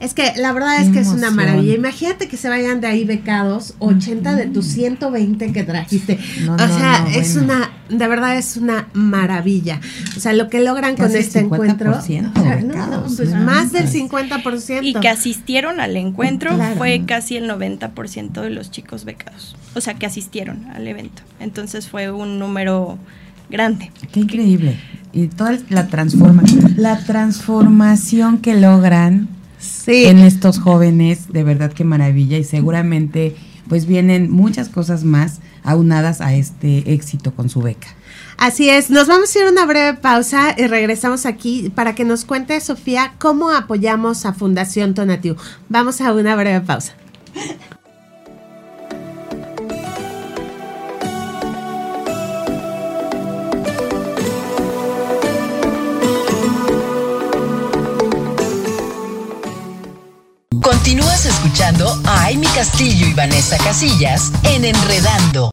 Es 0.00 0.14
que 0.14 0.32
la 0.36 0.52
verdad 0.52 0.80
es 0.80 0.90
que 0.90 1.00
es 1.00 1.08
una 1.08 1.30
maravilla. 1.30 1.74
Imagínate 1.74 2.28
que 2.28 2.36
se 2.36 2.48
vayan 2.48 2.80
de 2.80 2.86
ahí 2.86 3.04
becados 3.04 3.74
80 3.80 4.36
de 4.36 4.46
tus 4.46 4.66
120 4.66 5.52
que 5.52 5.64
trajiste. 5.64 6.18
o 6.48 6.56
sea, 6.56 7.06
es 7.12 7.36
una, 7.36 7.72
de 7.88 8.06
verdad 8.06 8.38
es 8.38 8.56
una 8.56 8.88
maravilla. 8.92 9.80
O 10.16 10.20
sea, 10.20 10.32
lo 10.32 10.48
que 10.48 10.60
logran 10.60 10.96
con 10.96 11.14
este 11.16 11.40
encuentro. 11.40 11.98
pues 13.16 13.34
más 13.34 13.72
del 13.72 13.88
50%. 13.88 14.80
Y 14.82 14.94
que 14.94 15.08
asistieron 15.08 15.80
al 15.80 15.96
encuentro 15.96 16.56
fue 16.76 17.02
casi 17.04 17.36
el 17.36 17.50
90% 17.50 18.40
de 18.40 18.50
los 18.50 18.70
chicos 18.70 19.04
becados. 19.04 19.56
O 19.74 19.80
sea, 19.80 19.94
que 19.94 20.06
asistieron 20.06 20.66
al 20.74 20.86
evento. 20.86 21.22
Entonces 21.40 21.88
fue 21.88 22.12
un 22.12 22.38
número 22.38 22.98
grande. 23.50 23.90
Qué 24.12 24.20
increíble. 24.20 24.78
Y 25.12 25.26
toda 25.26 25.58
la 25.70 25.88
transforma, 25.88 26.42
la 26.76 26.98
transformación 26.98 28.38
que 28.38 28.54
logran 28.54 29.37
en 29.88 30.18
estos 30.18 30.58
jóvenes, 30.58 31.32
de 31.32 31.44
verdad 31.44 31.72
que 31.72 31.84
maravilla 31.84 32.36
y 32.36 32.44
seguramente 32.44 33.34
pues 33.68 33.86
vienen 33.86 34.30
muchas 34.30 34.68
cosas 34.68 35.04
más 35.04 35.40
aunadas 35.62 36.20
a 36.20 36.34
este 36.34 36.92
éxito 36.92 37.34
con 37.34 37.48
su 37.48 37.60
beca. 37.60 37.88
Así 38.36 38.70
es, 38.70 38.88
nos 38.90 39.08
vamos 39.08 39.34
a 39.34 39.38
ir 39.38 39.46
a 39.46 39.50
una 39.50 39.66
breve 39.66 39.98
pausa 39.98 40.54
y 40.56 40.66
regresamos 40.66 41.26
aquí 41.26 41.70
para 41.74 41.94
que 41.94 42.04
nos 42.04 42.24
cuente 42.24 42.60
Sofía 42.60 43.14
cómo 43.18 43.50
apoyamos 43.50 44.24
a 44.26 44.32
Fundación 44.32 44.94
Tonatiu. 44.94 45.36
Vamos 45.68 46.00
a 46.00 46.12
una 46.12 46.36
breve 46.36 46.60
pausa. 46.60 46.94
Escuchando 61.48 61.86
a 62.04 62.26
Amy 62.26 62.46
Castillo 62.54 63.06
y 63.06 63.14
Vanessa 63.14 63.56
Casillas 63.56 64.30
en 64.44 64.66
Enredando. 64.66 65.50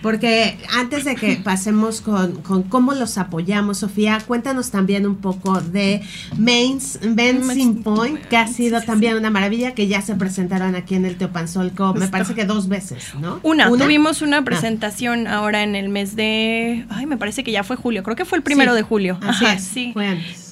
Porque 0.01 0.57
antes 0.75 1.03
de 1.05 1.15
que 1.15 1.35
pasemos 1.37 2.01
con, 2.01 2.41
cómo 2.69 2.93
los 2.93 3.17
apoyamos, 3.17 3.79
Sofía, 3.79 4.19
cuéntanos 4.25 4.71
también 4.71 5.05
un 5.05 5.17
poco 5.17 5.59
de 5.59 6.01
Mains, 6.37 6.99
Benzing 7.01 7.83
Point, 7.83 8.19
que 8.27 8.37
ha 8.37 8.47
sido 8.47 8.81
también 8.81 9.15
una 9.15 9.29
maravilla, 9.29 9.73
que 9.73 9.87
ya 9.87 10.01
se 10.01 10.15
presentaron 10.15 10.75
aquí 10.75 10.95
en 10.95 11.05
el 11.05 11.17
Teopanzolco, 11.17 11.93
me 11.93 12.07
parece 12.07 12.33
que 12.33 12.45
dos 12.45 12.67
veces, 12.69 13.13
¿no? 13.19 13.39
Una, 13.43 13.69
tuvimos 13.69 14.21
una 14.21 14.37
ah. 14.37 14.43
presentación 14.43 15.27
ahora 15.27 15.63
en 15.63 15.75
el 15.75 15.89
mes 15.89 16.15
de, 16.15 16.85
ay, 16.89 17.05
me 17.05 17.17
parece 17.17 17.43
que 17.43 17.51
ya 17.51 17.63
fue 17.63 17.75
julio, 17.75 18.03
creo 18.03 18.15
que 18.15 18.25
fue 18.25 18.36
el 18.37 18.43
primero 18.43 18.73
de 18.73 18.83
julio. 18.83 19.17
Así 19.21 19.45
es. 19.45 19.63
sí. 19.63 19.93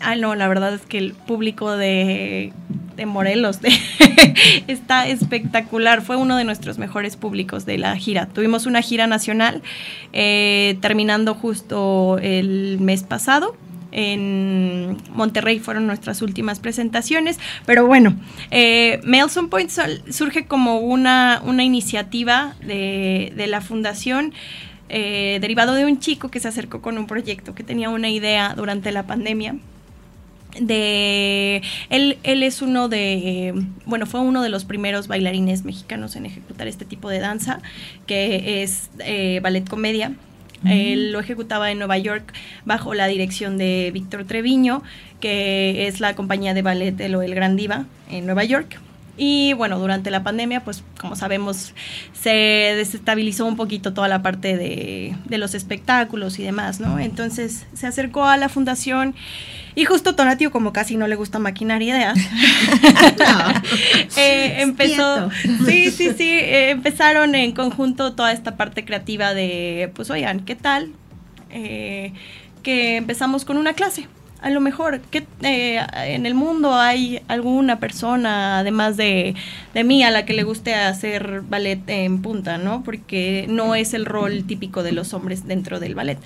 Ah, 0.02 0.16
no, 0.16 0.36
la 0.36 0.48
verdad 0.48 0.74
es 0.74 0.82
que 0.82 0.98
el 0.98 1.14
público 1.14 1.78
de, 1.78 2.52
Morelos 3.06 3.60
está 4.68 5.08
espectacular. 5.08 6.02
Fue 6.02 6.16
uno 6.18 6.38
de 6.38 6.44
nuestros 6.44 6.78
mejores 6.78 7.16
públicos 7.16 7.66
de 7.66 7.78
la 7.78 7.96
gira. 7.96 8.28
Tuvimos 8.28 8.66
una 8.66 8.82
gira 8.82 9.08
nacional 9.08 9.62
eh, 10.14 10.78
terminando 10.82 11.34
justo 11.34 12.18
el 12.22 12.80
mes 12.80 13.04
pasado 13.04 13.56
en 13.96 14.98
Monterrey 15.14 15.60
fueron 15.60 15.88
nuestras 15.88 16.22
últimas 16.22 16.60
presentaciones, 16.60 17.40
pero 17.66 17.88
bueno, 17.88 18.14
eh, 18.52 19.00
Melson 19.06 19.48
Point 19.48 19.72
surge 20.10 20.48
como 20.48 20.80
una, 20.80 21.42
una 21.46 21.64
iniciativa 21.64 22.56
de, 22.62 23.32
de 23.38 23.48
la 23.48 23.62
fundación 23.62 24.34
eh, 24.90 25.40
derivado 25.42 25.74
de 25.74 25.86
un 25.86 26.00
chico 26.00 26.30
que 26.30 26.40
se 26.40 26.48
acercó 26.48 26.82
con 26.82 26.98
un 26.98 27.08
proyecto 27.08 27.56
que 27.56 27.64
tenía 27.64 27.90
una 27.90 28.10
idea 28.10 28.54
durante 28.56 28.92
la 28.92 29.08
pandemia 29.08 29.56
de 30.60 31.62
él, 31.90 32.18
él 32.24 32.44
es 32.44 32.62
uno 32.62 32.88
de 32.88 33.54
bueno 33.86 34.06
fue 34.06 34.22
uno 34.22 34.42
de 34.42 34.48
los 34.48 34.64
primeros 34.64 35.08
bailarines 35.10 35.66
mexicanos 35.66 36.16
en 36.16 36.26
ejecutar 36.26 36.68
este 36.68 36.86
tipo 36.86 37.10
de 37.10 37.20
danza 37.20 37.60
que 38.06 38.64
es 38.64 38.90
eh, 39.00 39.42
ballet 39.44 39.68
comedia 39.68 40.14
él 40.64 41.12
lo 41.12 41.20
ejecutaba 41.20 41.72
en 41.72 41.78
Nueva 41.78 41.98
York 41.98 42.34
bajo 42.66 42.94
la 42.94 43.08
dirección 43.08 43.58
de 43.58 43.92
Víctor 43.94 44.26
Treviño, 44.26 44.82
que 45.20 45.88
es 45.88 46.00
la 46.00 46.16
compañía 46.16 46.54
de 46.54 46.62
ballet 46.62 46.92
de 46.92 47.06
El 47.06 47.36
Gran 47.36 47.56
Diva 47.56 47.86
en 48.10 48.26
Nueva 48.26 48.44
York. 48.44 48.80
Y 49.18 49.54
bueno, 49.54 49.80
durante 49.80 50.12
la 50.12 50.24
pandemia, 50.24 50.64
pues 50.64 50.84
como 51.00 51.16
sabemos, 51.16 51.74
se 52.14 52.30
desestabilizó 52.30 53.46
un 53.46 53.56
poquito 53.56 53.94
toda 53.94 54.08
la 54.08 54.22
parte 54.22 54.58
de, 54.58 55.16
los 55.38 55.54
espectáculos 55.54 56.40
y 56.40 56.44
demás, 56.44 56.80
¿no? 56.80 57.00
Entonces 57.00 57.66
se 57.74 57.88
acercó 57.88 58.26
a 58.26 58.38
la 58.38 58.50
fundación 58.50 59.16
y 59.74 59.86
justo 59.86 60.16
Tonatio, 60.16 60.52
como 60.52 60.72
casi 60.72 60.96
no 60.96 61.08
le 61.08 61.16
gusta 61.16 61.40
maquinar 61.40 61.82
ideas, 61.82 62.18
eh, 64.18 64.62
empezó, 64.62 65.30
sí, 65.66 65.92
sí, 65.92 66.12
sí, 66.18 66.30
eh, 66.30 66.70
empezaron 66.70 67.36
en 67.36 67.52
conjunto 67.52 68.14
toda 68.14 68.32
esta 68.32 68.56
parte 68.56 68.86
creativa 68.86 69.34
de, 69.34 69.92
pues 69.94 70.10
oigan, 70.10 70.42
¿qué 70.42 70.56
tal? 70.56 70.92
Eh, 71.50 72.14
que 72.64 72.96
empezamos 72.96 73.44
con 73.44 73.58
una 73.58 73.74
clase 73.74 74.08
a 74.46 74.52
lo 74.52 74.62
mejor 74.62 75.02
que 75.02 75.26
eh, 75.42 75.80
en 76.06 76.28
el 76.28 76.36
mundo 76.36 76.76
hay 76.76 77.20
alguna 77.28 77.80
persona, 77.80 78.60
además 78.60 78.96
de, 78.96 79.34
de, 79.74 79.84
mí, 79.84 80.04
a 80.04 80.12
la 80.12 80.24
que 80.26 80.34
le 80.34 80.44
guste 80.44 80.76
hacer 80.76 81.42
ballet 81.50 81.82
en 81.88 82.22
punta, 82.22 82.60
¿no? 82.60 82.84
Porque 82.84 83.48
no 83.50 83.74
es 83.74 83.96
el 83.96 84.06
rol 84.06 84.44
típico 84.46 84.84
de 84.84 84.92
los 84.92 85.16
hombres 85.16 85.48
dentro 85.48 85.80
del 85.80 85.96
ballet. 85.96 86.20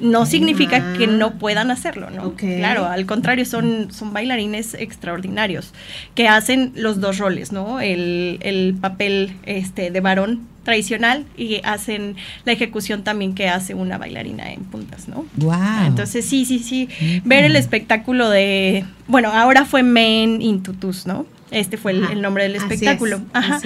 No 0.00 0.26
significa 0.26 0.94
que 0.98 1.06
no 1.06 1.38
puedan 1.38 1.70
hacerlo, 1.70 2.10
¿no? 2.10 2.34
Claro, 2.34 2.86
al 2.86 3.06
contrario, 3.06 3.44
son, 3.44 3.92
son 3.92 4.12
bailarines 4.12 4.74
extraordinarios 4.74 5.72
que 6.16 6.26
hacen 6.26 6.72
los 6.74 7.00
dos 7.00 7.18
roles, 7.18 7.52
¿no? 7.52 7.78
El, 7.78 8.38
el 8.42 8.74
papel 8.80 9.36
este, 9.46 9.92
de 9.92 10.00
varón 10.00 10.49
tradicional 10.70 11.26
y 11.36 11.60
hacen 11.64 12.14
la 12.44 12.52
ejecución 12.52 13.02
también 13.02 13.34
que 13.34 13.48
hace 13.48 13.74
una 13.74 13.98
bailarina 13.98 14.52
en 14.52 14.60
puntas, 14.60 15.08
¿no? 15.08 15.26
Wow. 15.38 15.86
Entonces 15.86 16.24
sí, 16.24 16.44
sí, 16.44 16.60
sí, 16.60 16.88
ver 17.24 17.44
el 17.44 17.56
espectáculo 17.56 18.30
de, 18.30 18.84
bueno, 19.08 19.32
ahora 19.32 19.64
fue 19.64 19.82
Men 19.82 20.40
in 20.40 20.62
Tutus, 20.62 21.08
¿no? 21.08 21.26
Este 21.50 21.76
fue 21.76 21.90
el, 21.90 22.22
nombre 22.22 22.44
del 22.44 22.54
espectáculo. 22.54 23.20
Ajá. 23.32 23.60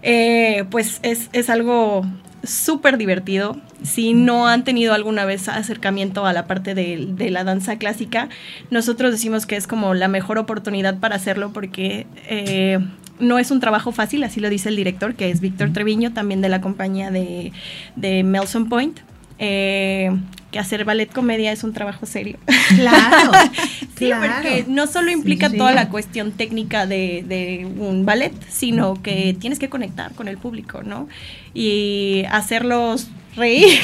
Eh, 0.00 0.64
pues 0.70 1.00
es, 1.02 1.28
es 1.34 1.50
algo 1.50 2.06
súper 2.48 2.98
divertido. 2.98 3.56
Si 3.82 4.14
no 4.14 4.48
han 4.48 4.64
tenido 4.64 4.94
alguna 4.94 5.24
vez 5.24 5.48
acercamiento 5.48 6.26
a 6.26 6.32
la 6.32 6.46
parte 6.46 6.74
de, 6.74 7.06
de, 7.10 7.30
la 7.30 7.44
danza 7.44 7.78
clásica, 7.78 8.28
nosotros 8.70 9.12
decimos 9.12 9.46
que 9.46 9.56
es 9.56 9.66
como 9.66 9.94
la 9.94 10.08
mejor 10.08 10.38
oportunidad 10.38 10.98
para 10.98 11.16
hacerlo 11.16 11.52
porque 11.52 12.06
eh, 12.28 12.78
no 13.20 13.38
es 13.38 13.50
un 13.50 13.60
trabajo 13.60 13.92
fácil, 13.92 14.24
así 14.24 14.40
lo 14.40 14.50
dice 14.50 14.68
el 14.68 14.76
director, 14.76 15.14
que 15.14 15.30
es 15.30 15.40
Víctor 15.40 15.72
Treviño, 15.72 16.12
también 16.12 16.40
de 16.40 16.48
la 16.48 16.60
compañía 16.60 17.10
de, 17.10 17.52
de 17.96 18.22
Melson 18.24 18.68
Point. 18.68 19.00
Eh, 19.38 20.10
que 20.50 20.58
hacer 20.58 20.84
ballet 20.84 21.12
comedia 21.12 21.52
es 21.52 21.62
un 21.64 21.72
trabajo 21.72 22.06
serio. 22.06 22.38
Claro. 22.76 23.32
sí, 23.98 24.10
porque 24.18 24.64
no 24.68 24.86
solo 24.86 25.10
implica 25.10 25.50
toda 25.50 25.72
la 25.72 25.88
cuestión 25.90 26.32
técnica 26.32 26.86
de, 26.86 27.24
de, 27.26 27.66
un 27.66 28.06
ballet, 28.06 28.32
sino 28.48 29.02
que 29.02 29.36
tienes 29.38 29.58
que 29.58 29.68
conectar 29.68 30.14
con 30.14 30.28
el 30.28 30.38
público, 30.38 30.82
¿no? 30.82 31.08
Y 31.54 32.24
hacerlos 32.30 33.08
reír. 33.36 33.78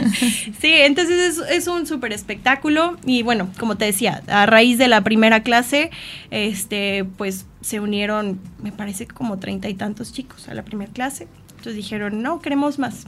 sí, 0.60 0.72
entonces 0.72 1.38
es, 1.38 1.50
es 1.50 1.68
un 1.68 1.86
súper 1.86 2.12
espectáculo 2.12 2.96
y 3.04 3.22
bueno, 3.22 3.50
como 3.58 3.76
te 3.76 3.84
decía, 3.84 4.22
a 4.28 4.46
raíz 4.46 4.78
de 4.78 4.88
la 4.88 5.02
primera 5.02 5.42
clase, 5.42 5.90
este, 6.30 7.04
pues 7.16 7.46
se 7.60 7.80
unieron, 7.80 8.40
me 8.62 8.72
parece 8.72 9.06
como 9.06 9.38
treinta 9.38 9.68
y 9.68 9.74
tantos 9.74 10.12
chicos 10.12 10.48
a 10.48 10.54
la 10.54 10.64
primera 10.64 10.92
clase. 10.92 11.28
Entonces 11.50 11.76
dijeron, 11.76 12.22
no, 12.22 12.40
queremos 12.40 12.78
más. 12.78 13.06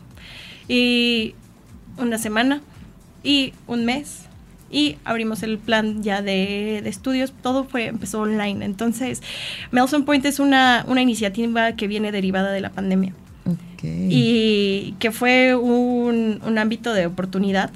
Y 0.68 1.34
una 1.96 2.18
semana 2.18 2.61
y 3.22 3.52
un 3.66 3.84
mes 3.84 4.24
y 4.70 4.96
abrimos 5.04 5.42
el 5.42 5.58
plan 5.58 6.02
ya 6.02 6.22
de, 6.22 6.78
estudios. 6.78 7.32
Todo 7.42 7.64
fue, 7.64 7.86
empezó 7.86 8.20
online. 8.20 8.64
Entonces, 8.64 9.22
Melson 9.70 10.04
Point 10.04 10.24
es 10.26 10.40
una, 10.40 10.84
una 10.88 11.00
iniciativa 11.00 11.72
que 11.72 11.88
viene 11.88 12.12
derivada 12.12 12.52
de 12.52 12.60
la 12.60 12.70
pandemia. 12.70 13.14
Y 13.80 14.96
que 14.98 15.12
fue 15.12 15.54
un, 15.54 16.40
un 16.44 16.58
ámbito 16.58 16.92
de 16.92 17.06
oportunidad 17.06 17.70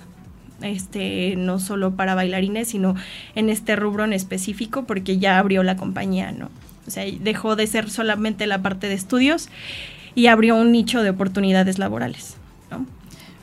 este, 0.62 1.34
no 1.36 1.59
solo 1.59 1.95
para 1.95 2.14
bailarines, 2.14 2.68
sino 2.68 2.95
en 3.34 3.49
este 3.49 3.76
rubro 3.76 4.05
en 4.05 4.12
específico, 4.12 4.84
porque 4.84 5.18
ya 5.18 5.38
abrió 5.38 5.62
la 5.62 5.76
compañía, 5.76 6.32
¿no? 6.32 6.51
O 6.86 6.90
sea, 6.90 7.05
dejó 7.20 7.57
de 7.57 7.66
ser 7.66 7.90
solamente 7.90 8.47
la 8.47 8.62
parte 8.62 8.88
de 8.88 8.95
estudios 8.95 9.49
y 10.14 10.26
abrió 10.26 10.57
un 10.57 10.72
nicho 10.72 11.03
de 11.03 11.11
oportunidades 11.11 11.78
laborales, 11.78 12.36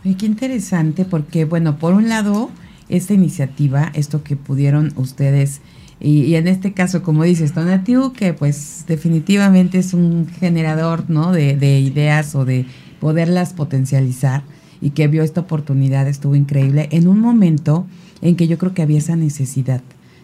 ¿no? 0.03 0.17
qué 0.17 0.25
interesante, 0.25 1.05
porque, 1.05 1.45
bueno, 1.45 1.77
por 1.77 1.93
un 1.93 2.09
lado, 2.09 2.49
esta 2.89 3.13
iniciativa, 3.13 3.91
esto 3.93 4.23
que 4.23 4.35
pudieron 4.35 4.93
ustedes, 4.95 5.61
y, 6.01 6.35
en 6.35 6.47
este 6.47 6.71
caso, 6.73 7.03
como 7.03 7.23
dices, 7.23 7.53
Tonatiu, 7.53 8.13
que 8.13 8.33
pues 8.33 8.85
definitivamente 8.87 9.79
es 9.79 9.93
un 9.93 10.27
generador, 10.27 11.09
¿no? 11.09 11.33
De, 11.33 11.57
de 11.57 11.81
ideas 11.81 12.35
o 12.35 12.45
de 12.45 12.65
poderlas 13.01 13.53
potencializar 13.53 14.43
y 14.81 14.91
que 14.91 15.07
vio 15.09 15.23
esta 15.23 15.41
oportunidad, 15.41 16.07
estuvo 16.07 16.35
increíble, 16.35 16.87
en 16.91 17.07
un 17.07 17.19
momento 17.19 17.85
en 18.21 18.35
que 18.35 18.47
yo 18.47 18.57
creo 18.57 18.73
que 18.73 18.81
había 18.81 18.97
esa 18.97 19.17
necesidad, 19.17 19.81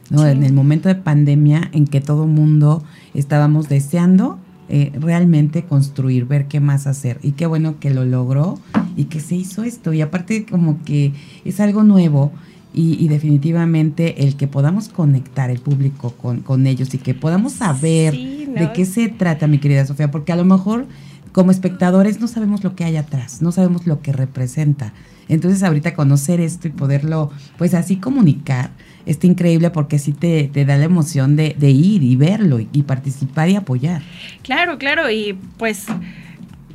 ¿no? 0.09 0.25
En 0.25 0.43
el 0.43 0.53
momento 0.53 0.87
de 0.87 0.95
pandemia 0.95 1.69
en 1.73 1.87
que 1.87 1.99
todo 1.99 2.25
mundo 2.25 2.83
estábamos 3.13 3.67
deseando 3.67 4.39
eh, 4.67 4.91
realmente 4.99 5.63
construir, 5.63 6.25
ver 6.25 6.47
qué 6.47 6.59
más 6.59 6.87
hacer. 6.87 7.19
Y 7.21 7.31
qué 7.33 7.45
bueno 7.45 7.79
que 7.79 7.91
lo 7.91 8.05
logró 8.05 8.59
y 8.95 9.05
que 9.05 9.19
se 9.19 9.35
hizo 9.35 9.63
esto. 9.63 9.93
Y 9.93 10.01
aparte 10.01 10.45
como 10.45 10.83
que 10.83 11.13
es 11.43 11.59
algo 11.59 11.83
nuevo 11.83 12.31
y, 12.77 13.07
definitivamente 13.07 14.25
el 14.25 14.35
que 14.35 14.47
podamos 14.47 14.89
conectar 14.89 15.49
el 15.49 15.59
público 15.59 16.11
con, 16.11 16.41
con 16.41 16.67
ellos 16.67 16.93
y 16.93 16.97
que 16.97 17.13
podamos 17.13 17.53
saber 17.53 18.13
de 18.13 18.71
qué 18.73 18.85
se 18.85 19.07
trata, 19.07 19.47
mi 19.47 19.59
querida 19.59 19.85
Sofía, 19.85 20.11
porque 20.11 20.33
a 20.33 20.35
lo 20.35 20.43
mejor 20.43 20.85
como 21.31 21.51
espectadores 21.51 22.19
no 22.19 22.27
sabemos 22.27 22.63
lo 22.63 22.75
que 22.75 22.83
hay 22.83 22.97
atrás, 22.97 23.41
no 23.41 23.51
sabemos 23.51 23.87
lo 23.87 24.01
que 24.01 24.11
representa. 24.11 24.93
Entonces 25.27 25.63
ahorita 25.63 25.93
conocer 25.93 26.39
esto 26.39 26.67
y 26.67 26.71
poderlo 26.71 27.31
pues 27.57 27.73
así 27.73 27.97
comunicar, 27.97 28.71
está 29.05 29.27
increíble 29.27 29.69
porque 29.69 29.99
sí 29.99 30.11
te, 30.11 30.49
te 30.51 30.65
da 30.65 30.77
la 30.77 30.85
emoción 30.85 31.35
de, 31.35 31.55
de 31.57 31.71
ir 31.71 32.03
y 32.03 32.15
verlo 32.15 32.59
y, 32.59 32.69
y, 32.71 32.83
participar 32.83 33.49
y 33.49 33.55
apoyar. 33.55 34.01
Claro, 34.41 34.77
claro, 34.77 35.09
y 35.09 35.37
pues 35.57 35.87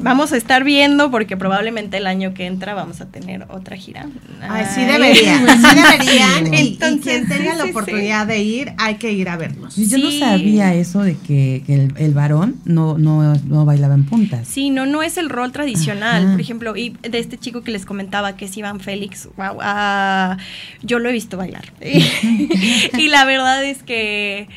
vamos 0.03 0.33
a 0.33 0.37
estar 0.37 0.65
viendo 0.65 1.11
porque 1.11 1.37
probablemente 1.37 1.97
el 1.97 2.07
año 2.07 2.35
que 2.35 2.47
entra 2.47 2.75
vamos 2.75 3.01
a 3.01 3.07
tener 3.07 3.47
otra 3.49 3.77
gira. 3.77 4.07
Ay, 4.49 4.67
sí 4.75 4.85
deberían, 4.85 5.47
sí 5.47 5.69
deberían. 5.75 6.55
y, 6.55 6.77
quien 6.77 7.29
tenga 7.29 7.55
la 7.55 7.65
oportunidad 7.65 8.27
de 8.27 8.43
ir, 8.43 8.73
hay 8.79 8.97
que 8.97 9.13
ir 9.13 9.29
a 9.29 9.37
verlos. 9.37 9.77
Yo 9.77 9.99
no 9.99 10.11
sabía 10.11 10.75
eso 10.75 11.03
de 11.03 11.17
que, 11.17 11.63
el, 11.69 11.95
el, 11.97 12.15
varón 12.15 12.57
no, 12.65 12.99
no, 12.99 13.35
no, 13.35 13.65
bailaba 13.65 13.95
en 13.95 14.05
puntas. 14.05 14.47
Sí, 14.47 14.71
no, 14.71 14.87
no 14.87 15.03
es 15.03 15.17
el 15.17 15.31
rol 15.31 15.53
tradicional. 15.53 16.33
Por 16.33 16.41
ejemplo, 16.41 16.77
y 16.77 16.91
de 17.03 17.19
este 17.19 17.39
chico 17.39 17.63
que 17.63 17.71
les 17.71 17.87
comentaba 17.87 18.37
que 18.37 18.47
es 18.47 18.57
Iván 18.57 18.81
Félix, 18.81 19.29
wow, 19.37 19.57
uh, 19.57 20.37
yo 20.83 20.99
lo 20.99 21.09
he 21.09 21.13
visto 21.13 21.37
bailar. 21.37 21.65
y 21.81 23.09
la 23.09 23.25
verdad 23.25 23.65
es 23.65 23.83
que 23.83 24.49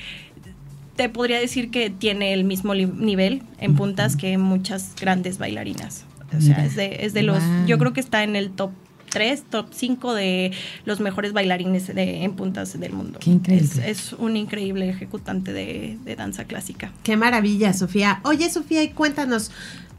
te 0.95 1.09
podría 1.09 1.39
decir 1.39 1.71
que 1.71 1.89
tiene 1.89 2.33
el 2.33 2.43
mismo 2.43 2.75
nivel 2.75 3.43
en 3.59 3.75
puntas 3.75 4.15
que 4.15 4.37
muchas 4.37 4.93
grandes 4.99 5.37
bailarinas. 5.37 6.05
O 6.35 6.41
sea, 6.41 6.65
es 6.65 6.75
de, 6.75 6.97
es 7.01 7.13
de 7.13 7.21
los, 7.21 7.43
yo 7.67 7.77
creo 7.77 7.93
que 7.93 7.99
está 7.99 8.23
en 8.23 8.35
el 8.35 8.51
top 8.51 8.71
3, 9.13 9.43
top 9.51 9.67
5 9.71 10.15
de 10.15 10.51
los 10.85 10.99
mejores 10.99 11.33
bailarines 11.33 11.93
de, 11.93 12.23
en 12.23 12.33
puntas 12.35 12.79
del 12.79 12.93
mundo. 12.93 13.19
Qué 13.21 13.29
increíble. 13.29 13.69
Es, 13.85 14.13
un 14.13 14.35
increíble 14.35 14.89
ejecutante 14.89 15.53
de, 15.53 15.99
de, 16.03 16.15
danza 16.15 16.45
clásica. 16.45 16.91
Qué 17.03 17.15
maravilla, 17.15 17.73
Sofía. 17.73 18.21
Oye, 18.23 18.49
Sofía, 18.49 18.81
y 18.81 18.89
cuéntanos, 18.89 19.51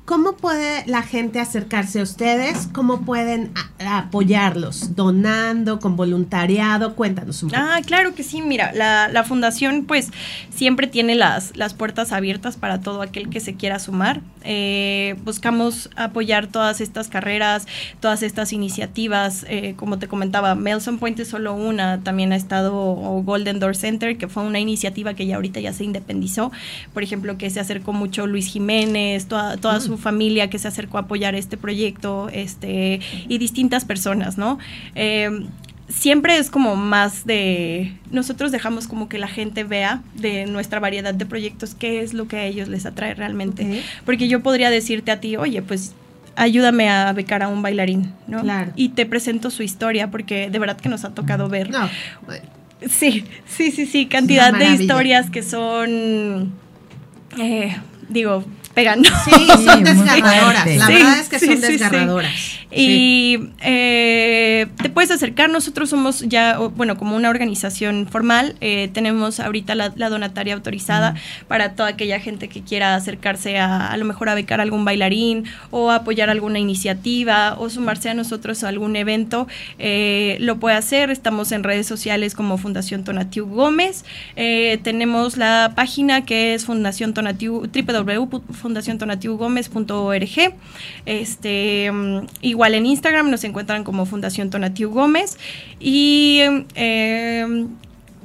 ¿Cómo 0.04 0.36
puede 0.36 0.84
la 0.86 1.00
gente 1.00 1.40
acercarse 1.40 2.00
a 2.00 2.02
ustedes? 2.02 2.68
¿Cómo 2.74 3.06
pueden 3.06 3.52
apoyarlos? 3.78 4.94
¿Donando, 4.94 5.80
con 5.80 5.96
voluntariado? 5.96 6.94
Cuéntanos 6.94 7.42
un 7.42 7.48
poco. 7.48 7.62
Ah, 7.62 7.80
claro 7.86 8.14
que 8.14 8.22
sí. 8.22 8.42
Mira, 8.42 8.72
la, 8.74 9.08
la, 9.08 9.24
fundación 9.24 9.86
pues 9.86 10.10
siempre 10.54 10.88
tiene 10.88 11.14
las, 11.14 11.56
las 11.56 11.72
puertas 11.72 12.12
abiertas 12.12 12.58
para 12.58 12.82
todo 12.82 13.00
aquel 13.00 13.30
que 13.30 13.40
se 13.40 13.54
quiera 13.54 13.78
sumar. 13.78 14.20
Eh, 14.42 15.16
buscamos 15.24 15.88
apoyar 15.96 16.48
todas 16.48 16.82
estas 16.82 17.08
carreras, 17.08 17.66
todas 18.00 18.22
estas 18.22 18.52
iniciativas. 18.52 19.46
Eh, 19.48 19.72
como 19.76 19.98
te 19.98 20.06
comentaba, 20.06 20.54
Melson 20.54 20.98
Point 20.98 21.18
es 21.20 21.28
solo 21.28 21.54
una. 21.54 22.02
También 22.02 22.34
ha 22.34 22.36
estado 22.36 22.74
Golden 23.22 23.58
Door 23.58 23.74
Center, 23.74 24.18
que 24.18 24.28
fue 24.28 24.42
una 24.42 24.60
iniciativa 24.60 25.14
que 25.14 25.26
ya 25.26 25.36
ahorita 25.36 25.60
ya 25.60 25.72
se 25.72 25.84
independizó. 25.84 26.52
Por 26.92 27.02
ejemplo, 27.02 27.38
que 27.38 27.48
se 27.48 27.58
acercó 27.58 27.94
mucho 27.94 28.26
Luis 28.26 28.48
Jiménez, 28.48 29.28
toda, 29.28 29.56
toda 29.56 29.80
su 29.80 29.93
familia 29.98 30.50
que 30.50 30.58
se 30.58 30.68
acercó 30.68 30.98
a 30.98 31.02
apoyar 31.02 31.34
este 31.34 31.56
proyecto 31.56 32.28
este, 32.32 33.00
y 33.28 33.38
distintas 33.38 33.84
personas, 33.84 34.38
¿no? 34.38 34.58
Eh, 34.94 35.46
siempre 35.88 36.38
es 36.38 36.50
como 36.50 36.76
más 36.76 37.26
de, 37.26 37.92
nosotros 38.10 38.52
dejamos 38.52 38.86
como 38.86 39.08
que 39.08 39.18
la 39.18 39.28
gente 39.28 39.64
vea 39.64 40.02
de 40.14 40.46
nuestra 40.46 40.80
variedad 40.80 41.14
de 41.14 41.26
proyectos 41.26 41.74
qué 41.74 42.00
es 42.00 42.14
lo 42.14 42.26
que 42.28 42.36
a 42.36 42.44
ellos 42.44 42.68
les 42.68 42.86
atrae 42.86 43.14
realmente. 43.14 43.82
Porque 44.04 44.28
yo 44.28 44.42
podría 44.42 44.70
decirte 44.70 45.10
a 45.10 45.20
ti, 45.20 45.36
oye, 45.36 45.62
pues 45.62 45.94
ayúdame 46.36 46.88
a 46.88 47.12
becar 47.12 47.42
a 47.42 47.48
un 47.48 47.62
bailarín, 47.62 48.12
¿no? 48.26 48.40
Claro. 48.42 48.72
Y 48.76 48.90
te 48.90 49.06
presento 49.06 49.50
su 49.50 49.62
historia 49.62 50.10
porque 50.10 50.50
de 50.50 50.58
verdad 50.58 50.76
que 50.76 50.88
nos 50.88 51.04
ha 51.04 51.10
tocado 51.14 51.48
ver. 51.48 51.70
No. 51.70 51.88
Sí, 52.88 53.24
sí, 53.46 53.70
sí, 53.70 53.86
sí, 53.86 54.06
cantidad 54.06 54.52
de 54.52 54.66
historias 54.74 55.30
que 55.30 55.42
son, 55.42 56.52
eh, 57.38 57.76
digo, 58.08 58.44
pegando. 58.74 59.08
Sí, 59.24 59.46
son 59.64 59.84
desgarradoras. 59.84 60.66
La 60.76 60.88
verdad 60.88 61.18
es 61.20 61.28
que 61.28 61.38
son 61.38 61.60
desgarradoras. 61.60 62.60
Y 62.76 63.50
eh, 63.62 64.66
te 64.82 64.90
puedes 64.90 65.12
acercar, 65.12 65.48
nosotros 65.48 65.90
somos 65.90 66.22
ya, 66.22 66.58
bueno, 66.58 66.96
como 66.96 67.14
una 67.14 67.30
organización 67.30 68.08
formal, 68.10 68.56
eh, 68.60 68.90
tenemos 68.92 69.38
ahorita 69.38 69.76
la, 69.76 69.90
donataria 69.90 70.54
autorizada 70.54 71.14
para 71.48 71.74
toda 71.74 71.90
aquella 71.90 72.18
gente 72.20 72.48
que 72.48 72.62
quiera 72.62 72.94
acercarse 72.94 73.58
a 73.58 73.90
a 73.90 73.96
lo 73.96 74.04
mejor 74.04 74.28
a 74.28 74.34
becar 74.34 74.60
algún 74.60 74.84
bailarín 74.84 75.44
o 75.70 75.90
apoyar 75.90 76.28
alguna 76.30 76.58
iniciativa 76.58 77.56
o 77.58 77.70
sumarse 77.70 78.10
a 78.10 78.14
nosotros 78.14 78.64
a 78.64 78.68
algún 78.68 78.96
evento, 78.96 79.46
eh, 79.78 80.36
lo 80.40 80.58
puede 80.58 80.74
hacer. 80.76 81.10
Estamos 81.10 81.52
en 81.52 81.62
redes 81.62 81.86
sociales 81.86 82.34
como 82.34 82.58
Fundación 82.58 83.04
Tonatiu 83.04 83.46
Gómez. 83.46 84.04
tenemos 84.34 85.36
la 85.36 85.74
página 85.76 86.24
que 86.24 86.54
es 86.54 86.64
Fundación 86.64 87.14
Tonatiu, 87.14 87.70
www.fundaciontonatiugomez.org. 87.72 90.54
Este, 91.06 91.92
mm, 91.92 92.26
en 92.72 92.86
Instagram 92.86 93.30
nos 93.30 93.44
encuentran 93.44 93.84
como 93.84 94.06
Fundación 94.06 94.48
Tonatiu 94.48 94.90
Gómez. 94.90 95.36
Y 95.78 96.40
eh, 96.74 97.66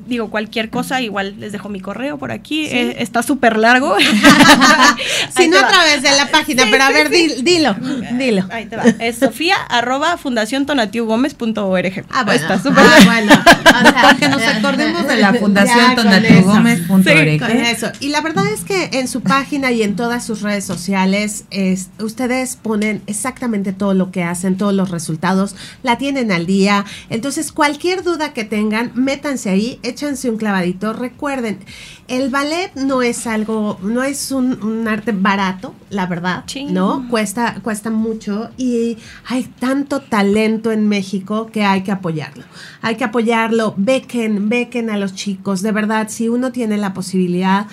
digo, 0.10 0.30
cualquier 0.30 0.70
cosa, 0.70 1.02
igual 1.02 1.36
les 1.40 1.52
dejo 1.52 1.70
mi 1.70 1.80
correo 1.80 2.18
por 2.18 2.32
aquí. 2.32 2.66
Eh, 2.66 2.98
está 3.00 3.24
súper 3.24 3.58
largo. 3.58 3.96
si 5.38 5.48
no, 5.48 5.60
a 5.60 5.68
través 5.68 6.02
de 6.02 6.12
la 6.18 6.30
página, 6.30 6.66
pero 6.70 6.84
a 6.84 6.90
ver, 6.90 7.10
dilo, 7.10 7.76
dilo. 8.14 8.46
Ahí 8.52 8.66
te 8.66 8.76
va. 8.76 8.84
Es 9.00 9.18
sofía 9.18 9.56
arroba 9.70 10.18
fundaciontonatiugomez.org. 10.18 12.06
Ah, 12.10 12.24
bueno. 12.24 12.42
Está 12.42 12.58
súper 12.62 12.84
ah, 12.86 13.00
bueno. 13.06 13.44
Para 13.64 14.16
que 14.18 14.28
nos 14.28 14.42
acordemos 14.42 15.08
de 15.08 15.18
la 15.18 15.34
fundación 15.34 15.96
tonatiugomez.org. 15.96 17.52
eso. 17.66 17.92
Y 18.00 18.10
la 18.10 18.22
verdad 18.22 18.46
es 18.48 18.62
que 18.62 18.90
en 19.00 19.08
su 19.08 19.22
página 19.22 19.72
y 19.72 19.84
en 19.84 19.96
todas 19.96 20.26
sus 20.26 20.42
redes 20.42 20.66
sociales, 20.66 21.46
es, 21.52 21.90
ustedes 22.00 22.56
ponen 22.56 23.02
exactamente 23.08 23.74
todo 23.74 23.94
lo 23.94 24.12
que 24.12 24.24
hacen, 24.24 24.58
todos 24.58 24.74
los 24.74 24.90
resultados, 24.90 25.56
la 25.84 25.98
tienen 25.98 26.32
al 26.32 26.46
día. 26.46 26.86
Entonces, 27.10 27.52
cualquier 27.52 28.04
duda 28.04 28.34
que 28.34 28.44
tengan, 28.44 28.92
métanse 28.96 29.50
ahí, 29.50 29.80
échense 30.00 30.30
un 30.30 30.38
clavadito. 30.38 30.94
Recuerden, 30.94 31.60
el 32.08 32.30
ballet 32.30 32.72
no 32.76 33.02
es 33.02 33.28
algo, 33.28 33.78
no 33.82 34.04
es 34.04 34.32
un, 34.32 34.88
arte 34.88 35.12
barato, 35.12 35.76
la 35.90 36.06
verdad, 36.06 36.46
¿no? 36.70 37.06
Cuesta, 37.10 37.56
cuesta 37.62 37.90
mucho 37.90 38.50
y 38.58 38.98
hay 39.26 39.44
tanto 39.44 40.00
talento 40.00 40.72
en 40.72 40.88
México 40.88 41.50
que 41.52 41.64
hay 41.64 41.84
que 41.84 41.92
apoyarlo. 41.92 42.46
Hay 42.82 42.96
que 42.96 43.04
apoyarlo, 43.04 43.74
bequen, 43.76 44.48
bequen 44.48 44.90
a 44.90 44.98
los 44.98 45.16
chicos. 45.16 45.62
De 45.62 45.74
verdad, 45.74 46.08
si 46.10 46.30
uno 46.30 46.54
tiene 46.54 46.78
la 46.78 46.94
posibilidad, 46.94 47.68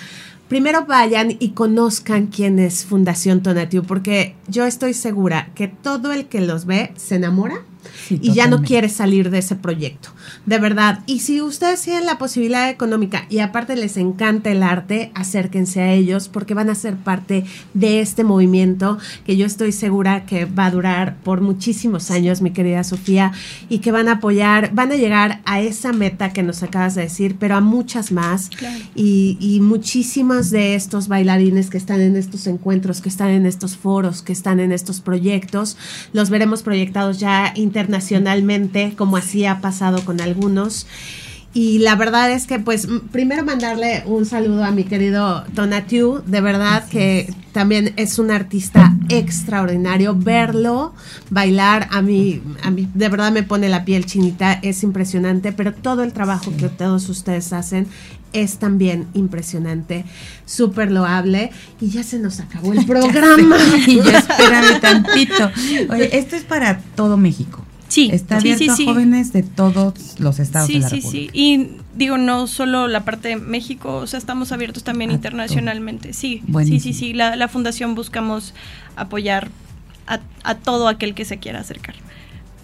primero 0.49 0.85
vayan 0.85 1.37
y 1.39 1.49
conozcan 1.51 2.27
quién 2.27 2.59
es 2.59 2.83
Fundación 2.83 3.41
Tonatiu, 3.41 3.83
porque 3.83 4.35
yo 4.49 4.65
estoy 4.65 4.93
segura 4.93 5.49
que 5.55 5.69
todo 5.69 6.11
el 6.11 6.25
que 6.25 6.41
los 6.41 6.65
ve 6.65 6.91
se 6.97 7.15
enamora 7.15 7.63
y 8.09 8.33
ya 8.33 8.47
no 8.47 8.61
quiere 8.61 8.89
salir 8.89 9.29
de 9.29 9.39
ese 9.39 9.55
proyecto. 9.55 10.09
De 10.45 10.59
verdad. 10.59 10.99
Y 11.05 11.19
si 11.19 11.41
ustedes 11.41 11.81
tienen 11.81 12.05
la 12.05 12.17
posibilidad 12.17 12.69
económica 12.69 13.25
y 13.29 13.39
aparte 13.39 13.75
les 13.75 13.97
encanta 13.97 14.51
el 14.51 14.63
arte, 14.63 15.11
acérquense 15.13 15.81
a 15.81 15.93
ellos 15.93 16.27
porque 16.27 16.53
van 16.53 16.69
a 16.69 16.75
ser 16.75 16.95
parte 16.95 17.45
de 17.73 18.01
este 18.01 18.23
movimiento 18.23 18.97
que 19.25 19.37
yo 19.37 19.45
estoy 19.45 19.71
segura 19.71 20.25
que 20.25 20.45
va 20.45 20.65
a 20.65 20.71
durar 20.71 21.17
por 21.23 21.41
muchísimos 21.41 22.11
años, 22.11 22.41
mi 22.41 22.51
querida 22.51 22.83
Sofía, 22.83 23.31
y 23.69 23.79
que 23.79 23.91
van 23.91 24.07
a 24.07 24.13
apoyar, 24.13 24.73
van 24.73 24.91
a 24.91 24.95
llegar 24.95 25.41
a 25.45 25.61
esa 25.61 25.93
meta 25.93 26.33
que 26.33 26.43
nos 26.43 26.63
acabas 26.63 26.95
de 26.95 27.03
decir, 27.03 27.37
pero 27.39 27.55
a 27.55 27.61
muchas 27.61 28.11
más. 28.11 28.49
Y, 28.95 29.37
y 29.39 29.59
muchísimos 29.61 30.49
de 30.49 30.75
estos 30.75 31.07
bailarines 31.07 31.69
que 31.69 31.77
están 31.77 32.01
en 32.01 32.15
estos 32.15 32.47
encuentros, 32.47 33.01
que 33.01 33.09
están 33.09 33.29
en 33.29 33.45
estos 33.45 33.77
foros, 33.77 34.21
que 34.21 34.33
están 34.33 34.59
en 34.59 34.71
estos 34.71 35.01
proyectos, 35.01 35.77
los 36.13 36.29
veremos 36.29 36.63
proyectados 36.63 37.19
ya 37.19 37.53
internacionalmente, 37.55 37.76
como 38.95 39.17
así 39.17 39.45
ha 39.45 39.61
pasado 39.61 40.03
con 40.05 40.21
algunos. 40.21 40.87
Y 41.53 41.79
la 41.79 41.95
verdad 41.95 42.31
es 42.31 42.45
que, 42.45 42.59
pues, 42.59 42.87
primero 43.11 43.43
mandarle 43.43 44.03
un 44.05 44.25
saludo 44.25 44.63
a 44.63 44.69
mi 44.69 44.83
querido 44.83 45.43
Donatiu, 45.53 46.21
de 46.25 46.39
verdad 46.39 46.87
que 46.87 47.33
también 47.51 47.93
es 47.95 48.19
un 48.19 48.29
artista 48.29 48.93
extraordinario. 49.09 50.13
Verlo 50.15 50.93
bailar, 51.31 51.87
a 51.89 52.03
mí, 52.03 52.43
a 52.61 52.69
mí 52.69 52.87
de 52.93 53.09
verdad 53.09 53.31
me 53.31 53.41
pone 53.41 53.69
la 53.69 53.85
piel 53.85 54.05
chinita, 54.05 54.59
es 54.61 54.83
impresionante, 54.83 55.51
pero 55.51 55.73
todo 55.73 56.03
el 56.03 56.13
trabajo 56.13 56.53
que 56.57 56.69
todos 56.69 57.09
ustedes 57.09 57.51
hacen 57.53 57.87
es 58.33 58.57
también 58.57 59.07
impresionante, 59.13 60.05
súper 60.45 60.91
loable. 60.91 61.51
Y 61.81 61.89
ya 61.89 62.03
se 62.03 62.19
nos 62.19 62.39
acabó 62.39 62.73
el 62.73 62.85
programa. 62.85 63.57
y 63.87 63.95
ya 63.95 64.19
espérame 64.19 64.79
tantito. 64.79 65.49
Oye, 65.89 66.15
esto 66.17 66.35
es 66.35 66.43
para 66.43 66.79
todo 66.95 67.17
México. 67.17 67.66
Sí, 67.97 68.09
está 68.13 68.37
abierto 68.37 68.75
sí, 68.75 68.83
a 68.83 68.93
jóvenes 68.93 69.33
de 69.33 69.41
todos 69.41 70.19
los 70.19 70.37
estados 70.37 70.67
de 70.67 70.79
la 70.79 70.89
República. 70.89 71.09
Sí, 71.09 71.17
sí, 71.17 71.29
sí. 71.33 71.39
Y 71.39 71.69
digo, 71.95 72.19
no 72.19 72.45
solo 72.45 72.87
la 72.87 73.03
parte 73.03 73.29
de 73.29 73.37
México, 73.37 73.95
o 73.95 74.05
sea, 74.05 74.19
estamos 74.19 74.51
abiertos 74.51 74.83
también 74.83 75.09
internacionalmente. 75.09 76.13
Sí, 76.13 76.43
sí, 76.63 76.79
sí, 76.79 76.93
sí. 76.93 77.13
La, 77.13 77.35
la, 77.35 77.47
fundación 77.47 77.95
buscamos 77.95 78.53
apoyar 78.95 79.49
a, 80.05 80.19
a 80.43 80.55
todo 80.55 80.87
aquel 80.87 81.15
que 81.15 81.25
se 81.25 81.37
quiera 81.39 81.61
acercar. 81.61 81.95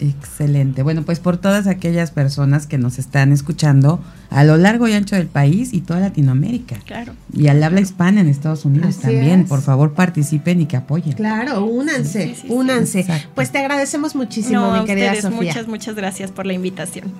Excelente. 0.08 0.82
Bueno, 0.82 1.02
pues 1.02 1.18
por 1.18 1.36
todas 1.38 1.66
aquellas 1.66 2.10
personas 2.10 2.66
que 2.66 2.78
nos 2.78 2.98
están 2.98 3.32
escuchando 3.32 4.02
a 4.30 4.44
lo 4.44 4.56
largo 4.56 4.86
y 4.88 4.92
ancho 4.92 5.16
del 5.16 5.28
país 5.28 5.72
y 5.72 5.80
toda 5.80 6.00
Latinoamérica. 6.00 6.76
Claro. 6.84 7.14
Y 7.32 7.48
al 7.48 7.62
habla 7.62 7.80
hispana 7.80 8.20
en 8.20 8.28
Estados 8.28 8.64
Unidos 8.64 8.98
también. 8.98 9.46
Por 9.46 9.62
favor, 9.62 9.94
participen 9.94 10.60
y 10.60 10.66
que 10.66 10.76
apoyen. 10.76 11.14
Claro, 11.14 11.64
únanse, 11.64 12.34
únanse. 12.48 13.06
Pues 13.34 13.50
te 13.50 13.58
agradecemos 13.58 14.14
muchísimo, 14.14 14.72
mi 14.78 14.84
querida 14.84 15.14
Sofía. 15.14 15.30
Muchas, 15.30 15.68
muchas 15.68 15.94
gracias 15.94 16.30
por 16.30 16.46
la 16.46 16.52
invitación. 16.52 17.12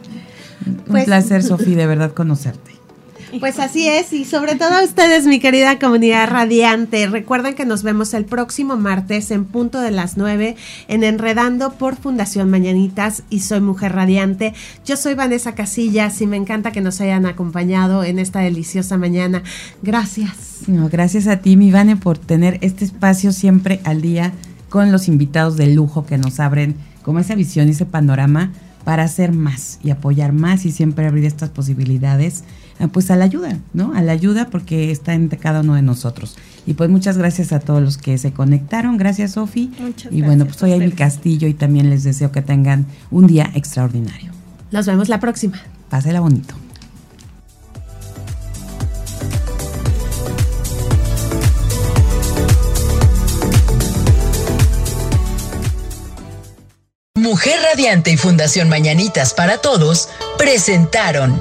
Un 0.66 0.76
pues 0.76 1.04
placer, 1.04 1.42
Sofía, 1.42 1.76
de 1.76 1.86
verdad 1.86 2.12
conocerte. 2.12 2.73
Pues 3.40 3.58
así 3.58 3.88
es, 3.88 4.12
y 4.12 4.24
sobre 4.24 4.54
todo 4.54 4.74
a 4.74 4.84
ustedes, 4.84 5.26
mi 5.26 5.38
querida 5.38 5.78
comunidad 5.78 6.28
radiante. 6.28 7.06
Recuerden 7.06 7.54
que 7.54 7.66
nos 7.66 7.82
vemos 7.82 8.14
el 8.14 8.24
próximo 8.24 8.76
martes 8.76 9.30
en 9.30 9.44
punto 9.44 9.80
de 9.80 9.90
las 9.90 10.16
9 10.16 10.56
en 10.88 11.04
Enredando 11.04 11.72
por 11.72 11.96
Fundación 11.96 12.50
Mañanitas 12.50 13.22
y 13.30 13.40
soy 13.40 13.60
Mujer 13.60 13.92
Radiante. 13.92 14.54
Yo 14.84 14.96
soy 14.96 15.14
Vanessa 15.14 15.54
Casillas 15.54 16.20
y 16.20 16.26
me 16.26 16.36
encanta 16.36 16.72
que 16.72 16.80
nos 16.80 17.00
hayan 17.00 17.26
acompañado 17.26 18.04
en 18.04 18.18
esta 18.18 18.40
deliciosa 18.40 18.96
mañana. 18.96 19.42
Gracias. 19.82 20.68
No, 20.68 20.88
gracias 20.88 21.26
a 21.26 21.38
ti, 21.38 21.56
mi 21.56 21.70
Vane, 21.70 21.96
por 21.96 22.18
tener 22.18 22.58
este 22.62 22.84
espacio 22.84 23.32
siempre 23.32 23.80
al 23.84 24.00
día 24.00 24.32
con 24.68 24.92
los 24.92 25.08
invitados 25.08 25.56
de 25.56 25.66
lujo 25.68 26.06
que 26.06 26.18
nos 26.18 26.40
abren 26.40 26.76
como 27.02 27.18
esa 27.18 27.34
visión 27.34 27.68
y 27.68 27.72
ese 27.72 27.84
panorama 27.84 28.52
para 28.84 29.02
hacer 29.02 29.32
más 29.32 29.78
y 29.82 29.90
apoyar 29.90 30.32
más 30.32 30.64
y 30.66 30.72
siempre 30.72 31.06
abrir 31.06 31.24
estas 31.24 31.50
posibilidades 31.50 32.44
pues 32.92 33.10
a 33.10 33.16
la 33.16 33.24
ayuda, 33.24 33.58
¿no? 33.72 33.94
A 33.94 34.02
la 34.02 34.12
ayuda 34.12 34.48
porque 34.50 34.90
está 34.90 35.14
entre 35.14 35.38
cada 35.38 35.60
uno 35.60 35.74
de 35.74 35.82
nosotros. 35.82 36.36
Y 36.66 36.74
pues 36.74 36.90
muchas 36.90 37.18
gracias 37.18 37.52
a 37.52 37.60
todos 37.60 37.82
los 37.82 37.98
que 37.98 38.16
se 38.18 38.32
conectaron. 38.32 38.96
Gracias, 38.96 39.32
Sofi. 39.32 39.70
Y 40.10 40.22
bueno, 40.22 40.46
pues 40.46 40.62
hoy 40.62 40.72
hay 40.72 40.80
mi 40.80 40.92
castillo 40.92 41.46
y 41.48 41.54
también 41.54 41.90
les 41.90 42.04
deseo 42.04 42.32
que 42.32 42.42
tengan 42.42 42.86
un 43.10 43.26
día 43.26 43.50
extraordinario. 43.54 44.32
Nos 44.70 44.86
vemos 44.86 45.08
la 45.08 45.20
próxima. 45.20 45.60
Pásela 45.88 46.20
bonito. 46.20 46.54
Mujer 57.16 57.54
Radiante 57.62 58.10
y 58.10 58.16
Fundación 58.16 58.68
Mañanitas 58.68 59.32
para 59.32 59.58
Todos 59.58 60.08
presentaron 60.36 61.40